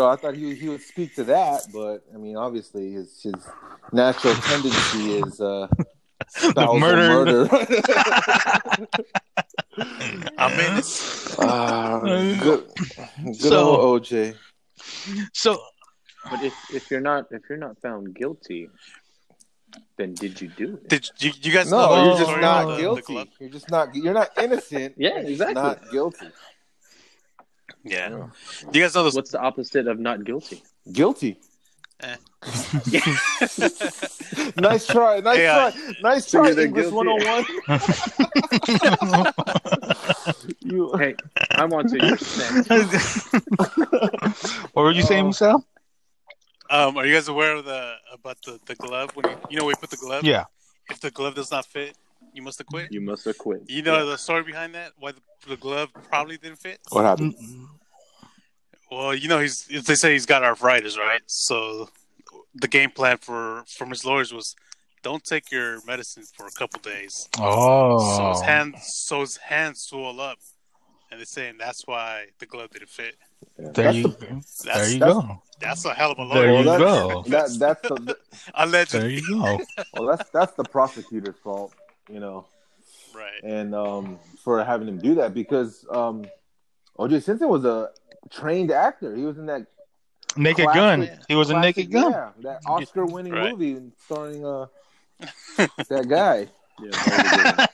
Yeah. 0.00 0.06
So 0.06 0.08
I 0.08 0.16
thought 0.16 0.34
he 0.34 0.54
he 0.54 0.68
would 0.68 0.82
speak 0.82 1.14
to 1.16 1.24
that, 1.24 1.60
but 1.72 2.02
I 2.14 2.16
mean, 2.18 2.36
obviously, 2.36 2.92
his 2.92 3.22
his 3.22 3.34
natural 3.92 4.34
tendency 4.34 5.18
is 5.18 5.40
uh, 5.40 5.66
spousal 6.28 6.78
murder. 6.78 7.46
murder. 7.48 7.48
I 10.38 10.48
mean, 10.56 10.78
it's, 10.78 11.36
Ah, 11.38 12.00
good, 12.00 12.66
good 13.24 13.36
So- 13.36 13.80
old 13.80 14.02
OJ. 14.04 14.34
so 15.32 15.58
But 16.30 16.42
if, 16.42 16.54
if 16.72 16.90
you're 16.90 17.00
not 17.00 17.26
if 17.30 17.42
you're 17.48 17.58
not 17.58 17.76
found 17.80 18.14
guilty, 18.14 18.68
then 19.96 20.14
did 20.14 20.40
you 20.40 20.48
do 20.48 20.74
it? 20.76 20.88
did 20.88 21.04
you, 21.18 21.30
you 21.42 21.52
guys 21.52 21.70
No, 21.70 21.78
know 21.78 22.04
you're 22.04 22.18
just 22.18 22.36
not 22.40 22.64
of 22.64 22.68
the- 22.68 22.74
the 22.76 22.80
guilty. 22.82 23.30
you're 23.40 23.50
just 23.50 23.70
not. 23.70 23.94
You're 23.94 24.14
not 24.14 24.30
innocent. 24.38 24.94
Yeah, 24.96 25.08
You're 25.20 25.20
just 25.20 25.30
exactly. 25.32 25.54
Not 25.62 25.90
guilty. 25.92 26.28
Yeah. 27.84 28.08
Do 28.08 28.30
you 28.78 28.84
guys 28.84 28.94
know 28.94 29.04
this? 29.04 29.14
What's 29.14 29.30
the 29.30 29.40
opposite 29.40 29.86
of 29.86 29.98
not 29.98 30.24
guilty? 30.24 30.62
Guilty. 30.92 31.38
Eh. 32.02 32.16
nice 34.56 34.86
try, 34.86 35.20
nice 35.20 35.36
Hey, 35.36 35.46
uh, 35.46 35.70
try, 35.70 35.92
nice 36.02 36.30
try, 36.30 36.48
Figured 36.48 36.56
they're 36.56 36.66
English 36.66 36.90
guilty. 36.90 37.24
101. 37.68 39.32
you, 40.60 40.92
Hey, 40.96 41.14
I 41.50 41.64
want 41.66 41.90
to 41.90 42.06
use 42.06 42.40
what 44.72 44.82
were 44.82 44.92
you 44.92 45.02
saying, 45.02 45.24
Oh. 45.24 45.28
Michelle? 45.28 45.64
Um, 46.70 46.96
are 46.96 47.04
you 47.04 47.12
guys 47.14 47.28
aware 47.28 47.56
of 47.56 47.64
the 47.64 47.94
about 48.14 48.38
the, 48.46 48.58
the 48.66 48.76
glove 48.76 49.10
when 49.16 49.28
you 49.28 49.36
you 49.50 49.58
know 49.58 49.64
we 49.66 49.74
put 49.74 49.90
the 49.90 49.96
glove? 49.96 50.22
Yeah. 50.24 50.44
If 50.88 51.00
the 51.00 51.10
glove 51.10 51.34
does 51.34 51.50
not 51.50 51.66
fit, 51.66 51.96
you 52.32 52.42
must 52.42 52.58
have 52.58 52.66
quit. 52.66 52.92
You 52.92 53.00
must 53.00 53.24
have 53.24 53.38
quit. 53.38 53.62
You 53.68 53.82
know 53.82 54.06
the 54.06 54.16
story 54.16 54.42
behind 54.42 54.74
that? 54.74 54.92
Why 54.98 55.12
the, 55.12 55.20
the 55.48 55.56
glove 55.56 55.90
probably 56.08 56.36
didn't 56.36 56.58
fit? 56.58 56.78
what 56.90 57.04
happened? 57.04 57.34
Well, 58.90 59.14
you 59.14 59.28
know 59.28 59.38
he's 59.38 59.66
they 59.66 59.94
say 59.94 60.12
he's 60.12 60.26
got 60.26 60.42
arthritis, 60.42 60.98
right? 60.98 61.20
So 61.26 61.90
the 62.54 62.68
game 62.68 62.90
plan 62.90 63.18
for 63.18 63.62
from 63.76 63.90
his 63.90 64.04
lawyers 64.04 64.32
was 64.32 64.56
don't 65.02 65.24
take 65.24 65.50
your 65.50 65.84
medicine 65.86 66.24
for 66.36 66.46
a 66.46 66.50
couple 66.50 66.80
days. 66.80 67.28
Oh. 67.38 67.98
So 68.16 68.28
his 68.30 68.40
oh. 68.40 68.44
hands 68.44 68.74
so 69.06 69.20
his 69.20 69.36
hands 69.36 69.82
swell 69.82 70.20
up, 70.20 70.38
and 71.10 71.20
they're 71.20 71.24
saying 71.24 71.54
that's 71.58 71.86
why 71.86 72.26
the 72.38 72.46
glove 72.46 72.70
didn't 72.70 72.90
fit. 72.90 73.14
There 73.58 73.92
you, 73.92 74.02
the- 74.08 74.42
there 74.64 74.88
you 74.90 74.98
that's- 74.98 74.98
go. 74.98 75.42
that's 75.60 75.84
a 75.84 75.94
hell 75.94 76.12
of 76.12 76.18
a 76.18 76.22
lawyer. 76.22 76.42
There 76.42 76.60
you 76.60 76.66
Well, 76.66 77.22
go. 77.22 77.30
That, 77.30 77.56
that's 77.58 77.82
the 77.82 78.16
There 78.98 79.08
you 79.08 79.22
go. 79.28 79.60
well, 79.94 80.16
that's 80.16 80.30
that's 80.30 80.52
the 80.54 80.64
prosecutor's 80.64 81.36
fault, 81.42 81.72
you 82.10 82.20
know, 82.20 82.46
right? 83.14 83.42
and 83.44 83.74
um, 83.74 84.18
for 84.42 84.62
having 84.64 84.88
him 84.88 84.98
do 84.98 85.14
that 85.16 85.34
because 85.34 85.84
um, 85.90 86.24
O.J. 86.98 87.20
Simpson 87.20 87.48
was 87.48 87.64
a 87.64 87.90
trained 88.30 88.70
actor. 88.70 89.14
He 89.16 89.22
was 89.24 89.38
in 89.38 89.46
that 89.46 89.66
Naked 90.36 90.64
Classic- 90.64 91.08
Gun. 91.10 91.18
He 91.28 91.34
was 91.34 91.50
a 91.50 91.58
Naked 91.58 91.90
Gun. 91.90 92.12
Yeah, 92.12 92.30
that 92.42 92.60
Oscar-winning 92.66 93.32
Right. 93.32 93.50
movie 93.52 93.80
starring 94.04 94.44
uh, 94.44 94.66
that 95.56 96.06
guy 96.08 96.48
Yeah, 96.80 96.90
that 96.92 97.70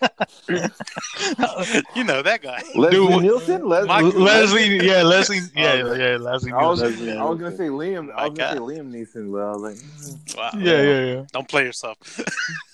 was 0.49 0.49
a 0.49 0.53
good 0.53 0.61
one. 0.63 1.83
you 1.95 2.05
know 2.05 2.23
that 2.23 2.43
guy. 2.43 2.63
Leslie 2.75 2.91
Dude, 3.09 3.23
Nielsen. 3.23 3.69
Leslie, 3.69 3.87
My- 3.89 4.01
Leslie, 4.01 4.85
yeah, 4.87 5.03
Leslie, 5.03 5.39
yeah, 5.55 5.63
Oh, 5.85 5.95
yeah, 5.95 6.17
Leslie. 6.17 6.53
I 6.53 6.67
was, 6.67 6.81
Leslie 6.81 7.13
I 7.13 7.25
was 7.25 7.39
gonna 7.39 7.57
say 7.57 7.69
Liam. 7.69 8.11
I 8.13 8.17
My 8.17 8.29
was 8.29 8.39
gonna 8.39 8.53
say 8.55 8.59
Liam 8.61 8.91
Neeson, 8.91 9.31
but 9.33 9.39
I 9.43 9.51
was 9.53 9.63
like, 9.63 9.77
mm. 9.77 10.37
Wow. 10.37 10.51
Yeah, 10.59 10.83
yeah, 10.83 11.15
yeah, 11.15 11.23
Don't 11.33 11.49
play 11.49 11.65
yourself. 11.65 11.99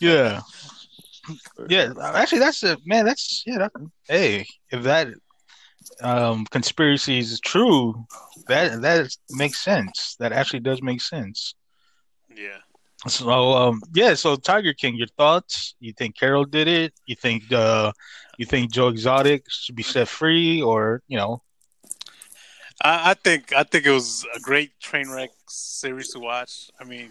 yeah, 0.00 0.40
yeah. 1.68 1.92
Actually, 2.02 2.40
that's 2.40 2.62
a 2.62 2.76
man. 2.84 3.04
That's 3.04 3.42
yeah. 3.46 3.58
That, 3.58 3.72
hey, 4.08 4.46
if 4.70 4.82
that 4.84 5.08
um 6.02 6.46
conspiracy 6.46 7.18
is 7.18 7.40
true, 7.40 8.06
that 8.48 8.82
that 8.82 9.14
makes 9.30 9.62
sense. 9.62 10.16
That 10.18 10.32
actually 10.32 10.60
does 10.60 10.82
make 10.82 11.00
sense. 11.00 11.54
yeah. 12.34 12.58
So 13.08 13.30
um 13.30 13.80
yeah, 13.94 14.14
so 14.14 14.36
Tiger 14.36 14.72
King, 14.74 14.96
your 14.96 15.08
thoughts? 15.18 15.74
You 15.80 15.92
think 15.92 16.16
Carole 16.18 16.44
did 16.44 16.68
it? 16.68 16.92
You 17.06 17.16
think 17.16 17.52
uh 17.52 17.92
you 18.38 18.46
think 18.46 18.72
Joe 18.72 18.88
Exotic 18.88 19.44
should 19.50 19.74
be 19.76 19.82
set 19.82 20.08
free 20.08 20.62
or, 20.62 21.02
you 21.08 21.16
know, 21.18 21.42
I, 22.82 23.10
I 23.10 23.14
think 23.14 23.52
I 23.54 23.64
think 23.64 23.86
it 23.86 23.90
was 23.90 24.24
a 24.34 24.40
great 24.40 24.78
train 24.80 25.10
wreck 25.10 25.30
series 25.48 26.10
to 26.10 26.20
watch. 26.20 26.70
I 26.80 26.84
mean, 26.84 27.10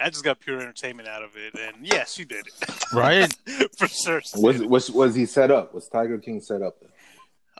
I 0.00 0.10
just 0.10 0.24
got 0.24 0.40
pure 0.40 0.60
entertainment 0.60 1.08
out 1.08 1.22
of 1.22 1.30
it, 1.36 1.54
and 1.58 1.86
yes, 1.86 2.14
she 2.14 2.24
did 2.24 2.46
it 2.46 2.84
right? 2.92 3.34
for 3.76 3.86
sure. 3.88 4.20
she 4.20 4.40
was 4.40 4.62
was 4.62 4.90
was 4.90 5.14
he 5.14 5.26
set 5.26 5.50
up? 5.50 5.74
Was 5.74 5.88
Tiger 5.88 6.18
King 6.18 6.40
set 6.40 6.62
up? 6.62 6.76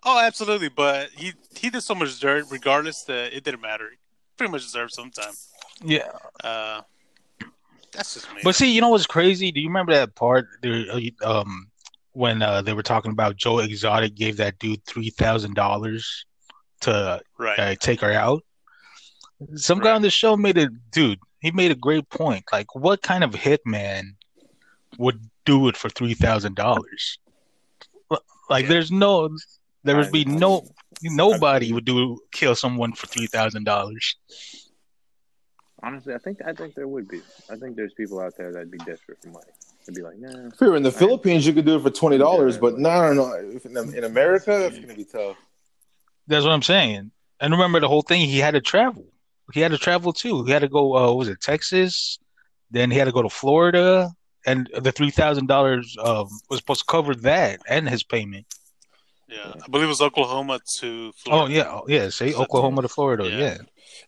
Oh, 0.04 0.18
absolutely. 0.18 0.68
But 0.68 1.10
he 1.10 1.32
he 1.54 1.70
did 1.70 1.82
so 1.82 1.94
much 1.94 2.18
dirt, 2.20 2.46
regardless 2.50 3.04
that 3.04 3.36
it 3.36 3.44
didn't 3.44 3.60
matter. 3.60 3.90
He 3.90 3.96
pretty 4.36 4.50
much 4.50 4.62
deserved 4.62 4.92
some 4.92 5.10
time. 5.10 5.34
Yeah. 5.82 6.10
Uh, 6.42 6.82
that's 7.92 8.14
just 8.14 8.32
me. 8.34 8.40
But 8.42 8.54
see, 8.54 8.72
you 8.72 8.80
know 8.80 8.90
what's 8.90 9.06
crazy? 9.06 9.52
Do 9.52 9.60
you 9.60 9.68
remember 9.68 9.92
that 9.92 10.14
part 10.14 10.46
there 10.62 10.84
um 11.22 11.70
when 12.12 12.42
uh, 12.42 12.62
they 12.62 12.72
were 12.72 12.82
talking 12.82 13.12
about 13.12 13.36
Joe 13.36 13.58
Exotic 13.58 14.14
gave 14.14 14.36
that 14.38 14.58
dude 14.58 14.84
$3,000 14.84 16.24
to 16.80 17.20
right. 17.38 17.58
uh, 17.58 17.74
take 17.76 18.00
her 18.00 18.12
out? 18.12 18.42
Some 19.54 19.78
guy 19.78 19.92
on 19.92 20.02
the 20.02 20.10
show 20.10 20.36
made 20.36 20.58
a 20.58 20.68
dude, 20.90 21.20
he 21.40 21.50
made 21.50 21.70
a 21.70 21.74
great 21.74 22.08
point. 22.10 22.44
Like 22.52 22.74
what 22.74 23.02
kind 23.02 23.24
of 23.24 23.30
hitman 23.32 24.14
would 24.98 25.20
do 25.44 25.68
it 25.68 25.76
for 25.76 25.88
$3,000? 25.88 26.78
Like 28.48 28.64
Yeah. 28.64 28.68
there's 28.68 28.90
no 28.92 29.30
there 29.84 29.96
would 29.96 30.12
be 30.12 30.24
no 30.26 30.66
nobody 31.02 31.72
would 31.72 31.84
do 31.86 32.18
kill 32.32 32.54
someone 32.54 32.92
for 32.92 33.06
$3,000. 33.06 34.14
Honestly, 35.82 36.14
I 36.14 36.18
think 36.18 36.40
I 36.44 36.52
think 36.52 36.74
there 36.74 36.86
would 36.86 37.08
be. 37.08 37.22
I 37.50 37.56
think 37.56 37.74
there's 37.76 37.94
people 37.94 38.20
out 38.20 38.36
there 38.36 38.52
that'd 38.52 38.70
be 38.70 38.76
desperate 38.78 39.16
for 39.22 39.28
money. 39.28 39.46
They'd 39.86 39.94
be 39.94 40.02
like, 40.02 40.18
nah. 40.18 40.48
If 40.48 40.60
you're 40.60 40.76
in 40.76 40.82
the 40.82 40.92
Philippines, 40.92 41.46
you 41.46 41.54
could 41.54 41.64
do 41.64 41.76
it 41.76 41.82
for 41.82 41.88
twenty 41.88 42.18
dollars, 42.18 42.56
Yeah. 42.56 42.60
but 42.60 42.78
no, 42.78 43.14
no, 43.14 43.28
no. 43.30 43.34
In, 43.82 43.94
in 43.94 44.04
America, 44.04 44.50
that's 44.58 44.78
gonna 44.78 44.94
be 44.94 45.04
tough. 45.06 45.38
That's 46.26 46.44
what 46.44 46.52
I'm 46.52 46.60
saying. 46.62 47.12
And 47.40 47.52
remember 47.54 47.80
the 47.80 47.88
whole 47.88 48.02
thing. 48.02 48.28
He 48.28 48.38
had 48.40 48.50
to 48.52 48.60
travel. 48.60 49.06
He 49.52 49.60
had 49.60 49.72
to 49.72 49.78
travel 49.78 50.12
too. 50.12 50.44
He 50.44 50.52
had 50.52 50.60
to 50.62 50.68
go. 50.68 50.96
Uh, 50.96 51.06
what 51.08 51.16
was 51.18 51.28
it 51.28 51.40
Texas? 51.40 52.18
Then 52.70 52.90
he 52.90 52.98
had 52.98 53.06
to 53.06 53.12
go 53.12 53.22
to 53.22 53.28
Florida, 53.30 54.10
and 54.46 54.68
the 54.80 54.92
three 54.92 55.10
thousand 55.10 55.46
dollars 55.46 55.96
um, 56.02 56.28
was 56.48 56.58
supposed 56.60 56.80
to 56.80 56.86
cover 56.86 57.14
that 57.16 57.60
and 57.68 57.88
his 57.88 58.02
payment. 58.02 58.46
Yeah, 59.28 59.52
I 59.64 59.68
believe 59.68 59.84
it 59.86 59.88
was 59.88 60.00
Oklahoma 60.02 60.58
to 60.78 61.08
Oh 61.08 61.12
Florida. 61.24 61.54
yeah, 61.54 61.68
oh, 61.70 61.84
yeah. 61.88 62.08
Say 62.08 62.32
So- 62.32 62.42
Oklahoma 62.42 62.82
to 62.82 62.88
Florida. 62.88 63.28
Yeah. 63.28 63.38
Yeah. 63.38 63.56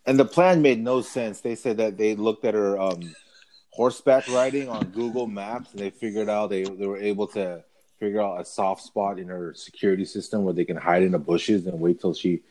And 0.06 0.18
the 0.18 0.24
plan 0.24 0.62
made 0.62 0.80
no 0.82 1.00
sense. 1.00 1.40
They 1.40 1.54
said 1.54 1.76
that 1.76 1.96
they 1.96 2.14
looked 2.16 2.44
at 2.44 2.54
her 2.54 2.80
um, 2.80 3.14
horseback 3.70 4.26
riding 4.28 4.68
on 4.68 4.86
Google 4.90 5.26
Maps, 5.26 5.70
and 5.72 5.80
they 5.80 5.90
figured 5.90 6.28
out 6.28 6.50
they 6.50 6.64
they 6.64 6.86
were 6.86 6.98
able 6.98 7.26
to 7.28 7.64
figure 8.00 8.20
out 8.20 8.40
a 8.40 8.44
soft 8.44 8.82
spot 8.82 9.18
in 9.20 9.28
her 9.28 9.54
security 9.54 10.04
system 10.04 10.42
where 10.42 10.54
they 10.54 10.64
can 10.64 10.76
hide 10.76 11.02
in 11.04 11.12
the 11.12 11.18
bushes 11.18 11.66
and 11.66 11.78
wait 11.78 12.00
till 12.00 12.14
she 12.14 12.42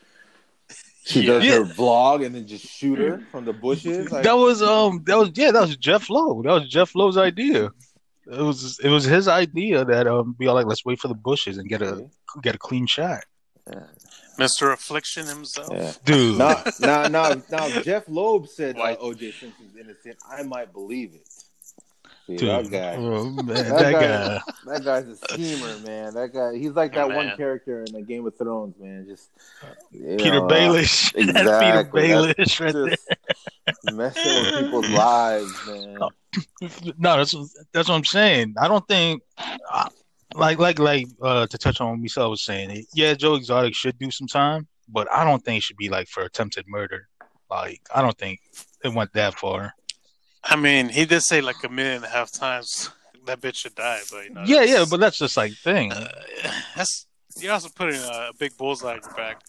she 1.04 1.26
does 1.26 1.44
Yeah. 1.44 1.58
her 1.58 1.64
vlog 1.64 2.24
and 2.24 2.34
then 2.34 2.46
just 2.46 2.66
shoot 2.66 2.98
her 2.98 3.18
from 3.30 3.44
the 3.44 3.52
bushes. 3.52 4.10
Like, 4.12 4.24
That 4.24 4.34
was 4.34 4.62
um. 4.62 5.02
That 5.06 5.18
was 5.18 5.30
yeah. 5.34 5.50
That 5.50 5.62
was 5.62 5.76
Jeff 5.76 6.08
Lowe. 6.10 6.42
That 6.42 6.52
was 6.52 6.68
Jeff 6.68 6.94
Lowe's 6.94 7.16
idea. 7.16 7.70
It 8.26 8.40
was 8.40 8.78
it 8.82 8.88
was 8.88 9.04
his 9.04 9.26
idea 9.28 9.84
that 9.84 10.06
um 10.06 10.34
be 10.38 10.46
all 10.46 10.54
like 10.54 10.66
let's 10.66 10.84
wait 10.84 11.00
for 11.00 11.08
the 11.08 11.14
bushes 11.14 11.58
and 11.58 11.68
get 11.68 11.82
a 11.82 12.08
get 12.42 12.54
a 12.54 12.58
clean 12.58 12.86
shot, 12.86 13.24
Mr. 14.38 14.72
Affliction 14.72 15.26
himself. 15.26 15.68
yeah. 15.72 15.92
dude. 16.04 16.38
now, 16.38 16.62
now, 16.80 17.08
now, 17.08 17.34
now, 17.50 17.68
Jeff 17.82 18.04
Lowe 18.08 18.44
said 18.44 18.78
uh, 18.78 18.96
OJ 18.96 19.34
Simpson's 19.38 19.76
innocent. 19.76 20.16
I 20.30 20.42
might 20.42 20.72
believe 20.72 21.14
it. 21.14 21.28
See, 22.26 22.36
dude. 22.36 22.48
that 22.48 22.70
guy. 22.70 22.94
Oh, 22.96 23.30
man, 23.30 23.46
That 23.46 23.68
that 23.68 23.92
guy- 23.92 24.00
guy. 24.00 24.40
That 24.66 24.84
guy's 24.84 25.08
a 25.08 25.16
schemer, 25.16 25.78
man. 25.86 26.14
That 26.14 26.32
guy, 26.32 26.56
he's 26.56 26.70
like 26.72 26.94
that 26.94 27.08
Yeah, 27.08 27.16
one 27.16 27.26
man. 27.26 27.36
character 27.36 27.82
in 27.82 27.92
the 27.92 28.02
Game 28.02 28.24
of 28.26 28.36
Thrones, 28.38 28.76
man. 28.78 29.06
Just 29.08 29.30
Peter 29.92 30.30
know, 30.30 30.46
Baelish. 30.46 31.12
Peter 31.16 31.30
exactly. 31.30 32.02
Baelish 32.08 32.60
right 32.60 32.72
there. 32.72 33.94
messing 33.94 34.22
with 34.54 34.64
people's 34.64 34.88
lives, 34.90 35.52
man. 35.66 35.98
No, 36.98 37.16
that's 37.16 37.34
that's 37.72 37.88
what 37.88 37.96
I'm 37.96 38.04
saying. 38.04 38.54
I 38.60 38.68
don't 38.68 38.86
think, 38.86 39.22
uh, 39.70 39.88
like 40.34 40.58
like 40.58 40.78
like 40.78 41.06
uh, 41.20 41.46
to 41.48 41.58
touch 41.58 41.80
on 41.80 41.90
what 41.90 41.98
Michelle 42.00 42.30
was 42.30 42.42
saying. 42.44 42.86
Yeah, 42.94 43.14
Joe 43.14 43.34
Exotic 43.34 43.74
should 43.74 43.98
do 43.98 44.10
some 44.10 44.28
time, 44.28 44.66
but 44.88 45.10
I 45.10 45.24
don't 45.24 45.44
think 45.44 45.58
it 45.58 45.62
should 45.64 45.76
be 45.76 45.88
like 45.88 46.08
for 46.08 46.22
attempted 46.22 46.66
murder. 46.68 47.08
Like 47.50 47.80
I 47.94 48.00
don't 48.00 48.16
think 48.16 48.40
it 48.84 48.94
went 48.94 49.12
that 49.14 49.34
far. 49.34 49.74
I 50.44 50.56
mean, 50.56 50.88
he 50.88 51.04
did 51.04 51.20
say 51.22 51.40
like 51.40 51.62
a 51.64 51.68
million 51.68 51.96
and 51.96 52.04
a 52.04 52.08
half 52.08 52.30
times 52.32 52.90
that 53.26 53.40
bitch 53.40 53.56
should 53.56 53.74
die, 53.74 54.00
but 54.10 54.24
you 54.24 54.30
know. 54.30 54.42
Yeah, 54.46 54.62
yeah, 54.62 54.84
but 54.90 55.00
that's 55.00 55.18
just 55.18 55.36
like 55.36 55.52
thing. 55.52 55.92
uh, 55.92 56.08
that's 56.76 57.06
you're 57.38 57.52
also 57.52 57.68
putting 57.74 58.00
a 58.00 58.30
big 58.38 58.56
bullseye 58.58 58.94
on 58.94 59.00
your 59.02 59.14
back. 59.14 59.40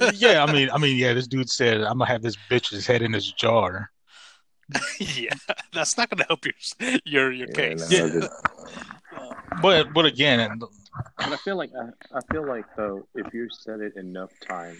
yeah, 0.14 0.42
I 0.44 0.50
mean, 0.52 0.70
I 0.70 0.78
mean, 0.78 0.96
yeah. 0.96 1.12
This 1.12 1.26
dude 1.26 1.50
said 1.50 1.80
I'm 1.82 1.98
gonna 1.98 2.06
have 2.06 2.22
this 2.22 2.36
bitch's 2.50 2.86
head 2.86 3.02
in 3.02 3.12
his 3.12 3.30
jar. 3.32 3.90
yeah, 4.98 5.34
that's 5.74 5.98
not 5.98 6.08
going 6.08 6.18
to 6.18 6.24
help 6.24 6.46
your 6.46 6.54
your 7.04 7.32
your 7.32 7.48
Yeah, 7.48 7.54
case. 7.54 7.90
no, 7.90 7.96
Yeah. 8.06 8.08
just- 8.08 8.30
But 9.60 9.92
but 9.92 10.06
again, 10.06 10.40
and 10.40 10.60
But 10.60 10.70
I 11.32 11.36
feel 11.36 11.56
like 11.56 11.70
I, 11.78 12.16
I 12.16 12.20
feel 12.32 12.46
like 12.46 12.64
though, 12.76 13.06
if 13.14 13.34
you 13.34 13.48
said 13.50 13.80
it 13.80 13.96
enough 13.96 14.30
times, 14.48 14.78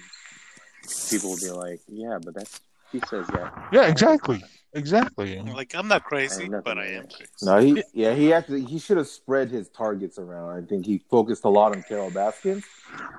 people 1.10 1.30
will 1.30 1.36
be 1.36 1.50
like, 1.50 1.80
yeah, 1.88 2.18
but 2.24 2.34
that's 2.34 2.60
he 2.92 3.00
says 3.00 3.26
that. 3.28 3.52
yeah, 3.72 3.86
exactly, 3.88 4.42
exactly. 4.74 5.38
Like 5.40 5.74
I'm 5.74 5.88
not 5.88 6.04
crazy, 6.04 6.44
Ain't 6.44 6.52
nothing 6.52 6.62
but 6.64 6.78
I 6.78 6.86
am 6.86 7.04
crazy. 7.08 7.26
no, 7.42 7.58
he, 7.58 7.82
yeah, 7.92 8.14
he 8.14 8.32
actually 8.32 8.64
he 8.64 8.78
should 8.78 8.96
have 8.96 9.08
spread 9.08 9.50
his 9.50 9.68
targets 9.68 10.18
around. 10.18 10.62
I 10.64 10.66
think 10.66 10.86
he 10.86 10.98
focused 11.10 11.44
a 11.44 11.48
lot 11.48 11.72
on 11.72 11.82
Carole 11.82 12.10
Baskin. 12.10 12.62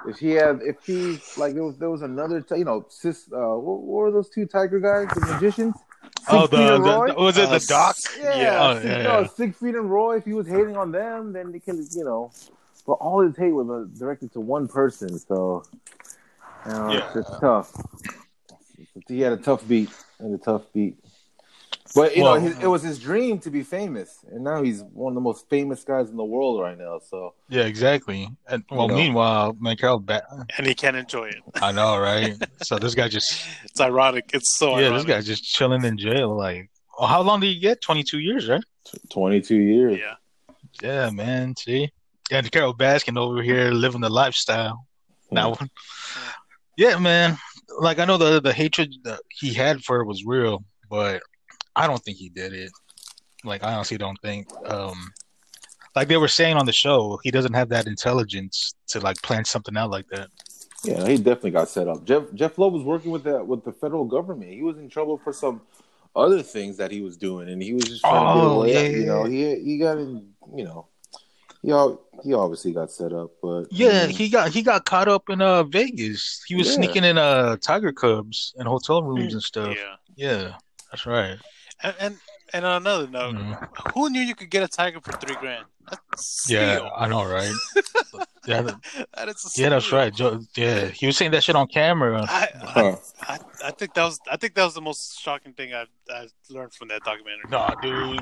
If 0.06 0.20
he 0.20 0.32
had, 0.32 0.60
if 0.62 0.84
he 0.86 1.18
like, 1.38 1.54
there 1.54 1.64
was 1.64 1.78
there 1.78 1.90
was 1.90 2.02
another, 2.02 2.42
t- 2.42 2.58
you 2.58 2.66
know, 2.66 2.86
sis, 2.90 3.26
uh, 3.32 3.38
what, 3.38 3.82
what 3.82 4.04
were 4.04 4.12
those 4.12 4.30
two 4.30 4.46
tiger 4.46 4.80
guys, 4.80 5.08
the 5.14 5.22
magicians? 5.34 5.76
Oh, 6.30 6.42
Six 6.42 6.52
the, 6.52 6.58
the, 7.08 7.14
was 7.18 7.38
it 7.38 7.50
Uh, 7.50 7.58
the 7.60 7.66
doc? 7.66 7.96
Yeah, 8.20 8.36
Yeah. 8.38 8.60
Oh, 8.62 8.74
six, 8.76 8.86
yeah, 8.86 9.02
no, 9.04 9.20
yeah. 9.22 9.28
Siegfried 9.28 9.76
and 9.76 9.90
Roy. 9.90 10.18
If 10.18 10.26
he 10.26 10.34
was 10.34 10.48
hating 10.48 10.76
on 10.76 10.92
them, 10.92 11.32
then 11.34 11.52
they 11.52 11.60
can, 11.60 11.88
you 11.94 12.04
know. 12.04 12.32
But 12.86 12.94
all 12.94 13.22
his 13.22 13.36
hate 13.38 13.52
was 13.54 13.70
uh, 13.70 13.86
directed 13.98 14.34
to 14.34 14.42
one 14.42 14.68
person, 14.68 15.18
so 15.20 15.64
you 16.66 16.72
know, 16.72 16.94
Yeah. 16.94 17.10
it's 17.16 17.30
tough. 17.40 17.72
He 19.08 19.22
had 19.22 19.34
a 19.34 19.38
tough 19.38 19.66
beat 19.68 19.90
and 20.20 20.36
a 20.36 20.38
tough 20.38 20.64
beat. 20.74 20.98
But 21.96 22.16
you 22.18 22.24
Well- 22.24 22.36
know, 22.36 22.42
his, 22.42 22.58
it 22.60 22.68
was 22.68 22.82
his 22.82 22.98
dream 23.00 23.38
to 23.40 23.52
be 23.52 23.62
famous, 23.62 24.26
and 24.32 24.44
now 24.44 24.64
he's 24.64 24.82
one 24.82 25.12
of 25.12 25.16
the 25.16 25.22
most 25.22 25.48
famous 25.50 25.84
guys 25.84 26.10
in 26.10 26.18
the 26.18 26.24
world 26.24 26.60
right 26.60 26.78
now. 26.78 27.00
So 27.08 27.36
Yeah, 27.50 27.64
exactly. 27.64 28.30
And 28.48 28.64
well, 28.72 28.84
You 28.84 28.88
know. 28.88 28.96
meanwhile, 28.96 29.56
man, 29.60 29.76
Carole, 29.78 30.00
ba- 30.00 30.24
and 30.58 30.66
he 30.66 30.74
can't 30.74 30.96
enjoy 30.98 31.26
it. 31.30 31.42
I 31.62 31.72
know, 31.72 31.98
right? 31.98 32.36
so 32.64 32.80
this 32.80 32.96
guy 32.96 33.08
just, 33.10 33.46
It's 33.64 33.80
ironic. 33.80 34.32
It's 34.34 34.58
so 34.58 34.72
yeah, 34.80 34.88
ironic. 34.88 35.06
this 35.06 35.16
guy's 35.16 35.26
just 35.28 35.44
chilling 35.44 35.84
in 35.86 35.98
jail. 35.98 36.36
Like, 36.36 36.70
oh, 36.98 37.06
how 37.06 37.22
long 37.22 37.40
did 37.42 37.48
he 37.48 37.60
get? 37.60 37.82
Twenty 37.82 38.04
two 38.04 38.20
years, 38.20 38.48
right? 38.50 38.64
twenty 39.10 39.42
two 39.42 39.58
years. 39.58 40.00
Yeah. 40.00 40.16
Yeah, 40.82 41.10
man. 41.12 41.56
See, 41.56 41.92
yeah, 42.32 42.42
Carole 42.42 42.74
Baskin 42.74 43.18
over 43.18 43.42
here 43.44 43.70
living 43.72 44.02
the 44.02 44.10
lifestyle. 44.10 44.88
Hmm. 45.30 45.36
Now, 45.36 45.58
yeah, 46.78 46.98
man. 46.98 47.38
Like 47.80 48.00
I 48.00 48.06
know 48.06 48.18
the 48.18 48.40
the 48.42 48.54
hatred 48.54 48.94
that 49.04 49.20
he 49.30 49.54
had 49.54 49.84
for 49.84 50.02
it 50.02 50.06
was 50.06 50.24
real, 50.26 50.64
but 50.90 51.22
I 51.76 51.88
don't 51.88 52.02
think 52.04 52.18
he 52.18 52.30
did 52.30 52.54
it. 52.54 52.72
Like 53.44 53.64
I 53.64 53.74
honestly 53.74 53.98
don't 53.98 54.20
think. 54.22 54.48
Um, 54.66 55.12
like 55.96 56.08
they 56.08 56.18
were 56.18 56.28
saying 56.28 56.56
on 56.58 56.66
the 56.66 56.74
show, 56.74 57.20
he 57.24 57.32
doesn't 57.32 57.54
have 57.54 57.70
that 57.70 57.88
intelligence 57.88 58.74
to 58.88 59.00
like 59.00 59.22
plan 59.22 59.46
something 59.46 59.76
out 59.78 59.90
like 59.92 60.08
that. 60.10 60.30
Yeah, 60.84 61.08
he 61.08 61.18
definitely 61.18 61.52
got 61.52 61.70
set 61.70 61.88
up. 61.88 62.04
Jeff 62.04 62.24
Jeff 62.34 62.58
Lowe 62.58 62.68
was 62.70 62.84
working 62.84 63.12
with 63.12 63.24
that 63.24 63.46
with 63.46 63.64
the 63.64 63.72
federal 63.72 64.06
government. 64.06 64.52
He 64.52 64.64
was 64.64 64.78
in 64.78 64.90
trouble 64.90 65.18
for 65.18 65.32
some 65.32 65.62
other 66.16 66.42
things 66.44 66.78
that 66.78 66.92
he 66.92 67.02
was 67.02 67.16
doing, 67.18 67.50
and 67.50 67.62
he 67.62 67.74
was 67.74 67.86
just 67.86 68.02
trying 68.02 68.28
to 68.28 68.34
get 68.34 68.44
Oh, 68.44 68.64
away. 68.64 68.74
yeah, 68.74 69.00
you 69.00 69.06
know, 69.06 69.24
he 69.26 69.56
he 69.60 69.78
got 69.78 69.98
in. 69.98 70.30
You 70.56 70.66
know, 70.66 70.88
he 71.62 71.72
al- 71.72 72.02
he 72.24 72.34
obviously 72.34 72.74
got 72.74 72.92
set 72.92 73.14
up, 73.14 73.32
but 73.42 73.66
Yeah, 73.72 74.08
mm, 74.08 74.12
he 74.12 74.30
got 74.30 74.52
he 74.52 74.62
got 74.62 74.86
caught 74.86 75.08
up 75.08 75.30
in 75.30 75.42
uh 75.42 75.64
Vegas. 75.64 76.44
He 76.48 76.56
was 76.56 76.68
Yeah. 76.68 76.74
sneaking 76.76 77.04
in 77.06 77.18
uh 77.18 77.58
tiger 77.58 77.92
cubs 77.94 78.54
and 78.58 78.68
hotel 78.68 79.04
rooms 79.04 79.34
and 79.34 79.42
stuff. 79.44 79.78
Yeah. 79.78 79.96
Yeah, 80.16 80.54
that's 80.92 81.06
right. 81.06 81.38
And, 81.84 81.96
and 82.00 82.18
and 82.54 82.66
on 82.66 82.82
another 82.84 83.08
note, 83.08 83.36
Mhm. 83.36 83.58
who 83.94 84.10
knew 84.10 84.22
you 84.22 84.36
could 84.36 84.50
get 84.50 84.64
a 84.64 84.68
tiger 84.68 85.00
for 85.02 85.12
three 85.14 85.36
grand? 85.36 85.66
That's 85.90 86.46
Yeah, 86.50 86.76
steal. 86.78 86.92
I 86.96 87.08
know, 87.08 87.26
right? 87.26 87.52
yeah, 88.46 88.62
that- 88.62 89.08
that 89.16 89.28
is 89.30 89.54
a 89.58 89.62
yeah, 89.62 89.70
that's 89.70 89.92
right. 89.92 90.14
Joe, 90.14 90.40
yeah, 90.56 90.86
he 90.88 91.06
was 91.08 91.18
saying 91.18 91.32
that 91.32 91.44
shit 91.44 91.56
on 91.56 91.68
camera. 91.68 92.26
I, 92.30 92.50
huh. 92.64 92.96
I, 93.28 93.40
I 93.66 93.72
think 93.72 93.94
that 93.96 94.04
was 94.04 94.20
I 94.32 94.38
think 94.38 94.54
that 94.56 94.64
was 94.64 94.76
the 94.76 94.82
most 94.82 95.20
shocking 95.20 95.54
thing 95.54 95.74
I 95.74 95.86
I 96.10 96.28
learned 96.50 96.74
from 96.74 96.88
that 96.90 97.04
documentary. 97.04 97.46
Nah, 97.50 97.74
dude, 97.82 98.22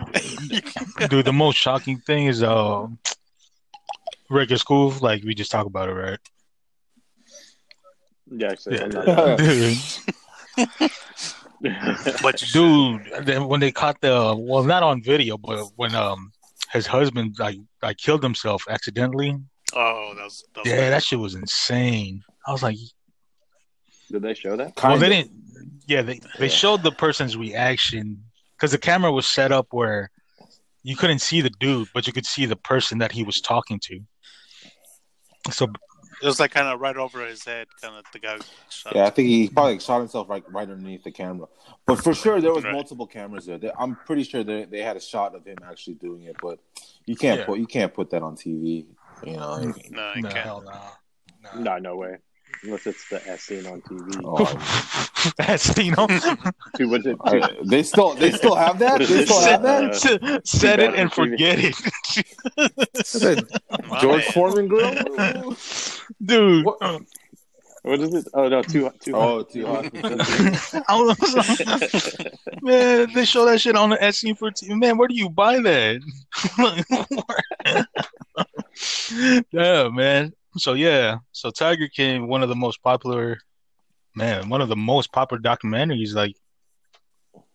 dude. 1.09 1.25
The 1.25 1.33
most 1.33 1.57
shocking 1.57 1.99
thing 1.99 2.27
is 2.27 2.41
uh, 2.41 2.87
Rick 4.29 4.51
at 4.51 4.59
school. 4.59 4.93
Like 5.01 5.23
we 5.23 5.35
just 5.35 5.51
talked 5.51 5.67
about 5.67 5.89
it, 5.89 5.93
right? 5.93 6.19
Yeah, 8.33 8.51
actually, 8.51 8.79
I'm 8.81 8.91
Yeah. 8.91 9.03
not- 9.13 9.37
dude, 9.37 9.77
But 12.21 12.37
dude. 12.53 13.01
Then 13.23 13.47
when 13.47 13.59
they 13.59 13.71
caught 13.71 13.99
the 14.01 14.35
well, 14.37 14.63
not 14.63 14.83
on 14.83 15.01
video, 15.03 15.37
but 15.37 15.67
when 15.75 15.93
um 15.95 16.31
his 16.71 16.87
husband 16.87 17.35
like 17.39 17.57
like 17.81 17.97
killed 17.97 18.23
himself 18.23 18.63
accidentally. 18.69 19.35
Oh, 19.73 20.13
that 20.15 20.23
was, 20.23 20.43
that 20.53 20.63
was 20.63 20.69
Yeah, 20.71 20.89
that 20.89 21.03
shit 21.03 21.19
was 21.19 21.35
insane. 21.35 22.23
I 22.47 22.51
was 22.51 22.63
like, 22.63 22.77
Did 24.11 24.21
they 24.23 24.33
show 24.33 24.55
that? 24.57 24.73
well, 24.81 24.93
Kinda. 24.93 24.99
they 24.99 25.09
didn't. 25.09 25.31
Yeah, 25.87 26.01
they 26.01 26.19
they 26.39 26.45
Yeah. 26.47 26.51
showed 26.61 26.83
the 26.83 26.91
person's 26.91 27.37
reaction 27.37 28.23
because 28.57 28.71
the 28.71 28.77
camera 28.77 29.11
was 29.11 29.27
set 29.27 29.51
up 29.51 29.67
where 29.71 30.09
you 30.83 30.95
couldn't 30.95 31.19
see 31.19 31.41
the 31.41 31.51
dude, 31.59 31.87
but 31.93 32.07
you 32.07 32.13
could 32.13 32.25
see 32.25 32.45
the 32.47 32.55
person 32.55 32.97
that 32.99 33.11
he 33.11 33.23
was 33.23 33.39
talking 33.41 33.79
to. 33.83 33.99
So 35.51 35.67
it 36.21 36.25
was 36.25 36.39
like 36.39 36.51
kind 36.51 36.67
of 36.67 36.79
right 36.79 36.95
over 36.97 37.25
his 37.25 37.43
head, 37.43 37.67
kind 37.81 37.95
of 37.95 38.05
the 38.13 38.19
guy. 38.19 38.35
who 38.35 38.41
Shot 38.69 38.95
Yeah, 38.95 39.05
I 39.05 39.09
think 39.09 39.27
he 39.27 39.49
probably 39.49 39.79
shot 39.79 39.99
himself 39.99 40.29
right 40.29 40.43
right 40.51 40.69
underneath 40.69 41.03
the 41.03 41.11
camera. 41.11 41.47
But 41.85 42.03
for 42.03 42.13
sure, 42.13 42.39
there 42.41 42.53
was 42.53 42.63
Right. 42.63 42.73
multiple 42.73 43.07
cameras 43.07 43.45
there. 43.45 43.57
They- 43.57 43.71
I'm 43.77 43.95
pretty 43.95 44.23
sure 44.23 44.43
they 44.43 44.65
they 44.65 44.81
had 44.81 44.97
a 44.97 45.01
shot 45.01 45.35
of 45.35 45.45
him 45.45 45.57
actually 45.67 45.95
doing 45.95 46.23
it. 46.23 46.35
But 46.41 46.59
you 47.05 47.15
can't 47.15 47.39
Yeah. 47.41 47.45
put 47.45 47.59
you 47.59 47.67
can't 47.67 47.93
put 47.93 48.09
that 48.11 48.21
on 48.23 48.35
TV. 48.35 48.85
You 49.25 49.33
know. 49.37 49.57
No, 49.57 49.63
you 50.15 50.21
no, 50.21 50.29
can't. 50.29 50.33
hell 50.37 50.61
no. 50.61 50.71
no. 51.55 51.61
No, 51.61 51.77
no 51.79 51.95
way. 51.97 52.17
Unless 52.63 52.87
it's 52.87 53.09
the 53.09 53.27
S 53.27 53.41
scene 53.43 53.65
on 53.65 53.81
TV. 53.81 54.21
oh, 54.23 55.33
That's 55.37 55.77
you 55.77 55.91
know, 55.91 56.07
Two, 56.77 56.89
what's? 56.89 57.05
I- 57.25 57.55
they 57.65 57.83
still 57.83 58.13
they 58.15 58.31
still 58.31 58.55
have 58.55 58.79
that. 58.79 58.99
They 58.99 59.05
this? 59.05 59.25
still 59.29 59.41
have 59.41 59.61
that. 59.63 60.05
Uh, 60.23 60.39
set 60.43 60.79
it 60.79 60.93
and 60.95 61.09
TV. 61.11 61.13
forget 61.13 61.59
it. 61.59 61.75
George 64.01 64.23
man. 64.23 64.31
Foreman 64.33 64.67
grill. 64.67 65.55
dude. 66.25 66.65
What? 66.65 67.01
What 67.83 67.99
is 67.99 68.13
it? 68.13 68.27
Oh 68.35 68.47
no, 68.47 68.61
two, 68.61 68.91
two. 68.99 69.15
Oh, 69.15 69.41
too 69.41 69.65
hot. 69.65 69.85
I 70.87 71.01
was 71.01 71.17
like, 71.33 72.33
man, 72.61 73.07
they 73.15 73.25
show 73.25 73.43
that 73.45 73.59
shit 73.59 73.75
on 73.75 73.89
the 73.89 74.11
scene 74.11 74.35
for 74.35 74.51
t- 74.51 74.71
man. 74.75 74.99
Where 74.99 75.07
do 75.07 75.15
you 75.15 75.29
buy 75.29 75.59
that? 75.61 75.99
yeah, 79.51 79.89
man. 79.89 80.33
So 80.57 80.73
yeah, 80.73 81.17
so 81.31 81.49
Tiger 81.49 81.87
King, 81.87 82.27
one 82.27 82.43
of 82.43 82.49
the 82.49 82.55
most 82.55 82.83
popular, 82.83 83.37
man, 84.15 84.49
one 84.49 84.61
of 84.61 84.67
the 84.69 84.75
most 84.75 85.11
popular 85.13 85.41
documentaries 85.41 86.13
like 86.13 86.35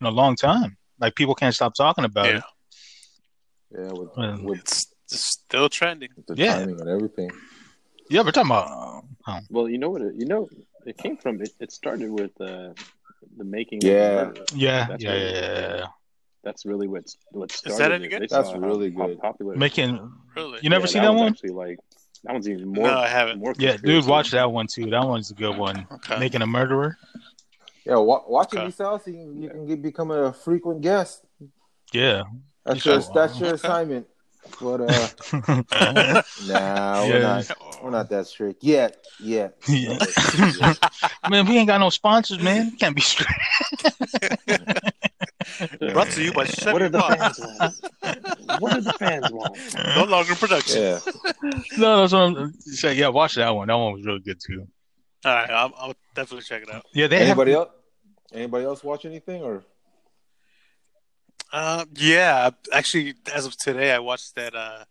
in 0.01 0.07
a 0.07 0.11
long 0.11 0.35
time. 0.37 0.77
Like 0.99 1.15
people 1.15 1.35
can't 1.35 1.55
stop 1.55 1.75
talking 1.75 2.05
about 2.05 2.27
Yeah, 2.27 2.37
it. 2.39 2.45
Yeah, 3.79 3.93
with, 3.93 4.09
Um, 4.17 4.45
with 4.45 4.61
it's, 4.61 4.87
it's 5.13 5.27
still 5.27 5.69
trending. 5.69 6.09
the 6.27 6.35
Yeah. 6.37 6.55
timing 6.55 6.81
and 6.81 6.89
everything. 6.89 7.31
Yeah, 8.09 8.23
we're 8.23 8.31
talking 8.31 8.51
about. 8.51 8.69
oh, 9.27 9.39
Well, 9.51 9.69
you 9.69 9.77
know 9.79 9.91
what? 9.91 10.01
It, 10.01 10.15
you 10.15 10.25
know, 10.27 10.49
it 10.87 10.97
came 10.97 11.17
from. 11.19 11.43
It, 11.43 11.51
it 11.61 11.73
started 11.73 12.11
with 12.11 12.31
uh, 12.41 12.73
the 13.37 13.45
making. 13.45 13.81
Yeah. 13.83 14.31
Of 14.31 14.39
yeah, 14.55 14.87
That's 14.87 15.03
yeah, 15.05 15.13
really- 15.13 15.33
yeah, 15.33 15.41
yeah, 15.59 15.77
yeah. 15.77 15.87
That's 16.45 16.65
really 16.65 16.87
what's 16.87 17.17
what 17.33 17.51
started. 17.51 17.79
that 17.83 17.93
any 17.93 18.09
good? 18.09 18.29
That's 18.31 18.55
really 18.55 18.91
good. 18.91 19.19
Popular. 19.19 19.57
Making 19.57 19.99
Really? 20.37 20.61
you 20.63 20.71
never 20.71 20.87
Yeah, 20.87 20.93
seen 20.93 21.03
that 21.03 21.09
one's 21.09 21.21
one? 21.21 21.33
Actually, 21.33 21.51
like 21.51 21.79
that 22.27 22.33
one's 22.33 22.49
even 22.49 22.69
more. 22.69 22.89
No, 22.89 22.99
I 22.99 23.07
haven't. 23.09 23.39
More 23.39 23.55
Yeah, 23.57 23.77
dude, 23.77 24.05
watch 24.07 24.33
that 24.33 24.51
one 24.51 24.67
too. 24.67 24.91
That 24.91 25.07
one's 25.07 25.31
a 25.31 25.35
good 25.35 25.57
one. 25.57 25.87
Okay. 25.93 26.19
Making 26.19 26.43
a 26.43 26.47
murderer. 26.47 26.99
Yeah, 27.85 27.97
wa- 27.97 28.25
watch 28.27 28.53
it 28.53 28.63
yourself 28.63 29.05
so 29.05 29.11
you 29.13 29.17
can, 29.19 29.43
you 29.43 29.49
can 29.49 29.67
get, 29.67 29.81
become 29.83 30.11
a 30.11 30.33
frequent 30.33 30.81
guest. 30.81 31.25
Yeah. 31.93 32.25
That's 32.65 32.85
You 32.85 32.93
your 32.93 33.01
should. 33.03 33.15
that's 33.15 33.39
your 33.39 33.55
assignment. 33.55 34.09
But 34.61 34.81
uh, 34.81 35.09
nah, 36.47 37.07
we're 37.07 37.21
not 37.21 37.53
we're 37.83 37.91
not 37.91 38.09
that 38.11 38.27
strict 38.27 38.63
yet. 38.65 39.05
Yet. 39.21 39.57
Yeah. 39.69 39.99
man, 41.29 41.47
we 41.47 41.59
ain't 41.59 41.69
got 41.69 41.79
no 41.79 41.91
sponsors, 41.91 42.41
man. 42.41 42.71
We 42.73 42.77
can't 42.77 42.95
be 42.95 43.03
straight. 43.03 43.29
Brought 45.93 46.09
to 46.11 46.23
you 46.23 46.33
by 46.33 46.45
Chevy 46.47 46.73
What 46.73 46.83
are 46.83 46.89
the 46.89 47.03
fans 47.03 47.41
want? 47.41 48.61
What 48.61 48.75
do 48.75 48.81
the 48.81 48.93
fans 48.95 49.31
want? 49.33 49.57
No 49.97 50.05
longer 50.05 50.35
production. 50.35 50.83
Yeah. 50.83 50.99
No, 51.79 52.01
that's 52.01 52.13
what 52.13 52.21
I'm 52.23 52.53
saying. 52.61 52.99
Yeah, 52.99 53.09
watch 53.09 53.35
that 53.37 53.51
one. 53.55 53.69
That 53.69 53.75
one 53.77 53.93
was 53.95 54.05
really 54.05 54.21
good 54.21 54.41
too. 54.45 54.67
All 55.25 55.33
right, 55.35 55.51
I'll, 55.51 55.73
I'll 55.77 55.95
definitely 56.15 56.45
check 56.45 56.63
it 56.63 56.73
out. 56.73 56.85
Yeah, 56.93 57.07
they 57.09 57.19
Anybody 57.19 57.53
have. 57.53 57.61
else? 57.61 57.71
Anybody 58.33 58.65
else 58.65 58.83
watch 58.85 59.05
anything 59.05 59.43
or? 59.43 59.63
Uh, 61.53 61.85
yeah, 61.95 62.51
actually, 62.73 63.15
as 63.35 63.47
of 63.47 63.57
today, 63.57 63.93
I 63.93 63.99
watched 64.01 64.35
that 64.35 64.55
uh, 64.55 64.85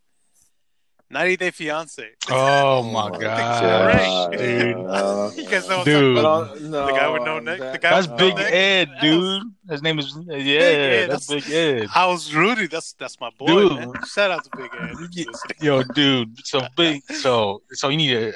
90 1.08 1.36
Day 1.36 1.50
Fiance. 1.52 2.08
Oh 2.30 2.82
my 2.82 3.06
Oh, 3.08 3.10
god, 3.18 4.30
great. 4.30 4.38
dude. 4.40 4.76
Uh, 4.86 5.30
You 5.36 5.48
guys 5.48 5.68
know 5.68 5.84
Dude. 5.84 6.18
I'm 6.18 6.22
talking 6.24 6.70
no, 6.70 6.78
about? 6.82 6.86
no, 6.86 6.86
The 6.86 6.92
guy 6.92 7.08
with 7.08 7.22
no 7.22 7.38
neck? 7.38 7.58
that- 7.60 7.72
The 7.72 7.78
guy 7.78 7.90
That's 7.90 8.08
with 8.08 8.18
Big 8.18 8.34
no? 8.36 8.42
Ed, 8.42 8.88
That 8.88 9.00
dude. 9.00 9.42
His 9.70 9.82
name 9.82 9.98
is 10.00 10.16
yeah, 10.26 10.34
Ed, 10.60 11.06
that's 11.10 11.26
that's- 11.28 11.46
Big 11.48 11.54
Ed. 11.54 11.88
How's 11.88 12.34
Rudy? 12.34 12.66
That's 12.66 12.92
that's 12.94 13.20
my 13.20 13.30
boy. 13.38 13.46
Dude. 13.46 13.72
Man. 13.78 13.92
Shout 14.12 14.30
out 14.32 14.44
to 14.44 14.50
Big 14.56 14.70
Ed. 14.74 14.90
if 14.90 14.98
Yeah. 15.00 15.06
you're 15.12 15.32
listening. 15.32 15.56
Yo, 15.60 15.82
dude. 15.84 16.36
So 16.46 16.60
big. 16.76 17.02
So 17.12 17.62
so 17.72 17.88
you 17.88 17.96
need 17.98 18.10
to 18.10 18.32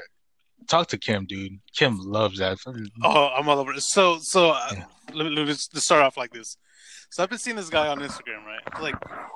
talk 0.68 0.86
to 0.88 0.98
Kim, 0.98 1.26
dude. 1.26 1.58
Kim 1.76 1.98
loves 1.98 2.38
that. 2.38 2.58
Oh, 3.02 3.28
I'm 3.36 3.48
all 3.48 3.58
over 3.58 3.72
it. 3.72 3.80
So, 3.82 4.18
so 4.20 4.50
uh, 4.50 4.68
Yeah. 4.72 4.84
let, 5.12 5.24
me, 5.26 5.30
let 5.34 5.46
me 5.46 5.52
just 5.52 5.76
start 5.78 6.02
off 6.02 6.16
like 6.16 6.32
this. 6.32 6.56
So 7.10 7.24
I've 7.24 7.28
been 7.30 7.40
seeing 7.40 7.56
this 7.56 7.68
guy 7.68 7.88
on 7.88 7.98
Instagram, 7.98 8.44
right? 8.46 8.80
Like, 8.80 8.94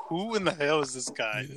who 0.08 0.36
in 0.36 0.44
the 0.44 0.52
hell 0.52 0.80
is 0.80 0.94
this 0.94 1.08
guy? 1.10 1.48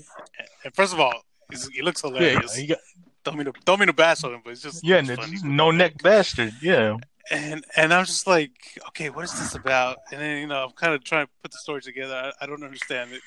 And 0.66 0.74
first 0.74 0.92
of 0.94 1.00
all, 1.00 1.14
he's, 1.50 1.68
he 1.70 1.82
looks 1.82 2.04
Yeah, 2.04 2.10
hilarious. 2.10 2.56
he 2.56 2.68
got, 2.68 2.80
Don't 3.24 3.38
mean 3.38 3.46
to 3.46 3.54
don't 3.66 3.80
mean 3.80 3.88
to 3.88 3.94
bash 3.94 4.24
on 4.24 4.34
him, 4.34 4.42
but 4.44 4.52
it's 4.52 4.62
just 4.62 4.84
yeah, 4.84 5.02
it's 5.04 5.44
no 5.44 5.72
neck 5.72 6.02
bastard. 6.02 6.54
Yeah, 6.62 6.98
and 7.32 7.64
and 7.76 7.94
I'm 7.94 8.06
just 8.06 8.26
like, 8.28 8.52
okay, 8.90 9.10
what 9.10 9.26
is 9.26 9.38
this 9.38 9.56
about? 9.56 9.98
And 10.12 10.22
then 10.22 10.38
you 10.40 10.48
know, 10.48 10.64
I'm 10.66 10.72
kind 10.72 10.94
of 10.94 11.04
trying 11.04 11.26
to 11.26 11.32
put 11.42 11.52
the 11.52 11.58
story 11.60 11.82
together. 11.82 12.14
I, 12.16 12.44
I 12.44 12.46
don't 12.48 12.64
understand 12.64 13.12
it. 13.12 13.22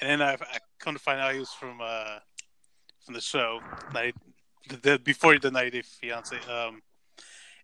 And 0.00 0.10
then 0.10 0.22
I, 0.22 0.34
I 0.34 0.58
come 0.78 0.94
to 0.94 1.00
find 1.00 1.20
out 1.20 1.32
he 1.32 1.38
was 1.40 1.52
from 1.52 1.80
uh 1.82 2.18
from 3.04 3.14
the 3.14 3.20
show, 3.20 3.60
90, 3.92 4.16
the, 4.68 4.76
the, 4.76 4.98
before 5.00 5.32
he 5.32 5.40
did 5.40 5.52
90 5.52 5.70
Day 5.70 5.82
Fiance. 5.82 6.36
Um, 6.48 6.82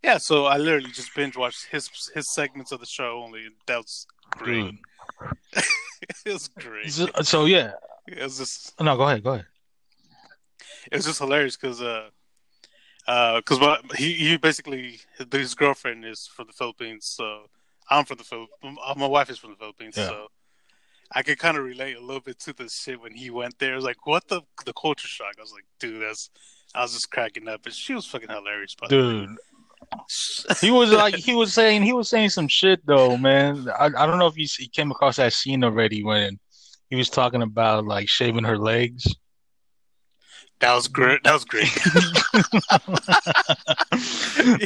yeah, 0.03 0.19
so 0.19 0.47
I 0.47 0.57
literally 0.57 0.91
just 0.91 1.15
binge 1.15 1.37
watched 1.37 1.67
his 1.71 1.89
his 2.15 2.33
segments 2.35 2.73
of 2.73 2.81
the 2.81 2.87
show. 2.87 3.23
Only 3.25 3.49
that 3.67 3.77
was 3.79 4.07
great. 4.31 4.75
it 5.55 6.33
was 6.33 6.49
great. 6.49 6.91
So, 6.93 7.09
so 7.23 7.45
yeah. 7.45 7.73
It 8.07 8.23
was 8.23 8.39
just 8.39 8.81
No, 8.81 8.97
go 8.97 9.03
ahead. 9.05 9.23
Go 9.23 9.35
ahead. 9.35 9.47
It 10.91 10.97
was 10.97 11.07
just 11.07 11.19
hilarious 11.19 11.57
because 11.57 11.81
uh 11.81 12.11
because 13.37 13.59
my 13.61 13.79
he 13.97 14.13
he 14.15 14.37
basically 14.37 15.01
his 15.33 15.55
girlfriend 15.55 16.05
is 16.05 16.27
from 16.27 16.47
the 16.47 16.53
Philippines, 16.53 17.07
so 17.07 17.45
I'm 17.91 18.05
from 18.05 18.19
the 18.19 18.25
Philippines. 18.25 18.79
My 18.97 19.07
wife 19.07 19.31
is 19.31 19.39
from 19.39 19.51
the 19.51 19.57
Philippines, 19.57 19.97
Yeah. 19.97 20.09
so 20.09 20.27
I 21.13 21.23
could 21.23 21.39
kind 21.39 21.57
of 21.57 21.65
relate 21.65 21.97
a 21.97 22.01
little 22.01 22.21
bit 22.21 22.39
to 22.41 22.53
the 22.53 22.69
shit 22.69 23.01
when 23.01 23.15
he 23.15 23.31
went 23.31 23.59
there. 23.59 23.73
I 23.73 23.77
was 23.77 23.85
like, 23.85 24.07
what 24.07 24.29
the 24.29 24.43
the 24.67 24.75
culture 24.75 25.09
shock? 25.09 25.35
I 25.39 25.41
was 25.41 25.53
like, 25.53 25.65
dude, 25.81 26.03
that's. 26.03 26.31
I 26.75 26.83
was 26.83 26.93
just 26.93 27.11
cracking 27.11 27.49
up, 27.49 27.63
but 27.65 27.73
she 27.73 27.95
was 27.95 28.05
fucking 28.05 28.29
hilarious, 28.29 28.75
by 28.75 28.89
dude. 28.89 29.31
He 30.61 30.71
was 30.71 30.91
like 30.93 31.15
he 31.15 31.35
was 31.35 31.55
saying 31.55 31.83
he 31.83 31.95
was 31.95 32.11
saying 32.11 32.29
some 32.29 32.47
shit 32.47 32.85
though, 32.85 33.17
man. 33.17 33.67
I, 33.79 33.87
I 33.87 34.07
don't 34.07 34.19
know 34.19 34.27
if 34.27 34.37
you 34.37 34.47
he 34.59 34.69
came 34.69 34.91
across 34.91 35.17
that 35.17 35.33
scene 35.33 35.65
already 35.65 36.05
when 36.05 36.39
he 36.91 36.97
was 36.97 37.09
talking 37.09 37.41
about 37.41 37.87
like 37.87 38.07
shaving 38.09 38.45
her 38.45 38.59
legs. 38.59 39.07
That 40.61 40.75
was 40.75 40.89
great. 40.89 41.23
That 41.23 41.35
was 41.35 41.45
great. 41.45 41.71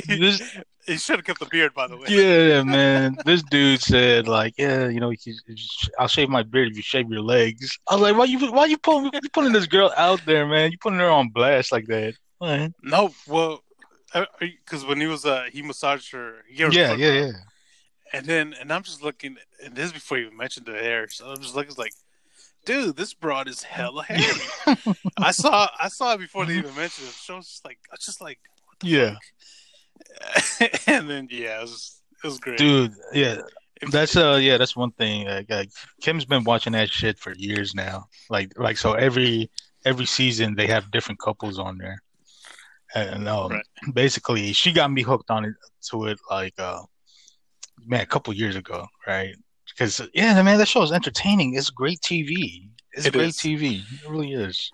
this, 0.06 0.42
he 0.86 0.96
should 0.96 1.16
have 1.16 1.24
kept 1.24 1.38
the 1.40 1.46
beard, 1.50 1.74
by 1.74 1.86
the 1.86 1.96
way. 1.96 2.06
yeah, 2.08 2.62
man. 2.62 3.18
This 3.24 3.42
dude 3.42 3.80
said 3.80 4.26
like, 4.26 4.54
yeah, 4.56 4.88
you 4.88 5.00
know, 5.00 5.10
he- 5.10 5.38
I'll 5.98 6.08
shave 6.08 6.28
my 6.28 6.42
beard 6.42 6.70
if 6.70 6.76
you 6.76 6.82
shave 6.82 7.10
your 7.10 7.22
legs. 7.22 7.78
I 7.88 7.94
was 7.94 8.02
like, 8.02 8.16
why 8.16 8.24
you 8.24 8.52
why 8.52 8.66
you 8.66 8.78
pulling 8.78 9.10
you 9.12 9.30
putting 9.32 9.52
this 9.52 9.66
girl 9.66 9.92
out 9.96 10.20
there, 10.24 10.46
man? 10.46 10.72
You 10.72 10.78
putting 10.78 10.98
her 10.98 11.10
on 11.10 11.28
blast 11.28 11.72
like 11.72 11.86
that? 11.86 12.14
What? 12.38 12.72
No, 12.82 13.12
well, 13.28 13.62
because 14.40 14.84
when 14.84 15.00
he 15.00 15.06
was 15.06 15.24
uh, 15.24 15.44
he 15.52 15.62
massaged 15.62 16.12
her. 16.12 16.36
He 16.48 16.62
her 16.62 16.72
Yeah, 16.72 16.94
yeah, 16.94 17.12
yeah. 17.12 17.32
And 18.14 18.26
then, 18.26 18.54
and 18.60 18.70
I'm 18.70 18.82
just 18.82 19.02
looking, 19.02 19.36
and 19.64 19.74
this 19.74 19.86
is 19.86 19.92
before 19.92 20.18
you 20.18 20.36
mentioned 20.36 20.66
the 20.66 20.72
hair. 20.72 21.08
So 21.08 21.30
I'm 21.30 21.40
just 21.40 21.54
looking, 21.54 21.70
it's 21.70 21.78
like, 21.78 21.94
dude, 22.64 22.96
this 22.96 23.14
broad 23.14 23.48
is 23.48 23.62
hella 23.62 24.04
hairy. 24.08 24.76
I 25.18 25.30
saw, 25.32 25.68
I 25.78 25.88
saw 25.88 26.14
it 26.14 26.18
before 26.18 26.46
they 26.46 26.54
even 26.58 26.74
mentioned 26.74 27.08
it. 27.08 27.14
So 27.14 27.34
I 27.34 27.36
was 27.38 27.48
just 27.48 27.64
like, 27.64 27.78
I 27.90 27.94
was 27.94 28.04
just 28.04 28.20
like, 28.20 28.38
Yeah. 28.82 29.16
and 30.86 31.08
then, 31.08 31.28
yeah, 31.30 31.58
it 31.58 31.62
was, 31.62 32.00
it 32.22 32.26
was 32.26 32.38
great. 32.38 32.58
Dude, 32.58 32.92
yeah, 33.12 33.38
that's 33.90 34.16
uh, 34.16 34.38
yeah, 34.40 34.58
that's 34.58 34.76
one 34.76 34.92
thing. 34.92 35.26
Like, 35.26 35.50
like 35.50 35.70
Kim's 36.00 36.24
been 36.24 36.44
watching 36.44 36.72
that 36.74 36.90
shit 36.90 37.18
for 37.18 37.32
years 37.34 37.74
now. 37.74 38.06
Like, 38.30 38.52
like 38.58 38.76
so 38.76 38.92
every 38.92 39.50
every 39.84 40.06
season 40.06 40.54
they 40.54 40.66
have 40.68 40.90
different 40.92 41.18
couples 41.18 41.58
on 41.58 41.78
there, 41.78 42.00
and 42.94 43.28
um, 43.28 43.50
Right. 43.52 43.64
basically 43.92 44.52
she 44.52 44.70
got 44.72 44.92
me 44.92 45.02
hooked 45.02 45.30
on 45.30 45.44
it 45.44 45.54
to 45.90 46.04
it 46.06 46.18
like 46.30 46.54
uh, 46.58 46.82
man, 47.84 48.02
a 48.02 48.06
couple 48.06 48.32
years 48.34 48.54
ago, 48.56 48.86
right? 49.06 49.34
Because 49.74 50.00
yeah, 50.14 50.40
man, 50.42 50.58
that 50.58 50.68
show 50.68 50.82
is 50.82 50.92
entertaining. 50.92 51.54
It's 51.54 51.70
great 51.70 52.00
TV. 52.00 52.68
It's 52.92 53.06
It 53.06 53.12
great 53.12 53.28
is. 53.28 53.36
TV. 53.38 53.80
It 53.80 54.08
really 54.08 54.32
is. 54.32 54.70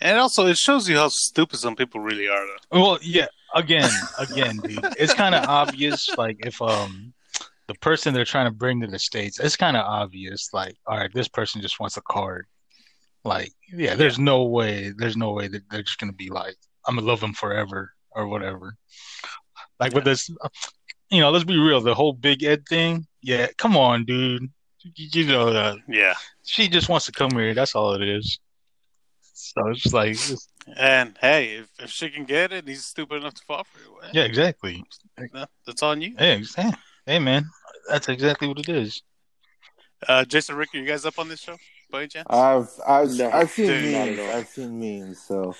and 0.00 0.18
also, 0.18 0.46
it 0.46 0.56
shows 0.56 0.88
you 0.88 0.96
how 0.96 1.08
stupid 1.08 1.58
some 1.58 1.76
people 1.76 2.00
really 2.00 2.28
are. 2.28 2.46
Though. 2.70 2.80
Well, 2.80 2.98
yeah. 3.02 3.26
Again, 3.54 3.90
again, 4.18 4.56
dude. 4.56 4.84
It's 4.98 5.14
kind 5.14 5.34
of 5.34 5.44
obvious. 5.44 6.08
Like 6.18 6.38
if 6.44 6.60
um 6.60 7.12
the 7.68 7.74
person 7.74 8.12
they're 8.12 8.24
trying 8.24 8.46
to 8.46 8.50
bring 8.50 8.80
to 8.80 8.86
the 8.86 8.98
states, 8.98 9.38
it's 9.40 9.56
kind 9.56 9.76
of 9.76 9.84
obvious. 9.86 10.50
Like, 10.52 10.76
all 10.86 10.96
right, 10.98 11.12
this 11.14 11.28
person 11.28 11.60
just 11.62 11.78
wants 11.80 11.96
a 11.96 12.02
card. 12.02 12.46
Like, 13.24 13.52
yeah, 13.72 13.94
there's 13.94 14.18
no 14.18 14.44
way. 14.44 14.92
There's 14.96 15.16
no 15.16 15.32
way 15.32 15.48
that 15.48 15.62
they're 15.70 15.82
just 15.82 15.98
gonna 15.98 16.12
be 16.12 16.30
like, 16.30 16.56
I'm 16.86 16.96
gonna 16.96 17.06
love 17.06 17.22
him 17.22 17.32
forever 17.32 17.92
or 18.10 18.26
whatever. 18.28 18.76
Like 19.80 19.94
with 19.94 20.04
this, 20.04 20.28
you 21.10 21.20
know, 21.20 21.30
let's 21.30 21.44
be 21.44 21.56
real. 21.58 21.80
The 21.80 21.94
whole 21.94 22.12
Big 22.12 22.42
Ed 22.42 22.66
thing. 22.68 23.06
Yeah, 23.24 23.46
come 23.56 23.74
on, 23.76 24.04
dude. 24.04 24.50
You, 24.82 25.08
you 25.12 25.24
know 25.26 25.50
that 25.52 25.78
Yeah. 25.88 26.12
she 26.44 26.68
just 26.68 26.90
wants 26.90 27.06
to 27.06 27.12
come 27.12 27.30
here. 27.30 27.54
That's 27.54 27.74
all 27.74 27.94
it 27.94 28.02
is. 28.02 28.38
So 29.32 29.66
it's 29.68 29.92
like, 29.94 30.10
it's- 30.12 30.46
And 30.76 31.16
hey, 31.20 31.54
if, 31.56 31.68
if 31.78 31.90
she 31.90 32.10
can 32.10 32.24
get 32.24 32.52
it, 32.52 32.68
he's 32.68 32.84
stupid 32.84 33.16
enough 33.16 33.34
to 33.34 33.42
fall 33.44 33.64
for 33.64 33.78
it. 33.80 33.90
well, 33.90 34.10
yeah, 34.12 34.24
exactly. 34.24 34.84
that's 35.66 35.82
on 35.82 36.02
you. 36.02 36.14
Hey, 36.18 36.32
ex- 36.32 36.54
hey, 36.54 36.70
hey, 37.06 37.18
man, 37.18 37.46
that's 37.88 38.08
exactly 38.10 38.46
what 38.46 38.58
it 38.58 38.68
is. 38.68 39.02
Uh, 40.06 40.24
Jason 40.26 40.56
Ricker, 40.56 40.76
you 40.76 40.86
guys 40.86 41.06
up 41.06 41.18
on 41.18 41.28
this 41.28 41.40
show? 41.40 41.56
By 41.90 42.00
any 42.00 42.08
chance? 42.08 42.26
I've 42.28 42.68
I've 42.86 43.10
No, 43.12 43.30
I've 43.30 43.50
seen 43.50 43.66
dude, 43.68 43.92
memes. 44.18 44.34
I've 44.34 44.48
seen 44.48 44.78
memes. 44.78 45.20
So 45.22 45.54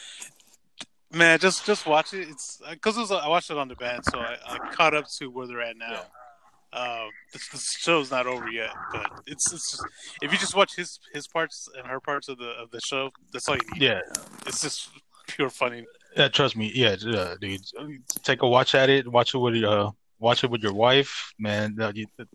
Man, 1.13 1.39
just 1.39 1.65
just 1.65 1.87
watch 1.87 2.13
it. 2.13 2.29
It's 2.29 2.61
because 2.71 2.97
it 2.99 3.01
was, 3.01 3.13
I 3.13 3.29
watched 3.29 3.51
it 3.51 3.57
on 3.57 3.69
the 3.69 3.77
band, 3.77 4.05
so 4.05 4.19
I, 4.19 4.37
I 4.47 4.59
caught 4.73 4.95
up 4.95 5.07
to 5.19 5.29
where 5.31 5.47
they're 5.47 5.61
at 5.63 5.77
now. 5.77 6.01
Uh, 6.75 7.07
this, 7.33 7.49
this 7.51 7.71
show's 7.79 8.11
not 8.11 8.27
over 8.27 8.49
yet, 8.51 8.71
but 8.93 9.07
it's 9.27 9.53
it's 9.53 9.71
just, 9.71 9.85
if 10.23 10.33
you 10.33 10.39
just 10.39 10.57
watch 10.57 10.75
his 10.75 10.99
his 11.13 11.29
parts 11.29 11.69
and 11.79 11.87
her 11.87 12.01
parts 12.01 12.29
of 12.29 12.37
the 12.39 12.51
of 12.63 12.71
the 12.73 12.81
show, 12.81 13.11
that's 13.33 13.49
all 13.49 13.55
you 13.55 13.61
need. 13.75 13.83
Yeah, 13.83 14.01
It's 14.47 14.61
just 14.61 14.91
pure 15.29 15.51
funny. 15.51 15.85
yeah. 16.17 16.29
Trust 16.29 16.57
me. 16.57 16.73
Yeah, 16.75 16.97
dude. 16.97 17.61
Take 18.25 18.43
a 18.43 18.49
watch 18.49 18.75
at 18.75 18.91
it. 18.91 19.07
Watch 19.07 19.35
it 19.35 19.39
with 19.39 19.55
your, 19.55 19.87
uh, 19.87 19.91
watch 20.19 20.43
it 20.45 20.51
with 20.51 20.63
your 20.63 20.75
wife, 20.75 21.33
man. 21.39 21.77
Uh, 21.81 21.93
you, 21.95 22.07
you 22.19 22.27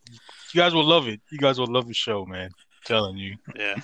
guys 0.61 0.73
will 0.73 0.85
love 0.85 1.07
it. 1.07 1.19
You 1.31 1.37
guys 1.37 1.59
will 1.59 1.67
love 1.71 1.87
the 1.87 1.93
show, 1.93 2.25
man. 2.25 2.49
Telling 2.85 3.17
you. 3.17 3.35
Yeah, 3.55 3.75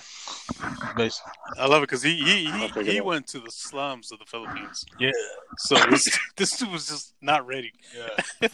Bas- 0.96 1.20
I 1.58 1.66
love 1.66 1.82
it 1.82 1.88
because 1.88 2.02
he 2.02 2.16
he 2.16 2.50
he, 2.50 2.92
he 2.92 3.00
went 3.00 3.26
to 3.28 3.40
the 3.40 3.50
slums 3.50 4.12
of 4.12 4.18
the 4.18 4.24
Philippines. 4.26 4.84
Yeah. 4.98 5.12
So 5.58 5.76
this, 5.90 6.18
this 6.36 6.56
dude 6.56 6.72
was 6.72 6.88
just 6.88 7.14
not 7.20 7.46
ready. 7.46 7.72
Yeah. 7.96 8.48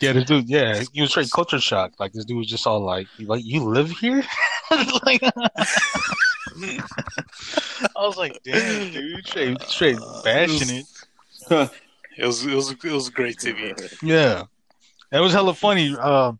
Yeah, 0.00 0.12
this 0.14 0.24
dude. 0.24 0.48
Yeah, 0.48 0.82
he 0.92 1.00
was 1.00 1.10
straight 1.10 1.30
culture 1.30 1.60
shock. 1.60 1.92
Like 2.00 2.12
this 2.12 2.24
dude 2.24 2.38
was 2.38 2.48
just 2.48 2.66
all 2.66 2.80
like, 2.80 3.06
"Like 3.20 3.44
you 3.44 3.62
live 3.62 3.90
here?" 3.90 4.24
like, 5.04 5.22
I 5.22 6.82
was 7.96 8.16
like, 8.16 8.42
"Damn, 8.42 8.92
dude, 8.92 9.24
straight, 9.26 9.62
straight 9.62 9.98
bashing 10.24 10.78
it." 10.78 10.86
It 12.18 12.26
was 12.26 12.44
it 12.44 12.54
was 12.54 12.72
it 12.72 12.84
was 12.84 13.10
great 13.10 13.36
TV. 13.38 13.96
Yeah, 14.02 14.44
it 15.12 15.20
was 15.20 15.32
hella 15.32 15.54
funny. 15.54 15.96
Uh, 15.98 16.32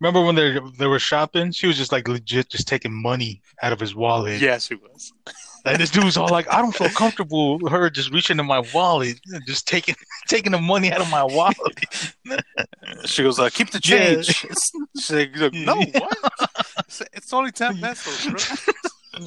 remember 0.00 0.22
when 0.24 0.34
they 0.34 0.58
they 0.78 0.86
were 0.86 0.98
shopping? 0.98 1.52
She 1.52 1.66
was 1.66 1.76
just 1.76 1.92
like 1.92 2.08
legit, 2.08 2.48
just 2.50 2.68
taking 2.68 2.92
money 2.92 3.42
out 3.62 3.72
of 3.72 3.80
his 3.80 3.94
wallet. 3.94 4.40
Yes, 4.40 4.66
she 4.66 4.74
was. 4.76 5.12
And 5.68 5.80
this 5.80 5.90
dude 5.90 6.04
was 6.04 6.16
all 6.16 6.28
like, 6.28 6.46
"I 6.54 6.62
don't 6.62 6.72
feel 6.72 6.88
comfortable 6.90 7.58
with 7.58 7.72
her 7.72 7.90
just 7.90 8.12
reaching 8.12 8.38
in 8.38 8.46
my 8.46 8.60
wallet, 8.72 9.18
just 9.48 9.66
taking 9.66 9.96
taking 10.28 10.52
the 10.52 10.60
money 10.60 10.92
out 10.92 11.00
of 11.00 11.10
my 11.10 11.24
wallet." 11.24 11.56
She 13.04 13.24
goes, 13.24 13.40
uh, 13.40 13.50
"Keep 13.50 13.70
the 13.72 13.80
Yeah. 13.84 14.14
change." 14.22 14.26
She's 14.96 15.10
like, 15.10 15.52
"No, 15.52 15.74
what? 15.74 16.18
It's, 16.86 17.02
it's 17.12 17.32
only 17.32 17.50
ten 17.50 17.80
pesos, 17.80 18.26
bro." 18.28 19.26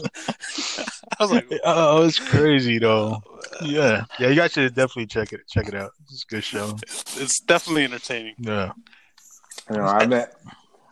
I 1.19 1.23
was 1.23 1.31
like, 1.31 1.51
oh, 1.65 2.05
it's 2.05 2.19
crazy 2.19 2.79
though. 2.79 3.21
Yeah, 3.61 4.05
yeah, 4.19 4.29
you 4.29 4.35
guys 4.35 4.53
should 4.53 4.73
definitely 4.73 5.07
check 5.07 5.33
it 5.33 5.41
check 5.49 5.67
it 5.67 5.75
out. 5.75 5.91
It's 6.09 6.23
a 6.23 6.27
good 6.27 6.43
show. 6.43 6.77
"It's 7.17 7.39
definitely 7.41 7.83
entertaining." 7.83 8.35
Yeah, 8.37 8.71
You 9.69 9.77
know, 9.77 9.83
I 9.83 10.05
met 10.07 10.35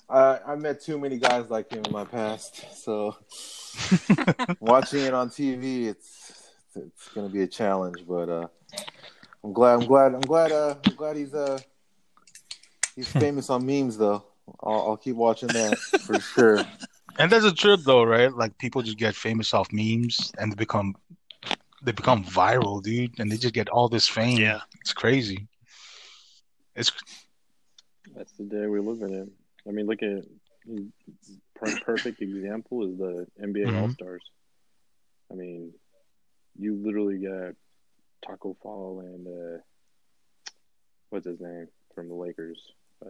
I 0.10 0.39
I 0.47 0.55
met 0.55 0.82
too 0.82 0.97
many 0.97 1.18
guys 1.18 1.49
like 1.49 1.72
him 1.72 1.84
in 1.86 1.91
my 1.91 2.05
past, 2.05 2.84
so 2.84 3.16
watching 4.60 5.03
it 5.03 5.14
on 5.14 5.30
TV, 5.30 5.88
it's 5.88 6.51
it's 6.76 7.10
gonna 7.10 7.30
be 7.30 7.43
a 7.43 7.47
challenge. 7.47 8.05
But 8.08 8.30
uh, 8.30 8.47
I'm 9.43 9.53
glad, 9.53 9.74
I'm 9.76 9.86
glad, 9.86 10.14
I'm 10.16 10.22
glad, 10.22 10.51
uh, 10.51 10.76
I'm 10.86 10.95
glad 10.95 11.18
he's 11.18 11.34
uh 11.34 11.60
he's 12.95 13.08
famous 13.14 13.49
on 13.49 13.66
memes 13.66 13.97
though. 13.97 14.24
I'll, 14.64 14.89
I'll 14.89 14.97
keep 14.97 15.16
watching 15.16 15.49
that 15.49 15.78
for 15.78 16.20
sure. 16.20 16.66
and 17.20 17.32
there's 17.32 17.43
a 17.43 17.53
trip 17.53 17.82
though, 17.86 18.03
right? 18.03 18.34
Like 18.34 18.58
people 18.58 18.82
just 18.82 18.97
get 18.97 19.16
famous 19.16 19.53
off 19.53 19.72
memes 19.74 20.32
and 20.38 20.51
they 20.51 20.55
become 20.55 20.95
they 21.84 21.91
become 21.91 22.24
viral, 22.24 22.82
dude, 22.82 23.20
and 23.20 23.32
they 23.32 23.38
just 23.38 23.53
get 23.53 23.70
all 23.70 23.89
this 23.89 24.08
fame. 24.08 24.39
Yeah, 24.39 24.62
It's 24.82 24.93
crazy. 24.93 25.47
It's 26.76 26.91
That's 28.16 28.32
the 28.34 28.45
day 28.45 28.68
we're 28.68 28.82
living 28.82 29.14
in. 29.14 29.32
I 29.68 29.72
mean, 29.72 29.86
look 29.86 30.01
at 30.03 30.24
per- 31.55 31.80
perfect 31.86 32.22
example 32.22 32.84
is 32.86 32.97
the 32.97 33.28
NBA 33.41 33.68
Mhm. 33.68 33.82
All 33.82 33.89
Stars. 33.89 34.24
I 35.32 35.36
mean, 35.36 35.74
you 36.57 36.76
literally 36.76 37.18
got 37.18 37.55
Tacko 38.26 38.55
Fall 38.61 39.01
and 39.01 39.28
uh, 39.28 39.61
what's 41.09 41.26
his 41.26 41.39
name 41.39 41.68
from 41.93 42.07
the 42.09 42.15
Lakers. 42.15 42.59
Uh, 43.05 43.09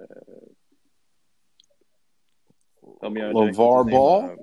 help 3.02 3.14
me 3.14 3.22
out, 3.22 3.34
Jack. 3.36 3.54
LeVar 3.54 3.92
Ball. 3.92 4.22
his? 4.22 4.40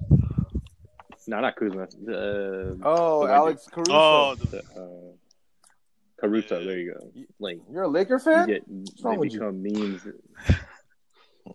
no, 1.28 1.40
not 1.40 1.56
Kuzma. 1.56 1.82
Uh, 1.82 2.74
Oh, 2.84 3.26
the 3.26 3.32
Alex 3.32 3.66
Caruso. 3.70 3.92
Oh, 3.92 4.34
the, 4.36 4.58
uh, 4.58 5.12
Caruso. 6.20 6.64
There 6.64 6.78
you 6.78 6.94
go. 6.94 7.10
Like 7.40 7.58
You're 7.70 7.84
a 7.84 7.88
Laker 7.88 8.14
you 8.14 8.18
fan? 8.20 8.46
get 8.48 8.64
wrong 9.02 9.14
they 9.14 9.18
with 9.18 9.32
you? 9.32 9.38
become 9.40 9.62
memes. 9.62 10.02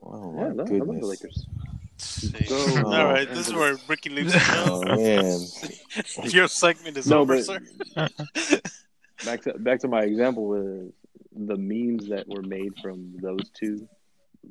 Oh 0.03 0.33
Yeah, 0.35 0.41
I 0.41 0.49
my 0.49 0.53
love, 0.53 0.59
I 0.59 0.59
love 0.59 0.67
the 0.67 0.79
goodness. 0.79 1.05
Lakers. 1.05 1.45
Jeez. 1.97 2.49
Go. 2.83 2.89
all 2.91 3.05
right. 3.05 3.27
This 3.29 3.47
is 3.47 3.53
where 3.53 3.77
Ricky 3.87 4.09
leaves 4.09 4.33
the 4.33 4.63
Oh 4.67 4.83
man. 4.83 6.29
Your 6.29 6.47
segment 6.49 6.97
is 6.97 7.07
No, 7.07 7.19
over, 7.19 7.37
but- 7.37 7.45
sir. 7.45 7.59
Back 9.25 9.41
to 9.43 9.53
back 9.57 9.79
to 9.79 9.87
my 9.87 10.01
example 10.01 10.53
is 10.55 10.91
the 11.35 11.55
memes 11.57 12.09
that 12.09 12.27
were 12.27 12.41
made 12.43 12.73
from 12.83 13.15
those 13.21 13.49
two 13.51 13.87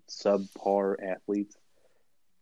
subpar 0.08 0.96
athletes 1.06 1.56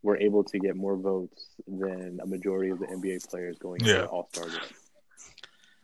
were 0.05 0.17
able 0.27 0.43
to 0.51 0.57
get 0.65 0.73
more 0.85 0.95
votes 1.11 1.41
than 1.67 2.19
a 2.21 2.27
majority 2.35 2.69
of 2.73 2.77
the 2.79 2.85
NBA 2.97 3.27
players 3.29 3.57
going 3.57 3.79
to 3.81 3.85
Yeah. 3.91 4.01
the 4.01 4.05
All 4.13 4.27
Star 4.31 4.45
game. 4.45 4.59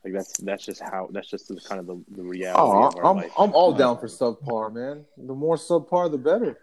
Like 0.04 0.14
that's 0.14 0.34
that's 0.38 0.66
just 0.66 0.82
how 0.82 1.10
that's 1.12 1.30
just 1.30 1.48
the, 1.48 1.56
kind 1.70 1.80
of 1.80 1.86
the, 1.92 1.98
the 2.18 2.24
reality 2.24 2.60
Oh, 2.60 2.88
of 2.88 2.96
I'm 3.06 3.18
life. 3.18 3.32
I'm 3.38 3.54
all 3.54 3.74
uh, 3.74 3.78
down 3.78 4.00
for 4.00 4.08
subpar, 4.08 4.74
man. 4.74 5.06
The 5.18 5.34
more 5.46 5.58
subpar, 5.58 6.10
the 6.10 6.18
better. 6.18 6.60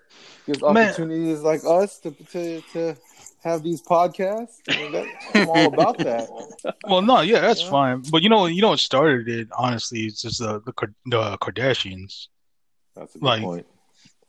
Gives 0.47 0.61
Man. 0.63 0.77
opportunities 0.77 1.41
like 1.43 1.63
us 1.65 1.99
to 2.01 2.11
to 2.33 2.61
to 2.75 2.97
have 3.45 3.63
these 3.63 3.81
podcasts. 3.83 4.57
I 4.69 4.73
mean, 4.91 5.09
I'm 5.35 5.49
all 5.51 5.67
about 5.75 5.99
that. 5.99 6.29
Well, 6.89 7.03
no, 7.03 7.21
yeah, 7.21 7.41
that's 7.41 7.63
Yeah. 7.63 7.71
fine. 7.71 8.03
But 8.11 8.23
you 8.25 8.29
know, 8.29 8.47
you 8.47 8.61
know 8.63 8.71
what 8.71 8.81
started 8.81 9.29
it? 9.29 9.49
Honestly, 9.57 10.01
it's 10.07 10.21
just 10.23 10.39
the 10.41 10.53
the, 10.67 10.73
the 11.07 11.39
Kardashians. 11.39 12.27
That's 12.97 13.15
a 13.15 13.19
good 13.19 13.25
Like- 13.25 13.43
point. 13.43 13.67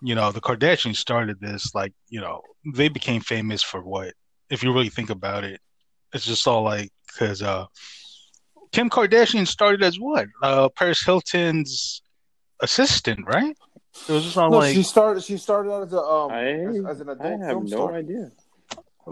You 0.02 0.16
know, 0.16 0.32
the 0.32 0.42
Kardashians 0.42 0.96
started 0.96 1.40
this. 1.42 1.74
Like, 1.76 1.94
you 2.08 2.22
know, 2.22 2.42
they 2.74 2.88
became 2.90 3.22
famous 3.22 3.62
for 3.64 3.82
what? 3.82 4.14
If 4.50 4.64
you 4.64 4.72
really 4.74 4.90
think 4.90 5.10
about 5.10 5.44
it, 5.44 5.60
it's 6.14 6.26
just 6.26 6.48
all 6.48 6.64
like 6.64 6.90
because 7.08 7.42
uh, 7.42 7.66
Kim 8.72 8.90
Kardashian 8.90 9.46
started 9.48 9.84
as 9.84 10.00
what? 10.00 10.28
Uh, 10.42 10.70
Paris 10.70 11.04
Hilton's 11.04 12.02
assistant, 12.62 13.26
right? 13.28 13.56
It 14.08 14.12
was 14.12 14.24
just 14.24 14.38
all 14.38 14.50
No, 14.50 14.58
like. 14.60 14.74
she 14.76 14.84
started. 14.84 15.24
She 15.24 15.38
started 15.38 15.72
out 15.72 15.84
as 15.84 15.94
a 15.94 16.00
um 16.00 16.32
I, 16.32 16.46
as, 16.46 16.86
as 16.86 17.02
an 17.02 17.10
I 17.22 17.28
have 17.30 17.40
film 17.50 17.66
no 17.66 17.70
star. 17.70 17.94
idea. 17.96 18.32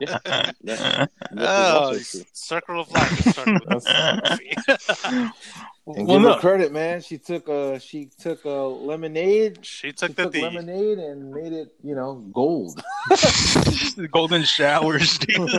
Yeah, 0.00 0.18
that, 0.64 1.10
that 1.32 1.92
is 1.92 2.16
oh, 2.16 2.22
circle 2.32 2.80
of 2.80 2.90
life. 2.90 3.26
It 3.26 3.32
started 3.32 3.60
with 3.68 3.84
That's- 3.84 5.06
movie. 5.08 5.30
And 5.96 6.06
well, 6.06 6.18
give 6.18 6.22
no. 6.28 6.34
her 6.34 6.40
credit, 6.40 6.72
man. 6.72 7.00
She 7.00 7.18
took 7.18 7.48
a 7.48 7.80
she 7.80 8.10
took 8.20 8.44
a 8.44 8.48
lemonade. 8.50 9.64
she 9.64 9.88
She 9.88 9.92
took 9.92 10.14
the 10.14 10.24
took 10.24 10.34
lemonade 10.36 10.98
and 10.98 11.30
made 11.30 11.52
it, 11.52 11.74
you 11.82 11.94
know, 11.94 12.16
gold. 12.32 12.80
golden 14.12 14.42
showers. 14.44 15.18
dude. 15.18 15.50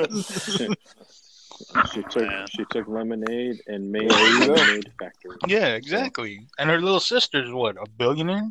She 1.94 2.02
took 2.04 2.28
Man. 2.28 2.48
she 2.56 2.64
took 2.70 2.88
lemonade 2.88 3.62
and 3.68 3.92
made 3.92 4.04
a 4.06 4.08
There 4.14 4.28
you 4.40 4.48
go. 4.48 4.54
lemonade 4.54 4.92
factory. 5.00 5.38
yeah, 5.48 5.68
exactly. 5.76 6.48
And 6.58 6.70
her 6.70 6.80
little 6.80 7.00
sister's 7.00 7.52
what? 7.52 7.76
A 7.78 7.90
billionaire? 7.98 8.50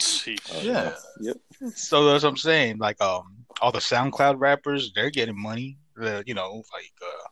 Sheesh. 0.00 0.62
Yeah. 0.64 0.94
Yep. 1.20 1.36
So 1.74 2.04
that's 2.06 2.24
what 2.24 2.30
I'm 2.30 2.36
saying. 2.36 2.78
Like, 2.78 3.00
um, 3.00 3.44
all 3.62 3.72
the 3.72 3.78
SoundCloud 3.78 4.36
rappers, 4.38 4.92
they're 4.94 5.10
getting 5.10 5.40
money. 5.40 5.78
The, 5.96 6.24
you 6.26 6.34
know, 6.34 6.64
like 6.72 6.92
uh, 7.00 7.28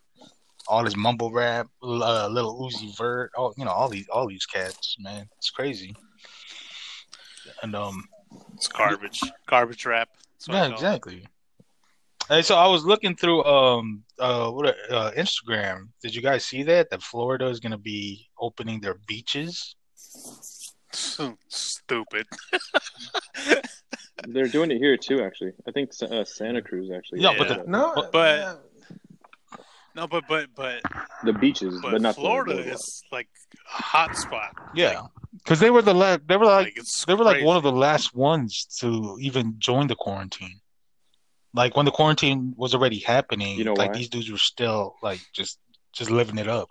all 0.72 0.82
this 0.84 0.96
mumble 0.96 1.30
rap, 1.30 1.68
uh, 1.82 2.26
little 2.28 2.58
Uzi 2.66 2.96
Vert, 2.96 3.30
all 3.36 3.52
you 3.58 3.64
know, 3.66 3.70
all 3.70 3.88
these, 3.90 4.08
all 4.08 4.26
these 4.26 4.46
cats, 4.46 4.96
man, 4.98 5.28
it's 5.36 5.50
crazy. 5.50 5.94
And 7.62 7.74
um, 7.76 8.04
It's 8.54 8.68
garbage. 8.68 9.20
Garbage 9.46 9.84
rap. 9.84 10.08
That's 10.32 10.48
what 10.48 10.56
I 10.56 10.66
yeah, 10.68 10.72
exactly. 10.72 11.26
Hey, 12.28 12.40
so 12.40 12.56
I 12.56 12.66
was 12.68 12.86
looking 12.86 13.14
through 13.16 13.44
um 13.44 14.02
uh 14.18 14.48
what 14.50 14.74
uh, 14.90 15.10
Instagram. 15.14 15.88
Did 16.02 16.14
you 16.14 16.22
guys 16.22 16.46
see 16.46 16.62
that 16.62 16.88
that 16.90 17.02
Florida 17.02 17.46
is 17.48 17.60
gonna 17.60 17.76
be 17.76 18.28
opening 18.40 18.80
their 18.80 18.96
beaches? 19.06 19.76
Stupid. 21.48 22.26
They're 24.28 24.46
doing 24.48 24.70
it 24.70 24.78
here 24.78 24.96
too. 24.96 25.22
Actually, 25.22 25.52
I 25.68 25.72
think 25.72 25.90
uh, 26.00 26.24
Santa 26.24 26.62
Cruz 26.62 26.90
actually. 26.96 27.20
Yeah, 27.20 27.32
has 27.32 27.38
but 27.38 27.48
the- 27.48 27.70
No, 27.70 28.08
But- 28.12 28.38
yeah. 28.38 28.54
No, 29.94 30.06
but 30.06 30.24
but 30.28 30.48
but 30.54 30.82
the 31.22 31.32
beaches, 31.32 31.78
but, 31.82 31.92
but 31.92 32.02
not 32.02 32.14
Florida 32.14 32.54
the- 32.54 32.72
is 32.72 33.02
like 33.12 33.28
a 33.78 33.82
hot 33.82 34.16
spot. 34.16 34.50
Yeah, 34.74 35.02
because 35.38 35.60
they 35.60 35.70
were 35.70 35.82
the 35.82 35.94
last. 35.94 36.20
they 36.26 36.36
were 36.36 36.46
like 36.46 36.74
Like 36.76 36.84
they 37.06 37.14
were 37.14 37.24
like 37.24 37.34
crazy. 37.36 37.46
one 37.46 37.56
of 37.56 37.62
the 37.62 37.72
last 37.72 38.14
ones 38.14 38.64
to 38.80 39.16
even 39.20 39.56
join 39.58 39.86
the 39.86 39.94
quarantine. 39.94 40.60
Like 41.54 41.76
when 41.76 41.84
the 41.84 41.90
quarantine 41.92 42.54
was 42.56 42.74
already 42.74 42.98
happening, 43.00 43.58
You 43.58 43.64
know 43.64 43.74
like 43.74 43.92
why? 43.92 43.98
these 43.98 44.08
dudes 44.08 44.30
were 44.30 44.38
still 44.38 44.94
like 45.02 45.20
just 45.34 45.58
just 45.92 46.10
living 46.10 46.38
it 46.38 46.48
up. 46.48 46.70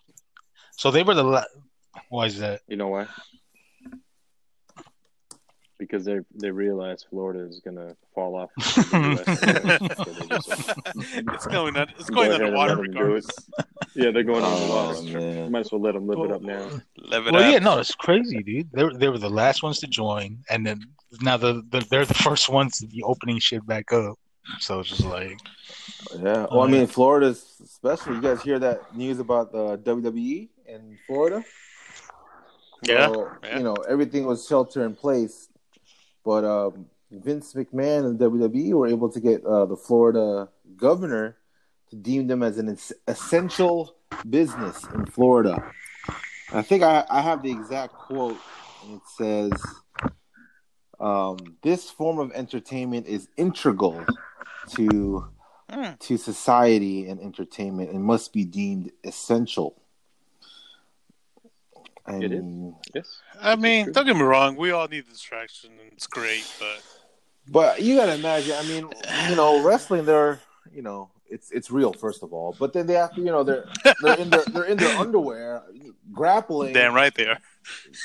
So 0.77 0.89
they 0.89 1.03
were 1.03 1.13
the 1.13 1.23
la- 1.23 1.43
why 2.09 2.25
is 2.25 2.39
that? 2.39 2.61
You 2.67 2.77
know 2.77 2.87
why? 2.87 3.07
Because 5.81 6.05
they 6.05 6.19
they 6.35 6.51
realize 6.51 7.03
Florida 7.09 7.39
is 7.49 7.59
gonna 7.59 7.95
fall 8.13 8.35
off. 8.35 8.51
the 8.57 9.17
US, 9.17 9.97
so 9.97 10.03
they 10.03 10.27
just- 10.27 10.73
it's 11.35 11.47
going 11.47 11.75
on. 11.75 11.87
It's 11.97 12.07
going 12.11 12.29
ahead 12.29 12.41
and 12.41 12.55
underwater 12.55 12.75
let 12.75 12.85
'em 12.85 12.91
regardless. 12.93 13.25
yeah, 13.95 14.11
they're 14.11 14.23
going 14.31 14.43
on 14.43 14.53
Oh, 14.61 14.93
water. 14.93 15.19
man. 15.19 15.51
Might 15.51 15.61
as 15.61 15.71
well 15.71 15.81
let 15.81 15.95
them 15.95 16.05
live 16.07 16.19
it 16.19 16.31
up 16.31 16.43
now. 16.43 16.69
Live 16.99 17.25
it 17.25 17.33
Well, 17.33 17.43
up. 17.43 17.51
yeah, 17.51 17.57
no, 17.57 17.79
it's 17.79 17.95
crazy, 17.95 18.43
dude. 18.43 18.69
They 18.71 18.83
were, 18.83 18.93
they 18.93 19.09
were 19.09 19.17
the 19.17 19.29
last 19.31 19.63
ones 19.63 19.79
to 19.79 19.87
join, 19.87 20.37
and 20.51 20.63
then 20.67 20.81
now 21.19 21.37
the, 21.37 21.63
the 21.71 21.79
they're 21.89 22.05
the 22.05 22.13
first 22.13 22.47
ones 22.47 22.77
to 22.77 22.85
be 22.87 23.01
opening 23.01 23.39
shit 23.39 23.65
back 23.65 23.91
up. 23.91 24.19
So 24.59 24.81
it's 24.81 24.89
just 24.89 25.03
like, 25.05 25.39
Yeah. 26.15 26.45
Well, 26.51 26.61
I 26.61 26.67
mean, 26.67 26.85
Florida's 26.85 27.41
special. 27.65 28.13
You 28.13 28.21
guys 28.21 28.43
hear 28.43 28.59
that 28.59 28.95
news 28.95 29.17
about 29.17 29.51
the 29.51 29.79
WWE 29.79 30.47
in 30.67 30.99
Florida? 31.07 31.43
Yeah, 32.83 33.07
So, 33.07 33.31
yeah. 33.43 33.57
You 33.57 33.63
know, 33.63 33.75
everything 33.87 34.25
was 34.25 34.47
shelter 34.47 34.83
in 34.85 34.95
place, 34.95 35.49
but 36.23 36.43
um, 36.43 36.87
Vince 37.11 37.53
McMahon 37.53 38.05
and 38.05 38.19
WWE 38.19 38.73
were 38.73 38.87
able 38.87 39.09
to 39.09 39.19
get 39.19 39.45
uh, 39.45 39.65
the 39.65 39.75
Florida 39.75 40.49
governor 40.77 41.37
to 41.89 41.95
deem 41.95 42.27
them 42.27 42.41
as 42.41 42.57
an 42.57 42.69
es- 42.69 42.93
essential 43.07 43.95
business 44.29 44.83
in 44.93 45.05
Florida. 45.05 45.71
I 46.53 46.61
think 46.61 46.83
I, 46.83 47.05
I 47.09 47.21
have 47.21 47.43
the 47.43 47.51
exact 47.51 47.93
quote, 47.93 48.37
and 48.83 48.95
it 48.95 49.01
says, 49.17 49.51
um, 50.99 51.37
"This 51.61 51.89
form 51.89 52.19
of 52.19 52.31
entertainment 52.33 53.07
is 53.07 53.27
integral 53.37 54.05
to." 54.75 55.29
Mm. 55.69 55.97
to 55.99 56.17
society 56.17 57.07
and 57.07 57.21
entertainment 57.21 57.91
and 57.91 58.03
must 58.03 58.33
be 58.33 58.43
deemed 58.43 58.91
essential. 59.05 59.80
I 62.11 62.17
It 62.17 62.31
is. 62.31 62.41
mean, 62.43 62.75
Yes. 62.93 63.19
I 63.41 63.55
mean, 63.55 63.91
don't 63.91 64.05
get 64.05 64.15
me 64.15 64.21
wrong. 64.23 64.55
We 64.55 64.71
all 64.71 64.87
need 64.87 65.07
distraction, 65.09 65.71
and 65.81 65.91
it's 65.93 66.07
great. 66.07 66.45
But 66.59 66.81
but 67.49 67.81
you 67.81 67.95
gotta 67.97 68.15
imagine. 68.15 68.55
I 68.57 68.63
mean, 68.63 68.87
you 69.29 69.35
know, 69.35 69.63
wrestling. 69.63 70.05
They're 70.05 70.39
you 70.73 70.81
know, 70.81 71.09
it's 71.29 71.51
it's 71.51 71.71
real 71.71 71.91
first 71.93 72.23
of 72.23 72.33
all, 72.33 72.55
but 72.59 72.73
then 72.73 72.87
they 72.87 72.93
have 72.93 73.13
to, 73.15 73.19
you 73.21 73.27
know, 73.27 73.43
they're 73.43 73.65
they're 74.01 74.17
in 74.17 74.29
their 74.29 74.43
they're 74.45 74.65
in 74.65 74.77
their 74.77 74.97
underwear, 74.97 75.63
grappling, 76.11 76.73
damn 76.73 76.93
right 76.93 77.13
they 77.15 77.27
are. 77.27 77.39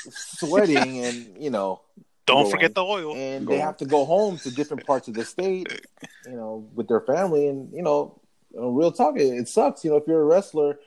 sweating, 0.09 1.03
and 1.05 1.37
you 1.41 1.49
know, 1.49 1.81
Don't 2.25 2.43
Go 2.45 2.49
forget 2.49 2.75
the 2.75 2.83
oil. 2.83 3.15
and 3.15 3.45
Go 3.45 3.53
they 3.53 3.61
on. 3.61 3.65
have 3.67 3.77
to 3.77 3.85
go 3.85 4.05
home 4.05 4.37
to 4.39 4.51
different 4.51 4.85
parts 4.85 5.07
of 5.07 5.13
the 5.13 5.23
state, 5.25 5.81
you 6.25 6.33
know, 6.35 6.67
with 6.75 6.87
their 6.87 7.01
family, 7.01 7.47
and 7.47 7.71
you 7.73 7.81
know, 7.83 8.19
you 8.53 8.59
know, 8.61 8.69
real 8.69 8.91
talk, 8.91 9.17
it, 9.17 9.23
it 9.23 9.47
sucks. 9.47 9.83
You 9.83 9.91
know, 9.91 9.97
if 9.97 10.03
you're 10.07 10.21
a 10.21 10.25
wrestler, 10.25 10.79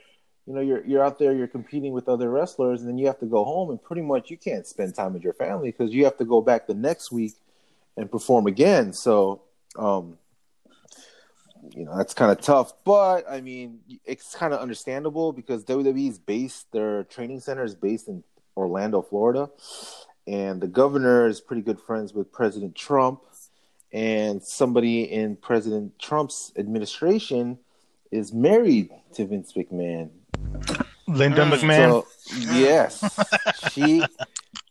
you 0.46 0.54
know, 0.54 0.60
you're 0.60 0.84
you're 0.84 1.04
out 1.04 1.18
there, 1.18 1.32
you're 1.32 1.46
competing 1.46 1.92
with 1.92 2.08
other 2.08 2.30
wrestlers, 2.30 2.80
and 2.80 2.88
then 2.88 2.98
you 2.98 3.06
have 3.06 3.20
to 3.20 3.26
go 3.26 3.44
home, 3.44 3.70
and 3.70 3.82
pretty 3.82 4.02
much 4.02 4.30
you 4.30 4.36
can't 4.36 4.66
spend 4.66 4.94
time 4.94 5.12
with 5.12 5.22
your 5.22 5.34
family 5.34 5.70
because 5.70 5.92
you 5.92 6.04
have 6.04 6.16
to 6.18 6.24
go 6.24 6.40
back 6.40 6.66
the 6.66 6.74
next 6.74 7.12
week 7.12 7.34
and 7.96 8.10
perform 8.10 8.46
again. 8.46 8.92
So, 8.92 9.42
um, 9.76 10.18
you 11.74 11.84
know, 11.84 11.96
that's 11.96 12.14
kind 12.14 12.32
of 12.32 12.40
tough. 12.40 12.72
But 12.84 13.30
I 13.30 13.40
mean, 13.40 13.80
it's 14.04 14.34
kind 14.34 14.54
of 14.54 14.60
understandable 14.60 15.32
because 15.32 15.64
WWE's 15.64 16.18
based, 16.18 16.72
their 16.72 17.04
training 17.04 17.40
center 17.40 17.64
is 17.64 17.74
based 17.74 18.08
in 18.08 18.24
Orlando, 18.56 19.02
Florida, 19.02 19.50
and 20.26 20.60
the 20.60 20.68
governor 20.68 21.26
is 21.26 21.40
pretty 21.40 21.62
good 21.62 21.80
friends 21.80 22.12
with 22.14 22.32
President 22.32 22.74
Trump, 22.74 23.22
and 23.92 24.42
somebody 24.42 25.02
in 25.02 25.36
President 25.36 25.98
Trump's 25.98 26.52
administration 26.56 27.58
is 28.10 28.32
married 28.32 28.90
to 29.14 29.26
Vince 29.26 29.52
McMahon. 29.52 30.10
Linda 31.06 31.42
Mm. 31.42 31.52
McMahon. 31.52 31.90
So, 31.90 32.06
yes, 32.52 33.02
she, 33.72 34.04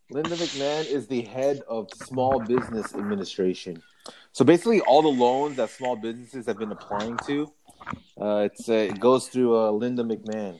Linda 0.09 0.35
McMahon, 0.35 0.85
is 0.85 1.07
the 1.07 1.21
head 1.21 1.61
of 1.67 1.89
Small 1.93 2.39
Business 2.39 2.93
Administration. 2.95 3.81
So 4.31 4.45
basically, 4.45 4.81
all 4.81 5.01
the 5.01 5.07
loans 5.09 5.57
that 5.57 5.69
small 5.69 5.95
businesses 5.95 6.45
have 6.45 6.57
been 6.57 6.71
applying 6.71 7.17
to, 7.25 7.51
uh, 8.19 8.47
it's 8.49 8.69
uh, 8.69 8.73
it 8.73 8.99
goes 8.99 9.27
through 9.27 9.55
uh, 9.57 9.71
Linda 9.71 10.03
McMahon. 10.03 10.59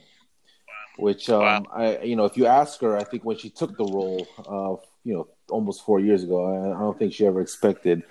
Which 0.98 1.30
um, 1.30 1.40
Wow. 1.42 1.66
I, 1.74 2.00
you 2.00 2.18
know, 2.18 2.26
if 2.26 2.36
you 2.36 2.46
ask 2.46 2.82
her, 2.82 2.98
I 2.98 3.06
think 3.06 3.24
when 3.24 3.38
she 3.38 3.50
took 3.50 3.78
the 3.78 3.86
role, 3.86 4.28
uh, 4.40 4.84
you 5.06 5.14
know, 5.14 5.28
almost 5.50 5.86
four 5.86 6.02
years 6.02 6.24
ago, 6.24 6.44
I, 6.46 6.76
I 6.76 6.80
don't 6.80 7.00
think 7.00 7.14
she 7.14 7.26
ever 7.26 7.40
expected 7.40 8.04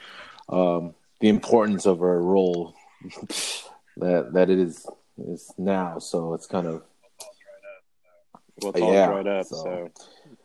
um, 0.49 0.95
the 1.21 1.29
importance 1.29 1.85
of 1.85 1.99
her 1.99 2.23
role 2.23 2.75
that 3.99 4.33
that 4.33 4.49
it 4.49 4.59
is 4.59 4.87
is 5.19 5.53
now. 5.59 5.99
So 5.99 6.33
it's 6.33 6.47
kind 6.47 6.67
of 6.67 6.83
Well, 8.63 8.73
it's 8.73 8.83
all 8.83 8.93
Yeah, 8.93 9.07
dried 9.07 9.27
up. 9.27 9.47
so- 9.47 9.91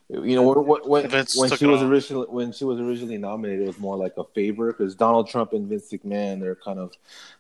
So, 0.09 0.24
you 0.24 0.36
know 0.36 0.43
when 0.43 0.82
when, 0.88 1.01
when 1.36 1.49
she 1.57 1.66
was 1.66 1.82
all. 1.82 1.88
originally 1.88 2.28
when 2.30 2.51
she 2.51 2.66
was 2.66 2.80
originally 2.80 3.18
nominated, 3.18 3.64
it 3.64 3.68
was 3.68 3.80
more 3.80 3.97
like 3.97 4.14
a 4.18 4.24
favor 4.24 4.72
because 4.72 4.93
Donald 4.95 5.28
Trump 5.28 5.53
and 5.53 5.68
Vince 5.68 5.91
McMahon 5.91 6.39
they're 6.41 6.55
kind 6.55 6.78
of 6.78 6.93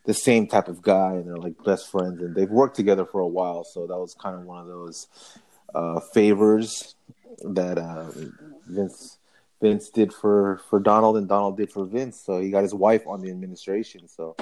the 0.05 0.13
same 0.13 0.47
type 0.47 0.67
of 0.67 0.81
guy 0.81 1.11
and 1.13 1.27
they're 1.27 1.37
like 1.37 1.61
best 1.63 1.91
friends 1.91 2.21
and 2.21 2.33
they've 2.33 2.49
worked 2.49 2.75
together 2.75 3.05
for 3.05 3.19
a 3.21 3.27
while. 3.27 3.63
So 3.63 3.85
that 3.85 3.97
was 3.97 4.15
kind 4.15 4.35
of 4.35 4.45
one 4.45 4.61
of 4.61 4.67
those 4.67 5.07
uh, 5.75 5.99
favors 5.99 6.95
that 7.43 7.77
uh, 7.77 8.05
Vince 8.67 9.17
Vince 9.61 9.89
did 9.89 10.11
for 10.13 10.59
for 10.69 10.79
Donald 10.79 11.17
and 11.17 11.27
Donald 11.27 11.57
did 11.57 11.69
for 11.71 11.85
Vince. 11.85 12.19
So 12.19 12.39
he 12.39 12.49
got 12.49 12.63
his 12.63 12.73
wife 12.73 13.05
on 13.05 13.21
the 13.21 13.29
administration. 13.29 14.07
So 14.07 14.35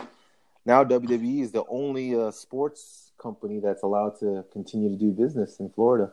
now 0.65 0.83
WWE 0.85 1.41
is 1.41 1.51
the 1.51 1.65
only 1.67 2.15
uh, 2.15 2.31
sports 2.31 3.11
company 3.17 3.59
that's 3.59 3.83
allowed 3.83 4.17
to 4.19 4.45
continue 4.53 4.89
to 4.89 4.95
do 4.95 5.11
business 5.11 5.59
in 5.59 5.69
Florida. 5.69 6.11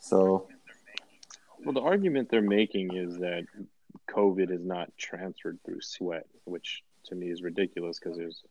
So 0.00 0.48
Well, 1.64 1.74
the 1.74 1.82
argument 1.82 2.28
they're 2.30 2.42
making 2.42 2.94
is 2.94 3.18
that 3.18 3.44
COVID 4.08 4.50
is 4.50 4.64
not 4.64 4.90
transferred 4.98 5.58
through 5.64 5.82
sweat, 5.82 6.26
which 6.44 6.82
to 7.06 7.14
me 7.14 7.30
is 7.30 7.42
ridiculous 7.42 7.98
because 7.98 8.16
there's 8.16 8.42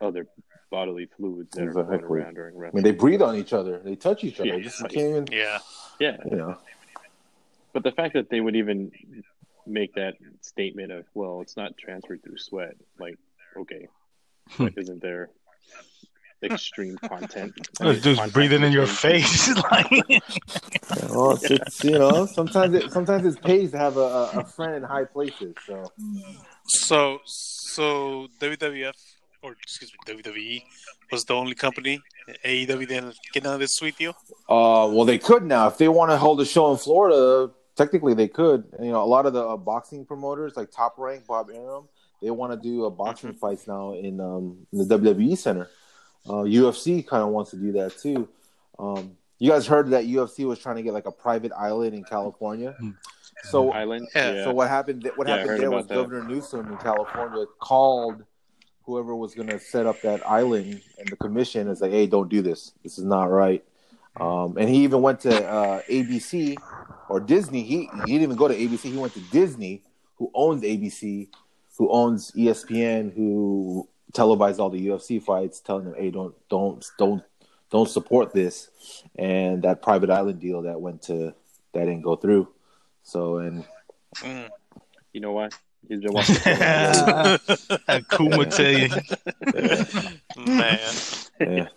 other 0.00 0.26
bodily 0.70 1.06
fluids 1.16 1.50
that 1.56 1.66
are 1.66 1.72
floating 1.72 1.94
Exactly. 1.94 2.20
around 2.20 2.34
during 2.34 2.56
I 2.64 2.70
mean, 2.72 2.84
they 2.84 2.92
breathe 2.92 3.22
on 3.22 3.36
each 3.36 3.52
other, 3.52 3.78
they 3.78 3.96
touch 3.96 4.24
each 4.24 4.38
other. 4.40 4.48
Yeah, 4.48 4.58
just 4.58 4.80
yeah. 4.80 4.88
can't 4.88 5.08
even, 5.10 5.26
Yeah. 5.32 5.58
yeah, 5.98 6.16
you 6.30 6.36
know. 6.36 6.58
but 7.72 7.82
the 7.82 7.92
fact 7.92 8.14
that 8.14 8.30
they 8.30 8.40
would 8.40 8.56
even 8.56 8.92
make 9.66 9.94
that 9.94 10.14
statement 10.40 10.92
of, 10.92 11.04
well, 11.14 11.40
it's 11.40 11.56
not 11.56 11.76
transferred 11.76 12.22
through 12.22 12.38
sweat, 12.38 12.74
like, 12.98 13.18
okay, 13.56 13.88
hmm. 14.50 14.64
but 14.64 14.74
isn't 14.76 15.02
there 15.02 15.30
extreme 16.42 16.96
content? 16.98 17.54
Just 17.80 18.04
Contact 18.04 18.32
breathing 18.32 18.62
in 18.62 18.72
your 18.72 18.86
face. 18.86 19.48
like, 19.70 19.90
Well, 21.10 21.32
it's, 21.32 21.50
it's 21.50 21.84
you 21.84 21.98
know 21.98 22.26
sometimes 22.26 22.74
it 22.74 22.92
sometimes 22.92 23.24
it 23.24 23.42
pays 23.42 23.72
to 23.72 23.78
have 23.78 23.96
a, 23.96 24.00
a 24.00 24.30
a 24.40 24.44
friend 24.44 24.74
in 24.74 24.82
high 24.82 25.04
places. 25.04 25.54
So 25.66 25.92
So 26.66 27.18
so 27.24 28.28
WWF 28.40 28.94
or 29.42 29.52
excuse 29.62 29.92
me 29.92 30.14
WWE 30.14 30.62
was 31.10 31.24
the 31.24 31.34
only 31.34 31.54
company. 31.54 32.00
AEW 32.44 32.88
didn't 32.88 33.16
get 33.32 33.44
none 33.44 33.54
of 33.54 33.60
this 33.60 33.74
sweet 33.74 33.96
deal. 33.96 34.14
Uh, 34.48 34.88
well, 34.92 35.04
they 35.04 35.18
could 35.18 35.44
now 35.44 35.68
if 35.68 35.78
they 35.78 35.88
want 35.88 36.10
to 36.10 36.16
hold 36.16 36.40
a 36.40 36.44
show 36.44 36.70
in 36.72 36.78
Florida. 36.78 37.52
Technically, 37.76 38.12
they 38.12 38.26
could. 38.26 38.64
You 38.80 38.90
know, 38.90 39.04
a 39.04 39.06
lot 39.06 39.24
of 39.24 39.32
the 39.32 39.46
uh, 39.46 39.56
boxing 39.56 40.04
promoters, 40.04 40.56
like 40.56 40.72
Top 40.72 40.96
Rank, 40.98 41.28
Bob 41.28 41.48
Arum, 41.48 41.88
they 42.20 42.30
want 42.30 42.52
to 42.52 42.58
do 42.58 42.84
a 42.84 42.90
boxing 42.90 43.34
fights 43.34 43.68
now 43.68 43.94
in 43.94 44.20
um 44.20 44.66
in 44.72 44.86
the 44.86 44.98
WWE 44.98 45.38
Center. 45.38 45.68
Uh, 46.28 46.42
UFC 46.44 47.06
kind 47.06 47.22
of 47.22 47.30
wants 47.30 47.50
to 47.52 47.56
do 47.56 47.72
that 47.72 47.96
too. 47.98 48.28
Um, 48.78 49.16
you 49.38 49.50
guys 49.50 49.66
heard 49.66 49.90
that 49.90 50.04
UFC 50.04 50.46
was 50.46 50.58
trying 50.58 50.76
to 50.76 50.82
get 50.82 50.92
like 50.92 51.06
a 51.06 51.12
private 51.12 51.52
island 51.56 51.94
in 51.94 52.04
California. 52.04 52.76
So 53.44 53.70
Island. 53.70 54.08
Yeah. 54.14 54.44
So 54.44 54.52
what 54.52 54.68
happened? 54.68 55.08
What 55.16 55.28
Yeah, 55.28 55.38
happened 55.38 55.60
there 55.60 55.70
was 55.70 55.86
that. 55.86 55.94
Governor 55.94 56.24
Newsom 56.24 56.70
in 56.72 56.76
California 56.78 57.46
called 57.60 58.24
whoever 58.82 59.14
was 59.14 59.34
going 59.34 59.48
to 59.48 59.60
set 59.60 59.86
up 59.86 60.00
that 60.02 60.26
island, 60.28 60.80
and 60.98 61.08
the 61.08 61.16
commission 61.16 61.68
is 61.68 61.80
like, 61.80 61.92
"Hey, 61.92 62.06
don't 62.06 62.28
do 62.28 62.42
this. 62.42 62.72
This 62.82 62.98
is 62.98 63.04
not 63.04 63.30
right." 63.30 63.62
Um, 64.20 64.56
and 64.58 64.68
he 64.68 64.82
even 64.82 65.02
went 65.02 65.20
to 65.20 65.48
uh, 65.48 65.82
ABC 65.88 66.56
or 67.08 67.20
Disney. 67.20 67.62
He 67.62 67.88
he 67.94 68.12
didn't 68.12 68.22
even 68.22 68.36
go 68.36 68.48
to 68.48 68.54
ABC. 68.54 68.90
He 68.90 68.96
went 68.98 69.14
to 69.14 69.20
Disney, 69.30 69.82
who 70.16 70.30
owns 70.34 70.62
ABC, 70.62 71.28
who 71.76 71.88
owns 71.90 72.32
ESPN, 72.32 73.14
who 73.14 73.88
televised 74.12 74.60
all 74.60 74.70
the 74.70 74.86
UFC 74.86 75.22
fights, 75.22 75.60
telling 75.60 75.84
them, 75.84 75.94
"Hey, 75.94 76.10
don't 76.10 76.34
don't 76.48 76.84
don't 76.98 77.22
don't 77.70 77.88
support 77.88 78.32
this." 78.32 78.70
And 79.16 79.62
that 79.62 79.82
private 79.82 80.10
island 80.10 80.40
deal 80.40 80.62
that 80.62 80.80
went 80.80 81.02
to 81.02 81.34
that 81.72 81.84
didn't 81.84 82.02
go 82.02 82.16
through. 82.16 82.48
So 83.02 83.38
and 83.38 83.64
Mm. 84.16 84.48
You 85.12 85.20
know 85.20 85.32
why? 85.32 85.48
He's 85.88 86.00
been 86.00 86.12
watching. 86.12 86.36
Kuma 88.10 88.46
tell 88.46 88.72
you. 88.72 88.88
Man. 90.46 90.78
yeah. 91.40 91.68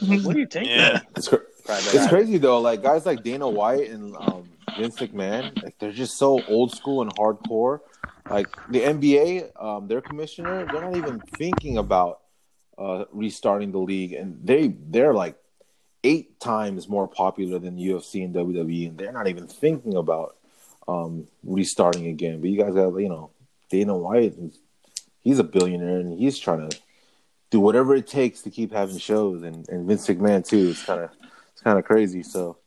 what 0.00 0.34
do 0.34 0.38
you 0.38 0.46
take? 0.46 0.68
Yeah. 0.68 1.00
It's, 1.16 1.28
cr- 1.28 1.36
it's 1.68 2.08
crazy 2.08 2.38
though. 2.38 2.60
Like 2.60 2.82
guys 2.82 3.06
like 3.06 3.22
Dana 3.22 3.48
White 3.48 3.90
and 3.90 4.14
um, 4.16 4.48
Vince 4.76 4.96
McMahon, 4.96 5.62
like 5.62 5.78
they're 5.78 5.92
just 5.92 6.18
so 6.18 6.42
old 6.48 6.74
school 6.74 7.02
and 7.02 7.14
hardcore. 7.14 7.80
Like 8.28 8.48
the 8.68 8.80
NBA, 8.80 9.62
um, 9.62 9.86
their 9.86 10.00
commissioner, 10.00 10.66
they're 10.66 10.82
not 10.82 10.96
even 10.96 11.20
thinking 11.20 11.78
about 11.78 12.20
uh, 12.76 13.04
restarting 13.12 13.72
the 13.72 13.78
league, 13.78 14.12
and 14.12 14.38
they 14.44 14.68
they're 14.68 15.14
like 15.14 15.36
eight 16.04 16.38
times 16.40 16.88
more 16.88 17.08
popular 17.08 17.58
than 17.58 17.76
UFC 17.78 18.24
and 18.24 18.34
WWE, 18.34 18.88
and 18.88 18.98
they're 18.98 19.12
not 19.12 19.28
even 19.28 19.46
thinking 19.46 19.96
about 19.96 20.36
um, 20.88 21.26
restarting 21.42 22.06
again. 22.06 22.40
But 22.40 22.50
you 22.50 22.58
guys 22.58 22.74
got 22.74 22.96
you 22.96 23.08
know, 23.08 23.30
Dana 23.70 23.96
White, 23.96 24.34
he's 25.22 25.38
a 25.38 25.44
billionaire, 25.44 26.00
and 26.00 26.18
he's 26.18 26.38
trying 26.38 26.68
to 26.68 26.78
do 27.50 27.60
whatever 27.60 27.94
it 27.94 28.06
takes 28.06 28.42
to 28.42 28.50
keep 28.50 28.72
having 28.72 28.98
shows, 28.98 29.42
and, 29.42 29.68
and 29.68 29.86
Vince 29.86 30.06
McMahon 30.06 30.46
too. 30.46 30.68
It's 30.70 30.84
kind 30.84 31.00
of 31.00 31.10
it's 31.52 31.62
kind 31.62 31.78
of 31.78 31.84
crazy. 31.84 32.22
So 32.22 32.58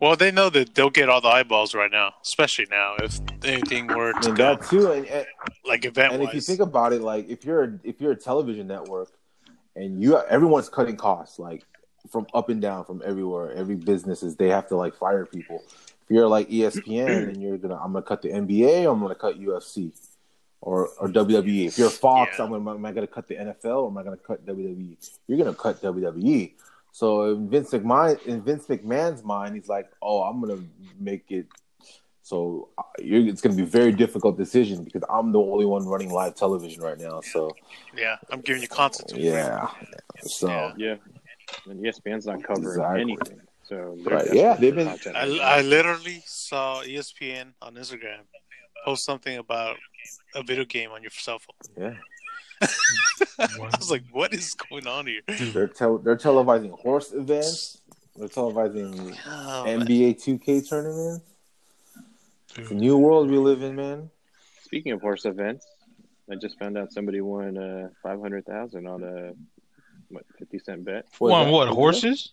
Well, 0.00 0.16
they 0.16 0.30
know 0.30 0.48
that 0.50 0.74
they'll 0.74 0.90
get 0.90 1.10
all 1.10 1.20
the 1.20 1.28
eyeballs 1.28 1.74
right 1.74 1.90
now, 1.90 2.14
especially 2.22 2.66
now 2.70 2.96
if 3.02 3.20
anything 3.44 3.86
were 3.86 4.12
to 4.12 4.28
and 4.28 4.36
go 4.36 4.56
that 4.56 4.66
too, 4.66 4.90
and, 4.90 5.06
and, 5.06 5.26
like 5.66 5.84
event 5.84 6.14
and 6.14 6.22
if 6.22 6.32
you 6.32 6.40
think 6.40 6.60
about 6.60 6.94
it, 6.94 7.02
like 7.02 7.28
if 7.28 7.44
you're 7.44 7.64
a, 7.64 7.78
if 7.84 8.00
you're 8.00 8.12
a 8.12 8.16
television 8.16 8.66
network, 8.66 9.10
and 9.76 10.02
you 10.02 10.18
everyone's 10.18 10.68
cutting 10.68 10.96
costs 10.96 11.38
like 11.38 11.64
from 12.08 12.26
up 12.34 12.48
and 12.48 12.62
down 12.62 12.84
from 12.84 13.02
everywhere. 13.04 13.52
Every 13.52 13.76
business 13.76 14.22
is 14.22 14.36
they 14.36 14.48
have 14.48 14.68
to 14.68 14.76
like 14.76 14.94
fire 14.94 15.26
people. 15.26 15.62
If 15.68 16.10
you're 16.10 16.28
like 16.28 16.48
ESPN 16.48 17.28
and 17.28 17.42
you're 17.42 17.58
gonna 17.58 17.76
I'm 17.76 17.92
gonna 17.92 18.02
cut 18.02 18.22
the 18.22 18.30
NBA, 18.30 18.84
or 18.84 18.92
I'm 18.92 19.00
gonna 19.00 19.14
cut 19.14 19.38
UFC. 19.38 19.92
Or, 20.62 20.88
or 20.98 21.08
WWE. 21.08 21.68
If 21.68 21.78
you're 21.78 21.88
Fox, 21.88 22.38
Yeah. 22.38 22.44
I'm 22.44 22.50
gonna, 22.50 22.74
am 22.74 22.84
I 22.84 22.92
to 22.92 23.06
cut 23.06 23.26
the 23.26 23.34
NFL 23.36 23.84
or 23.84 23.88
am 23.88 23.96
I 23.96 24.02
going 24.02 24.18
to 24.18 24.22
cut 24.22 24.44
WWE? 24.44 24.94
You're 25.26 25.38
going 25.38 25.50
to 25.50 25.58
cut 25.58 25.80
WWE. 25.80 26.52
So 26.92 27.30
in 27.32 27.48
Vince 27.48 27.70
McMahon, 27.70 28.20
in 28.26 28.42
Vince 28.42 28.66
McMahon's 28.66 29.22
mind, 29.24 29.54
he's 29.54 29.68
like, 29.68 29.86
"Oh, 30.02 30.22
I'm 30.22 30.40
going 30.40 30.56
to 30.58 30.64
make 30.98 31.30
it 31.30 31.46
so 32.22 32.68
uh, 32.78 32.82
you're, 33.00 33.26
it's 33.26 33.40
going 33.40 33.56
to 33.56 33.62
be 33.62 33.66
a 33.68 33.70
very 33.70 33.92
difficult 33.92 34.36
decision 34.36 34.84
because 34.84 35.02
I'm 35.10 35.32
the 35.32 35.38
only 35.40 35.64
one 35.66 35.84
running 35.86 36.10
live 36.10 36.34
television 36.34 36.82
right 36.82 36.98
now." 36.98 37.20
So 37.20 37.50
yeah, 37.96 38.16
I'm 38.30 38.40
giving 38.40 38.62
you 38.62 38.68
content. 38.68 39.08
to 39.08 39.20
yeah, 39.20 39.68
so 40.22 40.48
Yeah. 40.48 40.72
Yeah, 40.76 40.96
and 41.68 41.80
ESPN's 41.84 42.26
not 42.26 42.42
covering 42.44 42.66
Exactly. 42.80 43.00
anything. 43.02 43.40
So 43.64 43.96
Right, 44.02 44.32
yeah, 44.32 44.54
they've 44.56 44.74
been- 44.74 44.88
I. 45.14 45.58
I 45.58 45.60
literally 45.62 46.22
saw 46.26 46.82
ESPN 46.82 47.54
on 47.62 47.74
Instagram 47.76 48.20
post 48.84 49.04
something 49.04 49.36
about 49.38 49.76
a 50.34 50.42
video 50.42 50.64
game 50.64 50.90
on 50.90 51.02
your 51.02 51.10
cell 51.12 51.38
phone. 51.38 51.94
yeah, 52.60 52.68
I 53.40 53.70
was 53.78 53.90
like, 53.90 54.04
what 54.12 54.32
is 54.34 54.54
going 54.54 54.86
on 54.86 55.06
here? 55.06 55.22
they're 55.52 55.68
tel- 55.68 55.98
they're 55.98 56.16
televising 56.16 56.70
horse 56.78 57.12
events. 57.12 57.78
They're 58.16 58.28
televising 58.28 59.16
Oh. 59.26 59.64
NBA 59.66 60.22
2K 60.22 60.68
tournaments. 60.68 61.24
It's 62.56 62.70
a 62.70 62.74
new 62.74 62.98
world 62.98 63.30
we 63.30 63.38
live 63.38 63.62
in, 63.62 63.76
man. 63.76 64.10
Speaking 64.64 64.92
of 64.92 65.00
horse 65.00 65.24
events, 65.24 65.66
I 66.30 66.34
just 66.36 66.58
found 66.58 66.76
out 66.76 66.92
somebody 66.92 67.20
won 67.20 67.56
uh, 67.56 67.88
five 68.02 68.20
hundred 68.20 68.44
thousand 68.46 68.86
on 68.86 69.02
a 69.02 69.32
what 70.08 70.24
fifty 70.38 70.58
cent 70.58 70.84
bet. 70.84 71.06
What 71.18 71.28
is 71.28 71.32
One 71.32 71.46
that? 71.46 71.52
what? 71.52 71.68
Horses? 71.68 72.32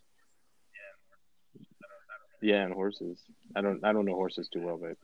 Yeah, 2.41 2.64
and 2.64 2.74
horses. 2.74 3.20
I 3.55 3.62
don't 3.62 3.84
I 3.84 3.93
don't 3.93 4.05
know 4.05 4.14
horses 4.16 4.47
too 4.49 4.62
well, 4.62 4.78
but 4.78 4.97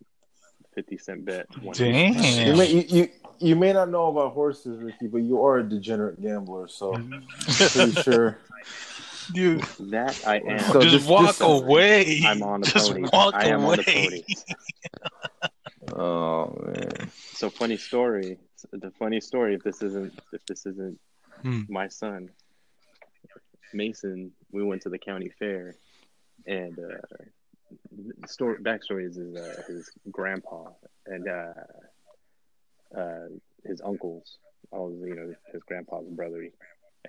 fifty 0.73 0.97
cent 0.97 1.25
bet. 1.25 1.47
won. 1.61 1.73
that? 1.77 1.79
You 1.79 2.13
Damn. 2.13 2.57
may 2.57 2.71
you, 2.71 2.83
you 2.87 3.09
you 3.39 3.55
may 3.55 3.73
not 3.73 3.89
know 3.89 4.07
about 4.07 4.33
horses, 4.33 4.81
Ricky, 4.81 5.07
but 5.07 5.19
you 5.21 5.43
are 5.43 5.57
a 5.59 5.63
degenerate 5.63 6.21
gambler, 6.21 6.67
so 6.67 6.93
pretty 7.47 7.91
sure. 8.03 8.37
Dude, 9.33 9.61
That 9.91 10.21
I 10.27 10.37
am. 10.39 10.59
So 10.59 10.81
just 10.81 10.93
this- 10.93 11.07
walk 11.07 11.27
this- 11.27 11.41
away. 11.41 12.21
I'm 12.25 12.43
on 12.43 12.61
a 12.61 12.65
just 12.65 12.91
pony. 12.91 13.07
walk 13.13 13.33
I 13.35 13.45
am 13.47 13.63
away. 13.63 13.73
on 13.73 13.79
a 13.79 13.83
pony. 13.83 14.23
Oh 15.93 16.55
man. 16.65 17.09
So 17.33 17.49
funny 17.49 17.77
story. 17.77 18.37
The 18.71 18.91
funny 18.99 19.19
story. 19.21 19.55
If 19.55 19.63
this 19.63 19.81
isn't 19.81 20.17
if 20.31 20.45
this 20.45 20.65
isn't 20.65 20.99
Hmm. 21.41 21.61
my 21.67 21.87
son, 21.89 22.29
Mason, 23.73 24.31
we 24.51 24.63
went 24.63 24.81
to 24.83 24.89
the 24.89 24.97
county 24.99 25.29
fair, 25.39 25.75
and 26.47 26.77
uh, 26.79 26.83
the 27.09 27.25
story 28.27 28.57
backstory 28.59 29.07
is 29.07 29.15
his, 29.15 29.35
uh, 29.35 29.61
his 29.67 29.89
grandpa 30.11 30.69
and 31.05 31.27
uh, 31.27 31.53
uh, 32.97 33.27
his 33.65 33.81
uncles, 33.83 34.37
all 34.71 34.91
you 34.91 35.15
know, 35.15 35.33
his 35.51 35.63
grandpa's 35.63 36.07
brother, 36.09 36.47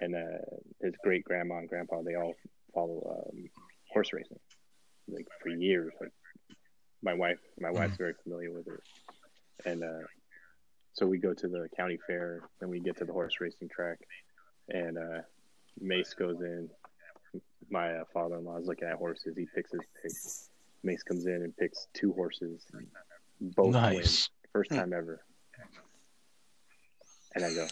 and 0.01 0.15
uh, 0.15 0.39
his 0.81 0.95
great 1.03 1.25
grandma 1.25 1.59
and 1.59 1.69
grandpa. 1.69 2.03
They 2.03 2.15
all 2.15 2.35
follow 2.75 3.27
um, 3.33 3.45
horse 3.93 4.13
racing, 4.13 4.39
like 5.09 5.27
for 5.43 5.51
years. 5.51 5.93
Like 6.01 6.13
my 7.03 7.15
wife, 7.15 7.39
my 7.61 7.71
wife's 7.71 7.97
very 7.97 8.15
familiar 8.23 8.51
with 8.51 8.67
it, 8.69 8.81
and 9.65 9.83
uh, 9.83 10.07
so 10.95 11.07
we 11.07 11.19
go 11.19 11.35
to 11.35 11.49
the 11.49 11.69
county 11.77 11.99
fair, 12.07 12.41
and 12.61 12.71
we 12.71 12.81
get 12.81 12.97
to 12.99 13.05
the 13.05 13.13
horse 13.13 13.41
racing 13.41 13.69
track, 13.69 13.99
and 14.69 14.97
uh, 14.97 15.21
Mace 15.81 16.15
goes 16.15 16.41
in. 16.41 16.71
My 17.71 17.95
uh, 17.95 18.05
father-in-law 18.13 18.59
is 18.59 18.67
looking 18.67 18.89
at 18.89 18.95
horses. 18.95 19.37
He 19.37 19.47
picks 19.55 19.73
his 19.73 19.81
pick. 20.03 20.13
Mace 20.85 21.03
comes 21.03 21.27
in 21.27 21.35
and 21.43 21.57
picks 21.57 21.87
two 21.95 22.13
horses. 22.13 22.65
Both 23.41 23.75
win. 23.75 24.03
First 24.53 24.71
time 24.71 24.93
ever. 24.93 25.25
And 27.35 27.45
I 27.45 27.53
go, 27.53 27.67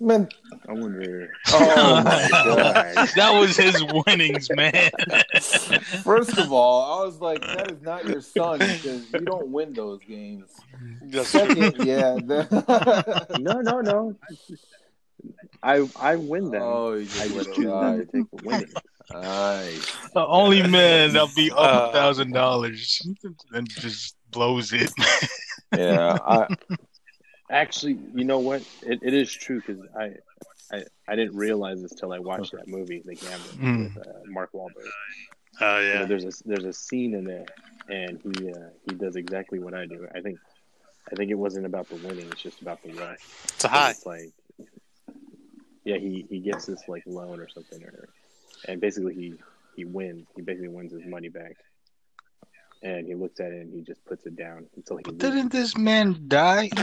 Man, 0.00 0.28
I 0.68 0.72
wonder. 0.72 1.32
oh 1.52 2.02
my 2.04 2.28
god. 2.30 3.08
That 3.14 3.30
was 3.40 3.56
his 3.56 3.82
winnings, 4.06 4.50
man. 4.50 4.90
First 6.02 6.36
of 6.36 6.52
all, 6.52 7.00
I 7.00 7.04
was 7.06 7.20
like, 7.20 7.40
that 7.40 7.70
is 7.70 7.80
not 7.82 8.04
your 8.04 8.20
son 8.20 8.58
because 8.58 9.10
you 9.12 9.20
don't 9.20 9.48
win 9.48 9.72
those 9.72 10.00
games. 10.00 10.50
That's. 11.02 11.28
Second, 11.28 11.76
yeah. 11.86 12.14
the- 12.14 13.36
No, 13.40 13.60
no, 13.60 13.80
no. 13.80 14.16
I 15.62 15.88
I 15.96 16.16
win 16.16 16.50
them. 16.50 16.62
Oh, 16.62 16.94
you 16.94 17.02
I 17.02 17.04
just 17.04 17.34
just 17.34 17.54
choose 17.54 17.64
it 17.64 17.68
not 17.68 17.92
to 17.96 18.04
take 18.04 18.30
the 18.30 18.44
winning. 18.44 18.72
Nice. 19.12 19.96
The 20.14 20.26
only 20.26 20.62
man 20.66 21.12
that'll 21.12 21.28
be 21.34 21.50
up 21.50 21.58
Uh, 21.58 21.88
a 21.88 21.92
thousand 21.92 22.32
dollars 22.32 23.00
and 23.52 23.68
just 23.68 24.16
blows 24.30 24.72
it. 24.72 24.90
Yeah, 25.76 26.16
I, 26.26 26.46
Actually, 27.50 27.98
you 28.14 28.24
know 28.24 28.38
what? 28.38 28.62
It, 28.82 29.00
it 29.02 29.12
is 29.12 29.30
true 29.30 29.60
because 29.60 29.82
I, 29.98 30.12
I 30.74 30.84
I 31.06 31.14
didn't 31.14 31.36
realize 31.36 31.82
this 31.82 31.92
till 31.92 32.12
I 32.12 32.18
watched 32.18 32.52
that 32.52 32.68
movie, 32.68 33.02
The 33.04 33.14
Gambler, 33.14 33.52
Mm. 33.60 33.94
with 33.94 34.06
uh, 34.06 34.10
Mark 34.26 34.50
Wahlberg. 34.52 34.88
Oh 35.60 35.78
You 35.80 35.88
know, 35.94 36.00
yeah. 36.00 36.04
there's 36.06 36.24
a 36.24 36.32
there's 36.46 36.64
a 36.64 36.72
scene 36.72 37.14
in 37.14 37.24
there, 37.24 37.44
and 37.90 38.18
he 38.22 38.50
uh, 38.50 38.70
he 38.88 38.94
does 38.94 39.16
exactly 39.16 39.58
what 39.58 39.74
I 39.74 39.84
do. 39.84 40.06
I 40.14 40.20
think 40.20 40.38
I 41.12 41.14
think 41.16 41.30
it 41.30 41.34
wasn't 41.38 41.66
about 41.66 41.86
the 41.90 41.96
winning; 41.96 42.26
it's 42.32 42.40
just 42.42 42.62
about 42.62 42.82
the 42.82 42.92
rush. 42.94 43.18
It's 43.44 43.64
a 43.64 43.68
high. 43.68 43.90
It's 43.90 44.06
like, 44.06 44.30
yeah, 45.84 45.98
he 45.98 46.26
he 46.30 46.40
gets 46.40 46.64
this 46.64 46.82
like 46.88 47.02
loan 47.06 47.40
or 47.40 47.48
something, 47.48 47.82
or 47.84 48.08
and 48.66 48.80
basically 48.80 49.14
he 49.14 49.34
he 49.76 49.84
wins. 49.84 50.26
He 50.34 50.42
basically 50.42 50.68
wins 50.68 50.92
his 50.92 51.04
money 51.06 51.28
back, 51.28 51.56
and 52.82 53.06
he 53.06 53.14
looks 53.14 53.38
at 53.40 53.52
it 53.52 53.62
and 53.62 53.72
he 53.74 53.82
just 53.82 54.04
puts 54.04 54.26
it 54.26 54.36
down 54.36 54.66
until 54.76 54.96
he. 54.98 55.04
loses. 55.04 55.18
Didn't 55.18 55.52
this 55.52 55.76
man 55.76 56.24
die? 56.28 56.70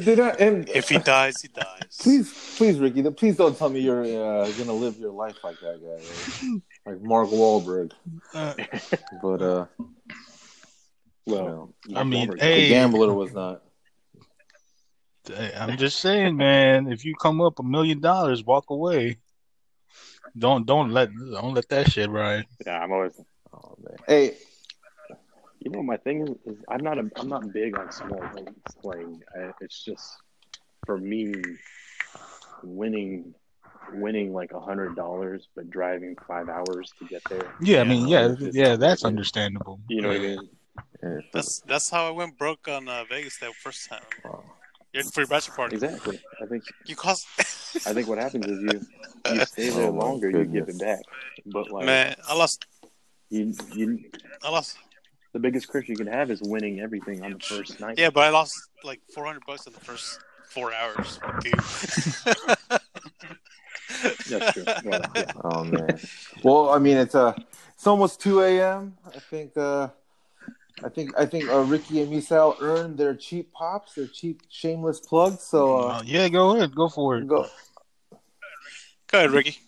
did 0.00 0.20
I, 0.20 0.30
and 0.40 0.68
If 0.70 0.88
he 0.88 0.98
dies, 0.98 1.40
he 1.42 1.48
dies. 1.48 1.82
please, 2.00 2.54
please, 2.56 2.78
Ricky, 2.78 3.02
please 3.10 3.36
don't 3.36 3.56
tell 3.56 3.68
me 3.68 3.80
you're 3.80 4.02
uh, 4.04 4.50
gonna 4.52 4.72
live 4.72 4.98
your 4.98 5.12
life 5.12 5.36
like 5.44 5.58
that 5.60 5.80
guy, 5.82 6.50
right? 6.50 6.62
like 6.86 7.02
Mark 7.02 7.28
Wahlberg. 7.28 7.92
Uh, 8.34 8.54
But 9.22 9.42
uh, 9.42 9.66
well, 11.26 11.74
I 11.94 12.04
mean, 12.04 12.28
Wahlberg- 12.30 12.40
the 12.40 12.68
gambler 12.68 13.12
was 13.12 13.32
not. 13.32 13.62
I'm 15.30 15.76
just 15.76 16.00
saying, 16.00 16.36
man. 16.36 16.90
If 16.90 17.04
you 17.04 17.14
come 17.14 17.40
up 17.40 17.58
a 17.58 17.62
million 17.62 18.00
dollars, 18.00 18.44
walk 18.44 18.70
away. 18.70 19.18
Don't 20.36 20.66
don't 20.66 20.90
let 20.90 21.08
don't 21.14 21.54
let 21.54 21.68
that 21.70 21.90
shit 21.90 22.10
ride. 22.10 22.44
yeah, 22.66 22.78
I'm 22.78 22.92
always. 22.92 23.18
Oh 23.52 23.76
man. 23.82 23.96
Hey, 24.06 24.36
You 25.60 25.70
know, 25.70 25.82
my 25.82 25.96
thing 25.96 26.22
is, 26.22 26.30
is 26.44 26.62
I'm 26.68 26.82
not 26.82 26.98
a, 26.98 27.10
I'm 27.16 27.28
not 27.28 27.52
big 27.52 27.76
on 27.78 27.90
small 27.90 28.22
things. 28.34 28.56
Like 28.82 29.06
I, 29.34 29.50
it's 29.60 29.82
just 29.84 30.16
for 30.84 30.98
me, 30.98 31.34
winning 32.62 33.34
winning 33.92 34.32
like 34.32 34.52
a 34.52 34.60
hundred 34.60 34.96
dollars, 34.96 35.48
but 35.54 35.70
driving 35.70 36.16
five 36.26 36.48
hours 36.48 36.92
to 36.98 37.06
get 37.06 37.22
there. 37.30 37.54
Yeah, 37.60 37.80
I 37.80 37.84
mean, 37.84 38.08
yeah, 38.08 38.28
just 38.38 38.54
yeah, 38.54 38.76
that's 38.76 39.04
it. 39.04 39.06
understandable. 39.06 39.80
You 39.88 40.02
know 40.02 40.08
what 40.08 40.16
I 40.18 40.20
mean? 40.20 40.50
That's 41.32 41.60
that's 41.60 41.90
how 41.90 42.06
I 42.06 42.10
went 42.10 42.36
broke 42.38 42.68
on 42.68 42.88
uh, 42.88 43.04
Vegas 43.08 43.38
that 43.38 43.54
first 43.54 43.88
time. 43.88 44.02
oh, 44.24 44.44
Yeah, 44.96 45.02
for 45.12 45.20
your 45.20 45.28
bachelor 45.28 45.54
party. 45.54 45.74
Exactly. 45.76 46.20
I 46.42 46.46
think 46.46 46.64
You 46.86 46.96
cost 46.96 47.26
I 47.86 47.92
think 47.92 48.08
what 48.08 48.18
happens 48.18 48.46
is 48.46 48.58
you 48.62 48.86
you 49.34 49.44
stay 49.52 49.68
there 49.70 49.88
Oh, 49.88 49.90
longer, 49.90 50.30
you 50.30 50.44
give 50.44 50.66
goodness. 50.66 50.76
it 50.76 50.80
back. 50.80 51.00
But 51.44 51.70
like 51.70 51.84
man. 51.86 52.16
I 52.26 52.34
lost. 52.34 52.64
you 53.30 53.52
you 53.74 54.04
I 54.42 54.50
lost. 54.50 54.78
the 55.34 55.38
biggest 55.38 55.68
curse 55.68 55.86
you 55.88 55.96
can 55.96 56.06
have 56.06 56.30
is 56.30 56.40
winning 56.42 56.80
everything 56.80 57.22
on 57.24 57.32
the 57.34 57.38
first 57.40 57.78
night. 57.80 57.98
Yeah, 57.98 58.10
but 58.10 58.24
I 58.24 58.30
lost 58.30 58.54
like 58.84 59.00
400 59.14 59.42
bucks 59.46 59.66
in 59.66 59.72
the 59.74 59.80
first 59.80 60.18
four 60.48 60.72
hours, 60.72 61.18
dude. 61.40 61.54
That's 64.28 64.52
true. 64.52 64.64
Well, 64.84 65.00
yeah. 65.14 65.32
oh 65.44 65.64
man. 65.64 65.98
Well, 66.42 66.70
I 66.70 66.78
mean, 66.78 66.96
it's 66.96 67.14
uh, 67.14 67.34
it's 67.74 67.86
almost 67.86 68.20
two 68.20 68.40
a.m. 68.42 68.96
I 69.14 69.18
think. 69.18 69.56
Uh, 69.56 69.88
I 70.84 70.88
think 70.90 71.18
I 71.18 71.24
think 71.26 71.48
uh, 71.48 71.60
Ricky 71.60 72.02
and 72.02 72.12
Misael 72.12 72.56
earned 72.60 72.98
their 72.98 73.14
cheap 73.14 73.52
pops, 73.52 73.94
their 73.94 74.06
cheap 74.06 74.42
shameless 74.50 75.00
plugs. 75.00 75.42
So 75.42 75.78
uh, 75.78 75.86
Uh, 75.98 76.02
yeah, 76.04 76.28
go 76.28 76.56
ahead, 76.56 76.74
go 76.74 76.88
for 76.88 77.16
it. 77.18 77.26
go. 77.26 77.46
Go 79.08 79.18
ahead, 79.18 79.30
Ricky. 79.30 79.58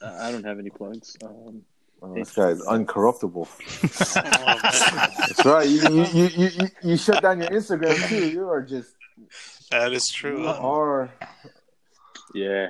Uh, 0.00 0.16
I 0.20 0.30
don't 0.32 0.44
have 0.44 0.58
any 0.58 0.70
plugs. 0.70 1.16
Um, 1.24 1.62
Oh, 2.00 2.14
this 2.14 2.32
guy's 2.32 2.60
uncorruptible. 2.60 3.48
Oh. 3.48 4.58
That's 5.18 5.44
right. 5.44 5.68
You, 5.68 5.80
you, 5.90 6.04
you, 6.04 6.26
you, 6.28 6.48
you, 6.60 6.68
you 6.90 6.96
shut 6.96 7.20
down 7.24 7.40
your 7.40 7.50
Instagram 7.50 8.08
too. 8.08 8.28
You 8.28 8.48
are 8.48 8.62
just 8.62 8.94
that 9.72 9.92
is 9.92 10.08
true. 10.08 10.42
you 10.42 10.46
are. 10.48 11.10
Yeah. 12.34 12.68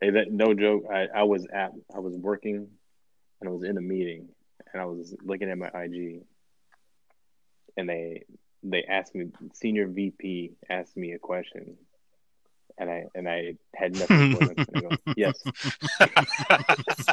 Hey, 0.00 0.10
that 0.10 0.30
no 0.30 0.54
joke. 0.54 0.84
I, 0.94 1.08
I 1.12 1.22
was 1.24 1.44
at 1.52 1.72
I 1.92 1.98
was 1.98 2.14
working 2.18 2.68
and 3.40 3.48
I 3.48 3.50
was 3.50 3.64
in 3.64 3.76
a 3.78 3.80
meeting 3.80 4.28
and 4.72 4.82
I 4.82 4.84
was 4.84 5.14
looking 5.22 5.50
at 5.50 5.58
my 5.58 5.68
IG 5.68 6.22
and 7.76 7.88
they 7.88 8.24
they 8.62 8.84
asked 8.84 9.14
me 9.14 9.26
senior 9.52 9.86
VP 9.86 10.52
asked 10.68 10.96
me 10.96 11.12
a 11.12 11.18
question 11.18 11.76
and 12.78 12.90
I 12.90 13.04
and 13.14 13.28
I 13.28 13.54
had 13.74 13.92
nothing 13.92 14.32
for 14.32 14.46
them. 14.46 14.56
And 14.68 14.76
I 14.76 14.80
go, 14.80 14.96
yes. 15.16 15.42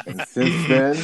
And 0.06 0.20
since 0.28 0.64
then, 0.66 0.96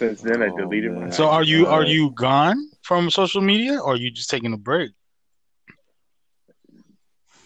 Since 0.00 0.22
then 0.22 0.42
I 0.42 0.48
Oh, 0.48 0.56
deleted 0.56 0.92
man. 0.92 1.08
my 1.08 1.10
So 1.10 1.28
are 1.28 1.44
you 1.44 1.66
are 1.66 1.84
you 1.84 2.10
gone 2.12 2.70
from 2.82 3.10
social 3.10 3.42
media, 3.42 3.78
or 3.78 3.92
are 3.92 3.96
you 3.96 4.10
just 4.10 4.30
taking 4.30 4.52
a 4.52 4.56
break? 4.56 4.92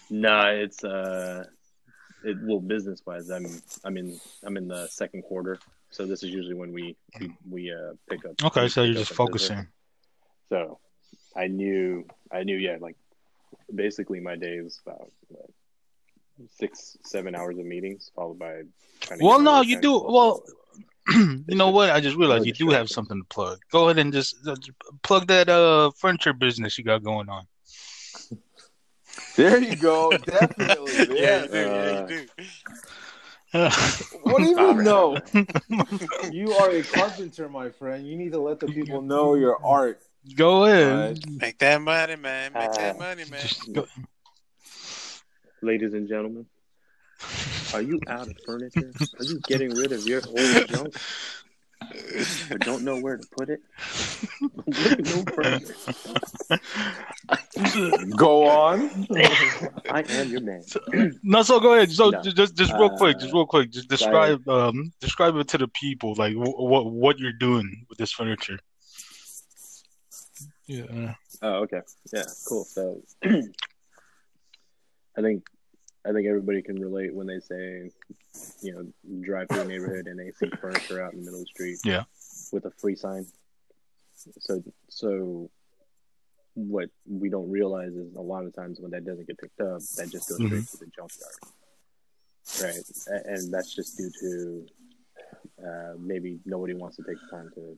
Nah, 0.09 0.49
it's 0.51 0.83
uh 0.83 1.43
it 2.23 2.37
well 2.41 2.59
business 2.61 3.01
wise 3.05 3.29
I'm 3.29 3.61
I'm 3.83 3.97
in 3.97 4.19
I'm 4.43 4.55
in 4.57 4.67
the 4.67 4.87
second 4.87 5.23
quarter. 5.23 5.59
So 5.95 6.05
this 6.05 6.23
is 6.23 6.29
usually 6.29 6.55
when 6.55 6.73
we 6.73 6.97
we, 7.21 7.31
we 7.49 7.71
uh 7.71 7.93
pick 8.09 8.25
up 8.25 8.35
Okay, 8.43 8.67
so 8.67 8.83
you're 8.83 8.95
just 8.95 9.11
in 9.11 9.15
business. 9.15 9.17
focusing. 9.17 9.67
So 10.49 10.79
I 11.37 11.47
knew, 11.47 12.05
I 12.31 12.43
knew, 12.43 12.57
yeah, 12.57 12.77
like 12.81 12.97
basically 13.73 14.19
my 14.19 14.35
day 14.35 14.55
is 14.55 14.79
about 14.85 15.09
what, 15.29 15.49
six, 16.59 16.97
seven 17.05 17.33
hours 17.33 17.57
of 17.57 17.65
meetings, 17.65 18.11
followed 18.13 18.39
by. 18.39 18.63
Well, 19.19 19.39
no, 19.39 19.61
you 19.61 19.79
do. 19.79 19.97
Well, 19.99 20.43
you 21.09 21.55
know 21.55 21.69
what? 21.69 21.89
I 21.89 22.01
just 22.01 22.17
realized 22.17 22.45
you 22.45 22.51
do 22.53 22.69
have 22.71 22.89
something 22.89 23.21
to 23.21 23.27
plug. 23.29 23.59
Go 23.71 23.85
ahead 23.85 23.99
and 23.99 24.11
just 24.11 24.35
uh, 24.45 24.55
plug 25.01 25.27
that 25.27 25.47
uh 25.47 25.91
furniture 25.97 26.33
business 26.33 26.77
you 26.77 26.83
got 26.83 27.03
going 27.03 27.29
on. 27.29 27.47
there 29.37 29.59
you 29.63 29.75
go. 29.77 30.17
Definitely. 30.25 30.93
Yeah, 31.09 31.15
you 31.15 31.21
Yeah. 31.21 31.45
do. 31.47 31.57
Yeah, 31.57 31.91
Uh, 31.91 32.07
you 32.07 32.07
do. 32.07 32.27
What 34.23 34.37
do 34.39 34.43
you 34.43 34.53
Stop 34.53 34.75
mean? 34.75 34.85
No. 34.85 35.17
You 36.31 36.51
are 36.53 36.69
a 36.71 36.83
carpenter, 36.83 37.47
my 37.47 37.69
friend. 37.69 38.05
You 38.05 38.15
need 38.17 38.31
to 38.33 38.39
let 38.41 38.59
the 38.59 38.67
people 38.67 39.01
know 39.01 39.35
your 39.35 39.63
art. 39.63 40.01
Go 40.35 40.65
in. 40.65 40.97
Right. 40.97 41.25
Make 41.41 41.59
that 41.59 41.81
money, 41.81 42.15
man. 42.15 42.51
Make 42.53 42.71
that 42.73 42.95
Uh, 42.95 42.99
money, 42.99 43.23
man. 43.29 43.45
Go. 43.73 43.85
Ladies 45.61 45.93
and 45.93 46.07
gentlemen, 46.07 46.45
are 47.73 47.81
you 47.81 47.99
out 48.07 48.27
of 48.27 48.35
furniture? 48.45 48.91
Are 49.19 49.23
you 49.25 49.39
getting 49.47 49.73
rid 49.73 49.91
of 49.91 50.05
your 50.05 50.21
old 50.27 50.67
junk? 50.67 50.95
Or 52.51 52.57
don't 52.57 52.83
know 52.83 52.97
where 52.97 53.17
to 53.17 53.25
put 53.37 53.49
it? 53.49 53.61
No. 54.99 55.23
Go 58.17 58.47
on. 58.47 59.07
I 59.89 60.01
am 60.09 60.29
your 60.29 60.41
man. 60.41 60.63
No, 61.23 61.41
so 61.43 61.59
go 61.59 61.73
ahead. 61.73 61.91
So 61.91 62.09
No. 62.09 62.21
just 62.21 62.55
just 62.55 62.73
real 62.73 62.89
quick, 62.89 63.17
just 63.19 63.33
Uh, 63.33 63.37
real 63.37 63.45
quick, 63.45 63.71
just 63.71 63.87
describe 63.87 64.47
um 64.49 64.91
describe 64.99 65.35
it 65.37 65.47
to 65.49 65.57
the 65.57 65.67
people 65.69 66.13
like 66.17 66.33
wh- 66.33 66.59
what 66.59 66.91
what 66.91 67.19
you're 67.19 67.31
doing 67.39 67.85
with 67.89 67.97
this 67.97 68.11
furniture. 68.11 68.59
Yeah. 70.67 71.13
Oh, 71.41 71.63
okay. 71.63 71.81
Yeah, 72.13 72.25
cool. 72.47 72.65
So 72.65 73.01
I 73.23 73.41
think 75.21 75.43
I 76.07 76.11
think 76.13 76.27
everybody 76.27 76.61
can 76.61 76.79
relate 76.79 77.13
when 77.13 77.27
they 77.27 77.39
say, 77.39 77.89
you 78.61 78.73
know, 78.73 79.21
drive 79.21 79.47
through 79.49 79.61
a 79.61 79.65
neighborhood 79.65 80.07
and 80.07 80.19
they 80.19 80.31
see 80.31 80.49
furniture 80.61 81.03
out 81.03 81.13
in 81.13 81.19
the 81.19 81.25
middle 81.25 81.39
of 81.39 81.45
the 81.45 81.51
street. 81.53 81.79
Yeah. 81.83 82.03
With 82.51 82.65
a 82.65 82.71
free 82.71 82.95
sign. 82.95 83.25
So 84.39 84.63
so 84.89 85.49
what 86.53 86.89
we 87.05 87.29
don't 87.29 87.49
realize 87.49 87.93
is 87.93 88.15
a 88.15 88.21
lot 88.21 88.45
of 88.45 88.55
times 88.55 88.79
when 88.79 88.91
that 88.91 89.05
doesn't 89.05 89.27
get 89.27 89.37
picked 89.37 89.59
up, 89.59 89.81
that 89.97 90.09
just 90.09 90.29
goes 90.29 90.37
straight 90.37 90.67
to 90.67 90.77
the 90.77 90.91
junkyard. 90.95 91.35
Right. 92.61 93.25
And 93.25 93.53
that's 93.53 93.73
just 93.73 93.97
due 93.97 94.11
to 94.21 94.65
uh, 95.65 95.93
maybe 95.99 96.39
nobody 96.45 96.73
wants 96.73 96.97
to 96.97 97.03
take 97.03 97.17
the 97.19 97.35
time 97.35 97.49
to 97.55 97.77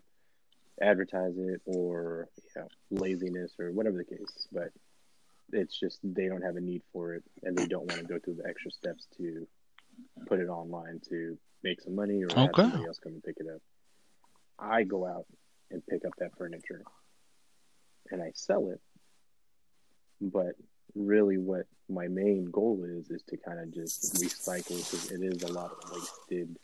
advertise 0.82 1.34
it 1.38 1.61
or 1.65 2.28
you 2.55 2.61
know 2.61 2.67
laziness 2.91 3.53
or 3.59 3.71
whatever 3.71 3.97
the 3.97 4.03
case 4.03 4.47
but 4.51 4.69
it's 5.52 5.80
just 5.80 6.00
they 6.04 6.28
don't 6.28 6.41
have 6.41 6.56
a 6.58 6.62
need 6.62 6.82
for 6.91 7.14
it 7.16 7.24
and 7.43 7.58
they 7.58 7.66
don't 7.68 7.88
want 7.89 8.02
to 8.02 8.08
go 8.08 8.20
through 8.20 8.36
the 8.36 8.48
extra 8.48 8.72
steps 8.72 9.08
to 9.18 9.48
put 10.28 10.39
it 10.39 10.48
online 10.48 11.00
to 11.10 11.38
make 11.64 11.82
some 11.82 11.95
money 11.95 12.24
or 12.24 12.28
have 12.36 12.50
Okay. 12.50 12.64
somebody 12.64 12.86
else 12.86 13.00
come 13.00 13.14
and 13.14 13.24
pick 13.24 13.38
it 13.39 13.48
up 13.54 13.62
i 14.60 14.84
go 14.84 15.06
out 15.06 15.26
and 15.72 15.86
pick 15.88 16.06
up 16.06 16.14
that 16.20 16.36
furniture 16.38 16.84
and 18.12 18.22
i 18.22 18.32
sell 18.36 18.70
it 18.70 18.82
but 20.22 20.54
really 20.95 21.38
what 21.38 21.66
my 21.89 22.08
main 22.08 22.45
goal 22.52 22.84
is 22.86 23.10
is 23.10 23.22
to 23.24 23.38
kind 23.38 23.60
of 23.60 23.74
just 23.74 24.16
recycle 24.16 24.78
because 24.78 25.12
it 25.12 25.22
is 25.24 25.43
a 25.43 25.52
lot 25.54 25.72
of 25.72 25.91
wasted 25.91 26.58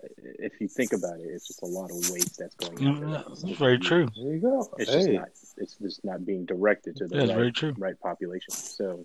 if 0.00 0.60
you 0.60 0.68
think 0.68 0.92
about 0.92 1.18
it, 1.18 1.26
it's 1.26 1.46
just 1.46 1.62
a 1.62 1.66
lot 1.66 1.90
of 1.90 1.96
waste 2.10 2.38
that's 2.38 2.54
going 2.54 2.78
Yeah, 2.78 2.88
mm, 2.90 3.04
on. 3.04 3.24
that's 3.28 3.42
very 3.58 3.78
mm-hmm. 3.78 3.86
true. 3.86 4.08
There 4.16 4.34
you 4.34 4.40
go. 4.40 4.68
It's 4.78 4.92
just 4.92 5.08
not. 5.08 5.28
It's 5.56 5.74
just 5.74 6.04
not 6.04 6.24
being 6.24 6.44
directed 6.44 6.96
to 6.96 7.08
the 7.08 7.16
That's 7.16 7.28
right, 7.28 7.36
very 7.36 7.52
true. 7.52 7.74
right 7.78 7.98
population. 8.00 8.50
So 8.52 9.04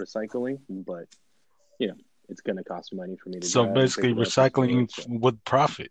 recycling, 0.00 0.58
but 0.68 1.04
you 1.78 1.88
know, 1.88 1.96
it's 2.28 2.40
going 2.40 2.56
to 2.56 2.64
cost 2.64 2.94
money 2.94 3.16
for 3.22 3.28
me 3.28 3.40
to. 3.40 3.46
So 3.46 3.66
basically, 3.66 4.14
pick 4.14 4.26
it 4.26 4.38
up 4.38 4.56
and 4.58 4.88
recycling 4.88 5.20
with 5.20 5.44
profit. 5.44 5.90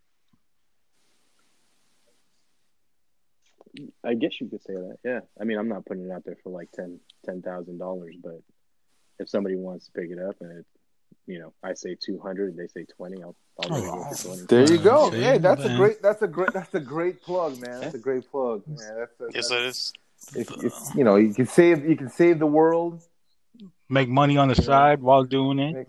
I 4.03 4.15
guess 4.15 4.31
you 4.41 4.47
could 4.49 4.63
say 4.63 4.73
that. 4.73 4.97
Yeah. 5.03 5.19
I 5.39 5.45
mean, 5.45 5.57
I'm 5.57 5.69
not 5.69 5.85
putting 5.85 6.05
it 6.05 6.11
out 6.11 6.23
there 6.25 6.37
for 6.43 6.49
like 6.49 6.71
ten 6.71 6.99
ten 7.25 7.41
thousand 7.41 7.77
dollars, 7.77 8.15
but 8.21 8.41
if 9.19 9.29
somebody 9.29 9.55
wants 9.55 9.85
to 9.85 9.91
pick 9.91 10.09
it 10.09 10.19
up 10.19 10.35
and 10.41 10.59
it, 10.59 10.65
you 11.31 11.39
know, 11.39 11.53
I 11.63 11.73
say 11.73 11.95
two 11.95 12.19
hundred, 12.19 12.49
and 12.51 12.59
they 12.59 12.67
say 12.67 12.85
twenty, 12.95 13.21
I'll 13.23 13.35
I'll 13.59 13.69
let 13.69 13.83
it 13.83 13.87
go 13.87 14.29
twenty. 14.29 14.45
there 14.47 14.71
you 14.71 14.77
go. 14.79 15.11
See, 15.11 15.21
Hey, 15.21 15.37
that's 15.37 15.63
a 15.63 15.67
man. 15.69 15.77
great. 15.77 16.01
That's 16.01 16.21
a 16.21 16.27
great. 16.27 16.53
That's 16.53 16.73
a 16.75 16.79
great 16.79 17.21
plug, 17.21 17.59
man. 17.59 17.79
That's 17.81 17.95
a 17.95 17.99
great 17.99 18.29
plug, 18.29 18.63
man. 18.67 18.95
That's 18.97 19.19
a, 19.21 19.25
Yes, 19.33 19.49
that's, 19.49 19.51
it 19.51 19.65
is. 19.65 19.93
if, 20.35 20.63
if, 20.65 20.73
you 20.95 21.03
know, 21.03 21.15
you 21.15 21.33
can 21.33 21.45
save. 21.47 21.85
You 21.87 21.95
can 21.95 22.09
save 22.09 22.39
the 22.39 22.47
world. 22.47 23.01
Make 23.89 24.09
money 24.09 24.37
on 24.37 24.47
the 24.47 24.55
Yeah. 24.55 24.63
side 24.63 25.01
while 25.01 25.23
doing 25.23 25.59
it. 25.59 25.73
Make- 25.73 25.87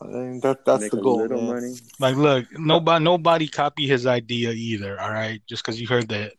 I 0.00 0.06
mean, 0.06 0.40
that 0.40 0.64
that's 0.64 0.82
Make 0.82 0.90
the 0.92 1.00
goal, 1.00 1.28
man. 1.28 1.46
money. 1.46 1.74
Like, 2.00 2.16
look, 2.16 2.46
nobody, 2.58 3.04
nobody 3.04 3.48
copy 3.48 3.86
his 3.86 4.06
idea 4.06 4.50
either. 4.52 4.98
All 5.00 5.10
right, 5.10 5.42
just 5.46 5.62
because 5.64 5.78
you 5.80 5.86
heard 5.86 6.08
that. 6.08 6.32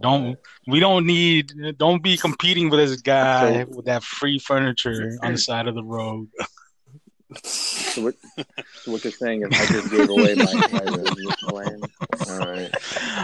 Don't 0.00 0.38
we 0.66 0.80
don't 0.80 1.06
need 1.06 1.52
don't 1.78 2.02
be 2.02 2.16
competing 2.18 2.68
with 2.68 2.78
this 2.78 3.00
guy 3.00 3.64
with 3.64 3.86
that 3.86 4.04
free 4.04 4.38
furniture 4.38 5.18
on 5.22 5.32
the 5.32 5.38
side 5.38 5.66
of 5.66 5.74
the 5.74 5.82
road. 5.82 6.28
So 7.42 8.02
what, 8.04 8.14
so 8.82 8.92
what 8.92 9.04
you're 9.04 9.12
saying 9.12 9.42
is 9.42 9.48
I 9.52 9.66
just 9.66 9.90
gave 9.90 10.08
away 10.08 10.34
my, 10.34 10.54
my 10.72 11.34
plan. 11.40 11.80
All 12.28 12.38
right. 12.38 12.70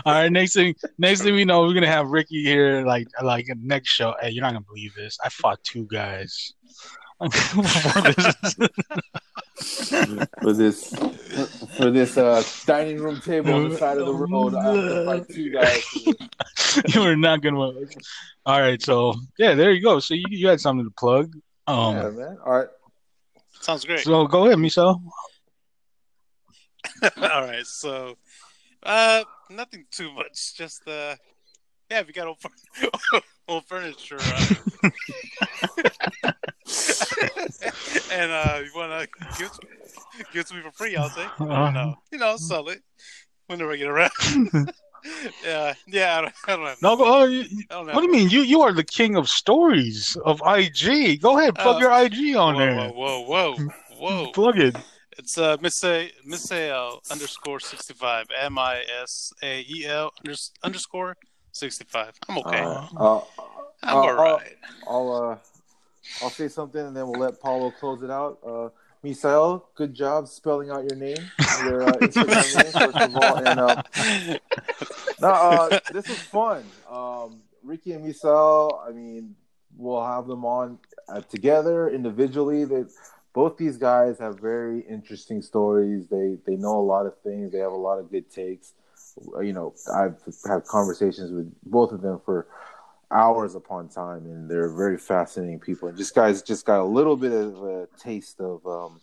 All 0.05 0.13
right, 0.13 0.31
next 0.31 0.53
thing 0.53 0.75
next 0.99 1.23
thing 1.23 1.35
we 1.35 1.45
know, 1.45 1.63
we're 1.63 1.73
gonna 1.75 1.87
have 1.87 2.09
Ricky 2.09 2.43
here 2.43 2.85
like 2.85 3.09
like 3.23 3.47
next 3.57 3.89
show. 3.91 4.15
Hey, 4.21 4.31
you're 4.31 4.43
not 4.43 4.53
gonna 4.53 4.65
believe 4.67 4.95
this. 4.95 5.19
I 5.25 5.31
fought 5.31 5.63
two 5.65 5.87
guys. 5.87 6.53
For 10.43 10.53
this, 10.53 10.95
for 11.77 11.91
this 11.91 12.19
uh, 12.19 12.43
dining 12.67 12.99
room 13.01 13.21
table 13.21 13.55
on 13.55 13.71
the 13.71 13.79
side 13.79 13.99
of 13.99 14.07
the 14.07 14.13
road, 14.13 14.55
I 14.55 14.65
have 14.65 14.75
to 14.75 15.05
fight 15.07 15.29
two 15.29 15.51
guys. 15.51 15.85
you 16.95 17.03
are 17.03 17.17
not 17.17 17.41
gonna. 17.41 17.59
All 18.47 18.61
right, 18.61 18.83
so 18.83 19.15
yeah, 19.39 19.55
there 19.55 19.73
you 19.73 19.81
go. 19.83 20.01
So 20.01 20.15
you, 20.15 20.25
you 20.29 20.49
had 20.49 20.61
something 20.61 20.85
to 20.85 20.91
plug. 20.91 21.35
Um, 21.67 21.97
yeah, 21.97 22.11
man. 22.11 22.39
All 22.45 22.53
right. 22.53 22.69
Sounds 23.65 23.87
great. 23.87 24.01
so 24.01 24.27
go 24.27 24.45
ahead, 24.45 24.59
Miso. 24.59 25.01
All 27.17 27.43
right, 27.47 27.67
so 27.67 28.15
uh, 28.83 29.25
nothing 29.49 29.87
too 29.91 30.13
much. 30.13 30.55
Just 30.55 30.87
uh, 30.87 31.15
yeah, 31.91 32.03
we 32.07 32.13
got 32.13 32.27
old, 32.27 32.39
fur- 32.43 32.91
old 33.49 33.65
furniture, 33.65 34.19
uh, 34.19 34.45
and 38.13 38.31
uh, 38.31 38.61
you 38.63 38.71
wanna 38.77 39.07
give 39.39 39.51
give 40.31 40.41
it 40.41 40.47
to 40.49 40.55
me 40.55 40.61
for 40.61 40.73
free, 40.73 40.95
I'll 40.95 41.07
it. 41.07 41.31
Uh-huh. 41.41 41.71
No, 41.71 41.95
you 42.13 42.19
know, 42.19 42.37
sell 42.37 42.69
it 42.69 42.83
whenever 43.47 43.73
I 43.73 43.77
get 43.77 43.89
around. 43.89 44.11
Yeah, 45.45 45.75
yeah, 45.87 46.19
I 46.19 46.21
don't, 46.23 46.35
I 46.47 46.57
don't 46.57 46.67
have. 46.67 46.83
No, 46.83 46.97
go, 46.97 47.05
oh, 47.05 47.25
you, 47.25 47.43
I 47.71 47.75
don't 47.75 47.87
have 47.87 47.95
what 47.95 48.01
do 48.01 48.07
you 48.07 48.13
mean? 48.13 48.31
You 48.31 48.43
you 48.43 48.63
are 48.63 48.73
the 48.73 48.85
king 48.85 49.17
of 49.17 49.29
stories 49.29 50.17
of 50.25 50.41
IG. 50.47 51.21
Go 51.21 51.39
ahead, 51.39 51.55
plug 51.57 51.77
Uh, 51.77 51.79
your 51.79 52.05
IG 52.05 52.37
on 52.37 52.55
whoa, 52.55 52.61
there. 52.61 52.89
Whoa, 52.89 53.21
whoa, 53.21 53.55
whoa, 53.55 53.69
whoa! 53.99 54.33
Plug 54.33 54.59
it. 54.59 54.77
It's 55.19 55.39
uh 55.39 55.57
Misael 55.59 56.11
Misael 56.27 56.99
underscore 57.11 57.61
sixty 57.61 57.95
five 57.95 58.27
M 58.41 58.59
I 58.59 58.83
S 59.03 59.33
A 59.43 59.65
E 59.69 59.87
L 59.87 60.11
unders- 60.25 60.51
underscore 60.63 61.17
sixty 61.53 61.85
five. 61.85 62.15
I'm 62.29 62.39
okay. 62.39 62.61
Uh, 62.61 62.87
uh, 62.97 63.21
I'm 63.83 63.97
uh, 63.97 64.01
all 64.01 64.09
uh, 64.09 64.15
right. 64.15 64.57
I'll 64.89 65.13
uh, 65.13 65.37
I'll 66.23 66.31
say 66.31 66.49
something 66.49 66.85
and 66.85 66.97
then 66.97 67.07
we'll 67.09 67.21
let 67.21 67.41
Paulo 67.41 67.71
close 67.71 68.03
it 68.03 68.11
out. 68.11 68.39
Misael, 69.05 69.65
good 69.75 69.93
job 69.93 70.27
spelling 70.27 70.71
out 70.71 70.85
your 70.85 70.97
name, 70.97 71.31
your 71.63 71.83
uh, 71.83 71.93
Instagram 71.93 72.65
name, 72.65 72.73
first 72.73 72.97
of 72.97 73.17
all. 73.17 73.37
And 73.37 73.61
uh, 73.61 73.83
uh, 75.23 75.81
this 75.93 76.09
was 76.09 76.19
fun. 76.23 76.65
Um, 76.91 77.43
Ricky 77.63 77.93
and 77.93 78.05
Misael, 78.05 78.81
I 78.89 78.93
mean, 78.93 79.37
we'll 79.77 80.05
have 80.05 80.27
them 80.27 80.47
on 80.47 80.79
uh, 81.09 81.21
together 81.21 81.91
individually. 81.91 82.65
They 82.65 82.85
both 83.35 83.59
these 83.59 83.77
guys 83.77 84.19
have 84.21 84.41
very 84.41 84.81
interesting 84.81 85.43
stories. 85.43 86.07
They 86.09 86.39
they 86.47 86.57
know 86.57 86.79
a 86.79 86.87
lot 86.87 87.05
of 87.05 87.19
things. 87.19 87.53
They 87.53 87.59
have 87.59 87.73
a 87.73 87.77
lot 87.77 87.99
of 87.99 88.11
good 88.11 88.31
takes. 88.31 88.73
You 89.41 89.53
know, 89.53 89.75
I've 89.95 90.17
had 90.47 90.65
conversations 90.65 91.31
with 91.31 91.53
both 91.65 91.93
of 91.93 92.01
them 92.01 92.21
for 92.25 92.47
hours 93.15 93.55
upon 93.55 93.89
time, 93.89 94.27
and 94.27 94.51
they're 94.51 94.75
very 94.75 94.99
fascinating 94.99 95.61
people. 95.61 95.89
And 95.89 95.97
just 95.97 96.15
guys 96.15 96.43
just 96.43 96.67
got 96.67 96.81
a 96.81 96.85
little 96.85 97.17
bit 97.17 97.33
of 97.33 97.63
a 97.63 97.89
taste 97.99 98.41
of 98.41 98.67
um, 98.67 99.01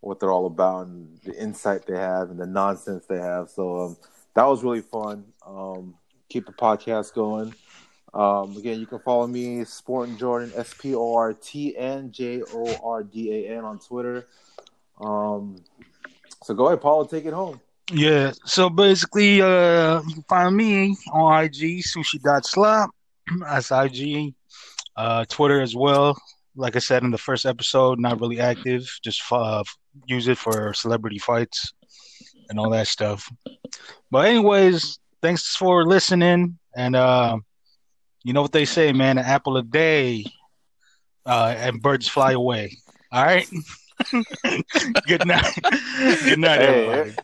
what 0.00 0.20
they're 0.20 0.32
all 0.32 0.46
about 0.46 0.86
and 0.86 1.18
the 1.24 1.34
insight 1.40 1.86
they 1.86 1.96
have 1.96 2.30
and 2.30 2.38
the 2.38 2.46
nonsense 2.46 3.06
they 3.06 3.18
have. 3.18 3.48
So 3.48 3.78
um, 3.78 3.96
that 4.34 4.44
was 4.44 4.62
really 4.62 4.82
fun. 4.82 5.24
Um, 5.46 5.94
keep 6.28 6.46
the 6.46 6.52
podcast 6.52 7.14
going. 7.14 7.54
Um, 8.14 8.56
again, 8.56 8.78
you 8.78 8.86
can 8.86 8.98
follow 8.98 9.26
me, 9.26 9.64
Sporting 9.64 10.18
Jordan, 10.18 10.52
S 10.54 10.74
P 10.78 10.94
O 10.94 11.14
R 11.14 11.32
T 11.32 11.76
N 11.76 12.12
J 12.12 12.42
O 12.52 12.76
R 12.84 13.02
D 13.02 13.46
A 13.46 13.56
N 13.56 13.64
on 13.64 13.78
Twitter. 13.78 14.26
Um, 15.00 15.64
so 16.42 16.52
go 16.54 16.66
ahead, 16.66 16.82
Paul, 16.82 17.06
take 17.06 17.24
it 17.24 17.32
home. 17.32 17.60
Yeah. 17.90 18.32
So 18.44 18.68
basically, 18.68 19.40
uh, 19.40 20.02
you 20.02 20.14
can 20.14 20.22
find 20.28 20.56
me 20.56 20.96
on 21.10 21.44
IG 21.44 21.82
sushi.slop. 21.82 22.90
That's 23.40 23.70
IG. 23.70 24.34
Uh, 24.96 25.24
Twitter 25.28 25.60
as 25.60 25.74
well. 25.74 26.16
Like 26.54 26.76
I 26.76 26.80
said 26.80 27.02
in 27.02 27.10
the 27.10 27.18
first 27.18 27.46
episode, 27.46 27.98
not 27.98 28.20
really 28.20 28.40
active. 28.40 28.86
Just 29.02 29.22
uh, 29.32 29.64
use 30.06 30.28
it 30.28 30.36
for 30.38 30.74
celebrity 30.74 31.18
fights 31.18 31.72
and 32.50 32.58
all 32.58 32.70
that 32.70 32.86
stuff. 32.86 33.30
But 34.10 34.26
anyways, 34.26 34.98
thanks 35.22 35.56
for 35.56 35.86
listening. 35.86 36.58
And 36.76 36.94
uh, 36.94 37.38
you 38.24 38.32
know 38.32 38.42
what 38.42 38.52
they 38.52 38.66
say, 38.66 38.92
man: 38.92 39.18
an 39.18 39.24
apple 39.24 39.56
a 39.56 39.62
day, 39.62 40.26
uh, 41.24 41.54
and 41.56 41.80
birds 41.80 42.08
fly 42.08 42.32
away. 42.32 42.76
All 43.10 43.24
right. 43.24 43.48
Good 45.06 45.26
night. 45.26 45.54
Good 46.24 46.38
night, 46.38 46.60
Hey, 46.60 46.86
everybody. 46.90 47.16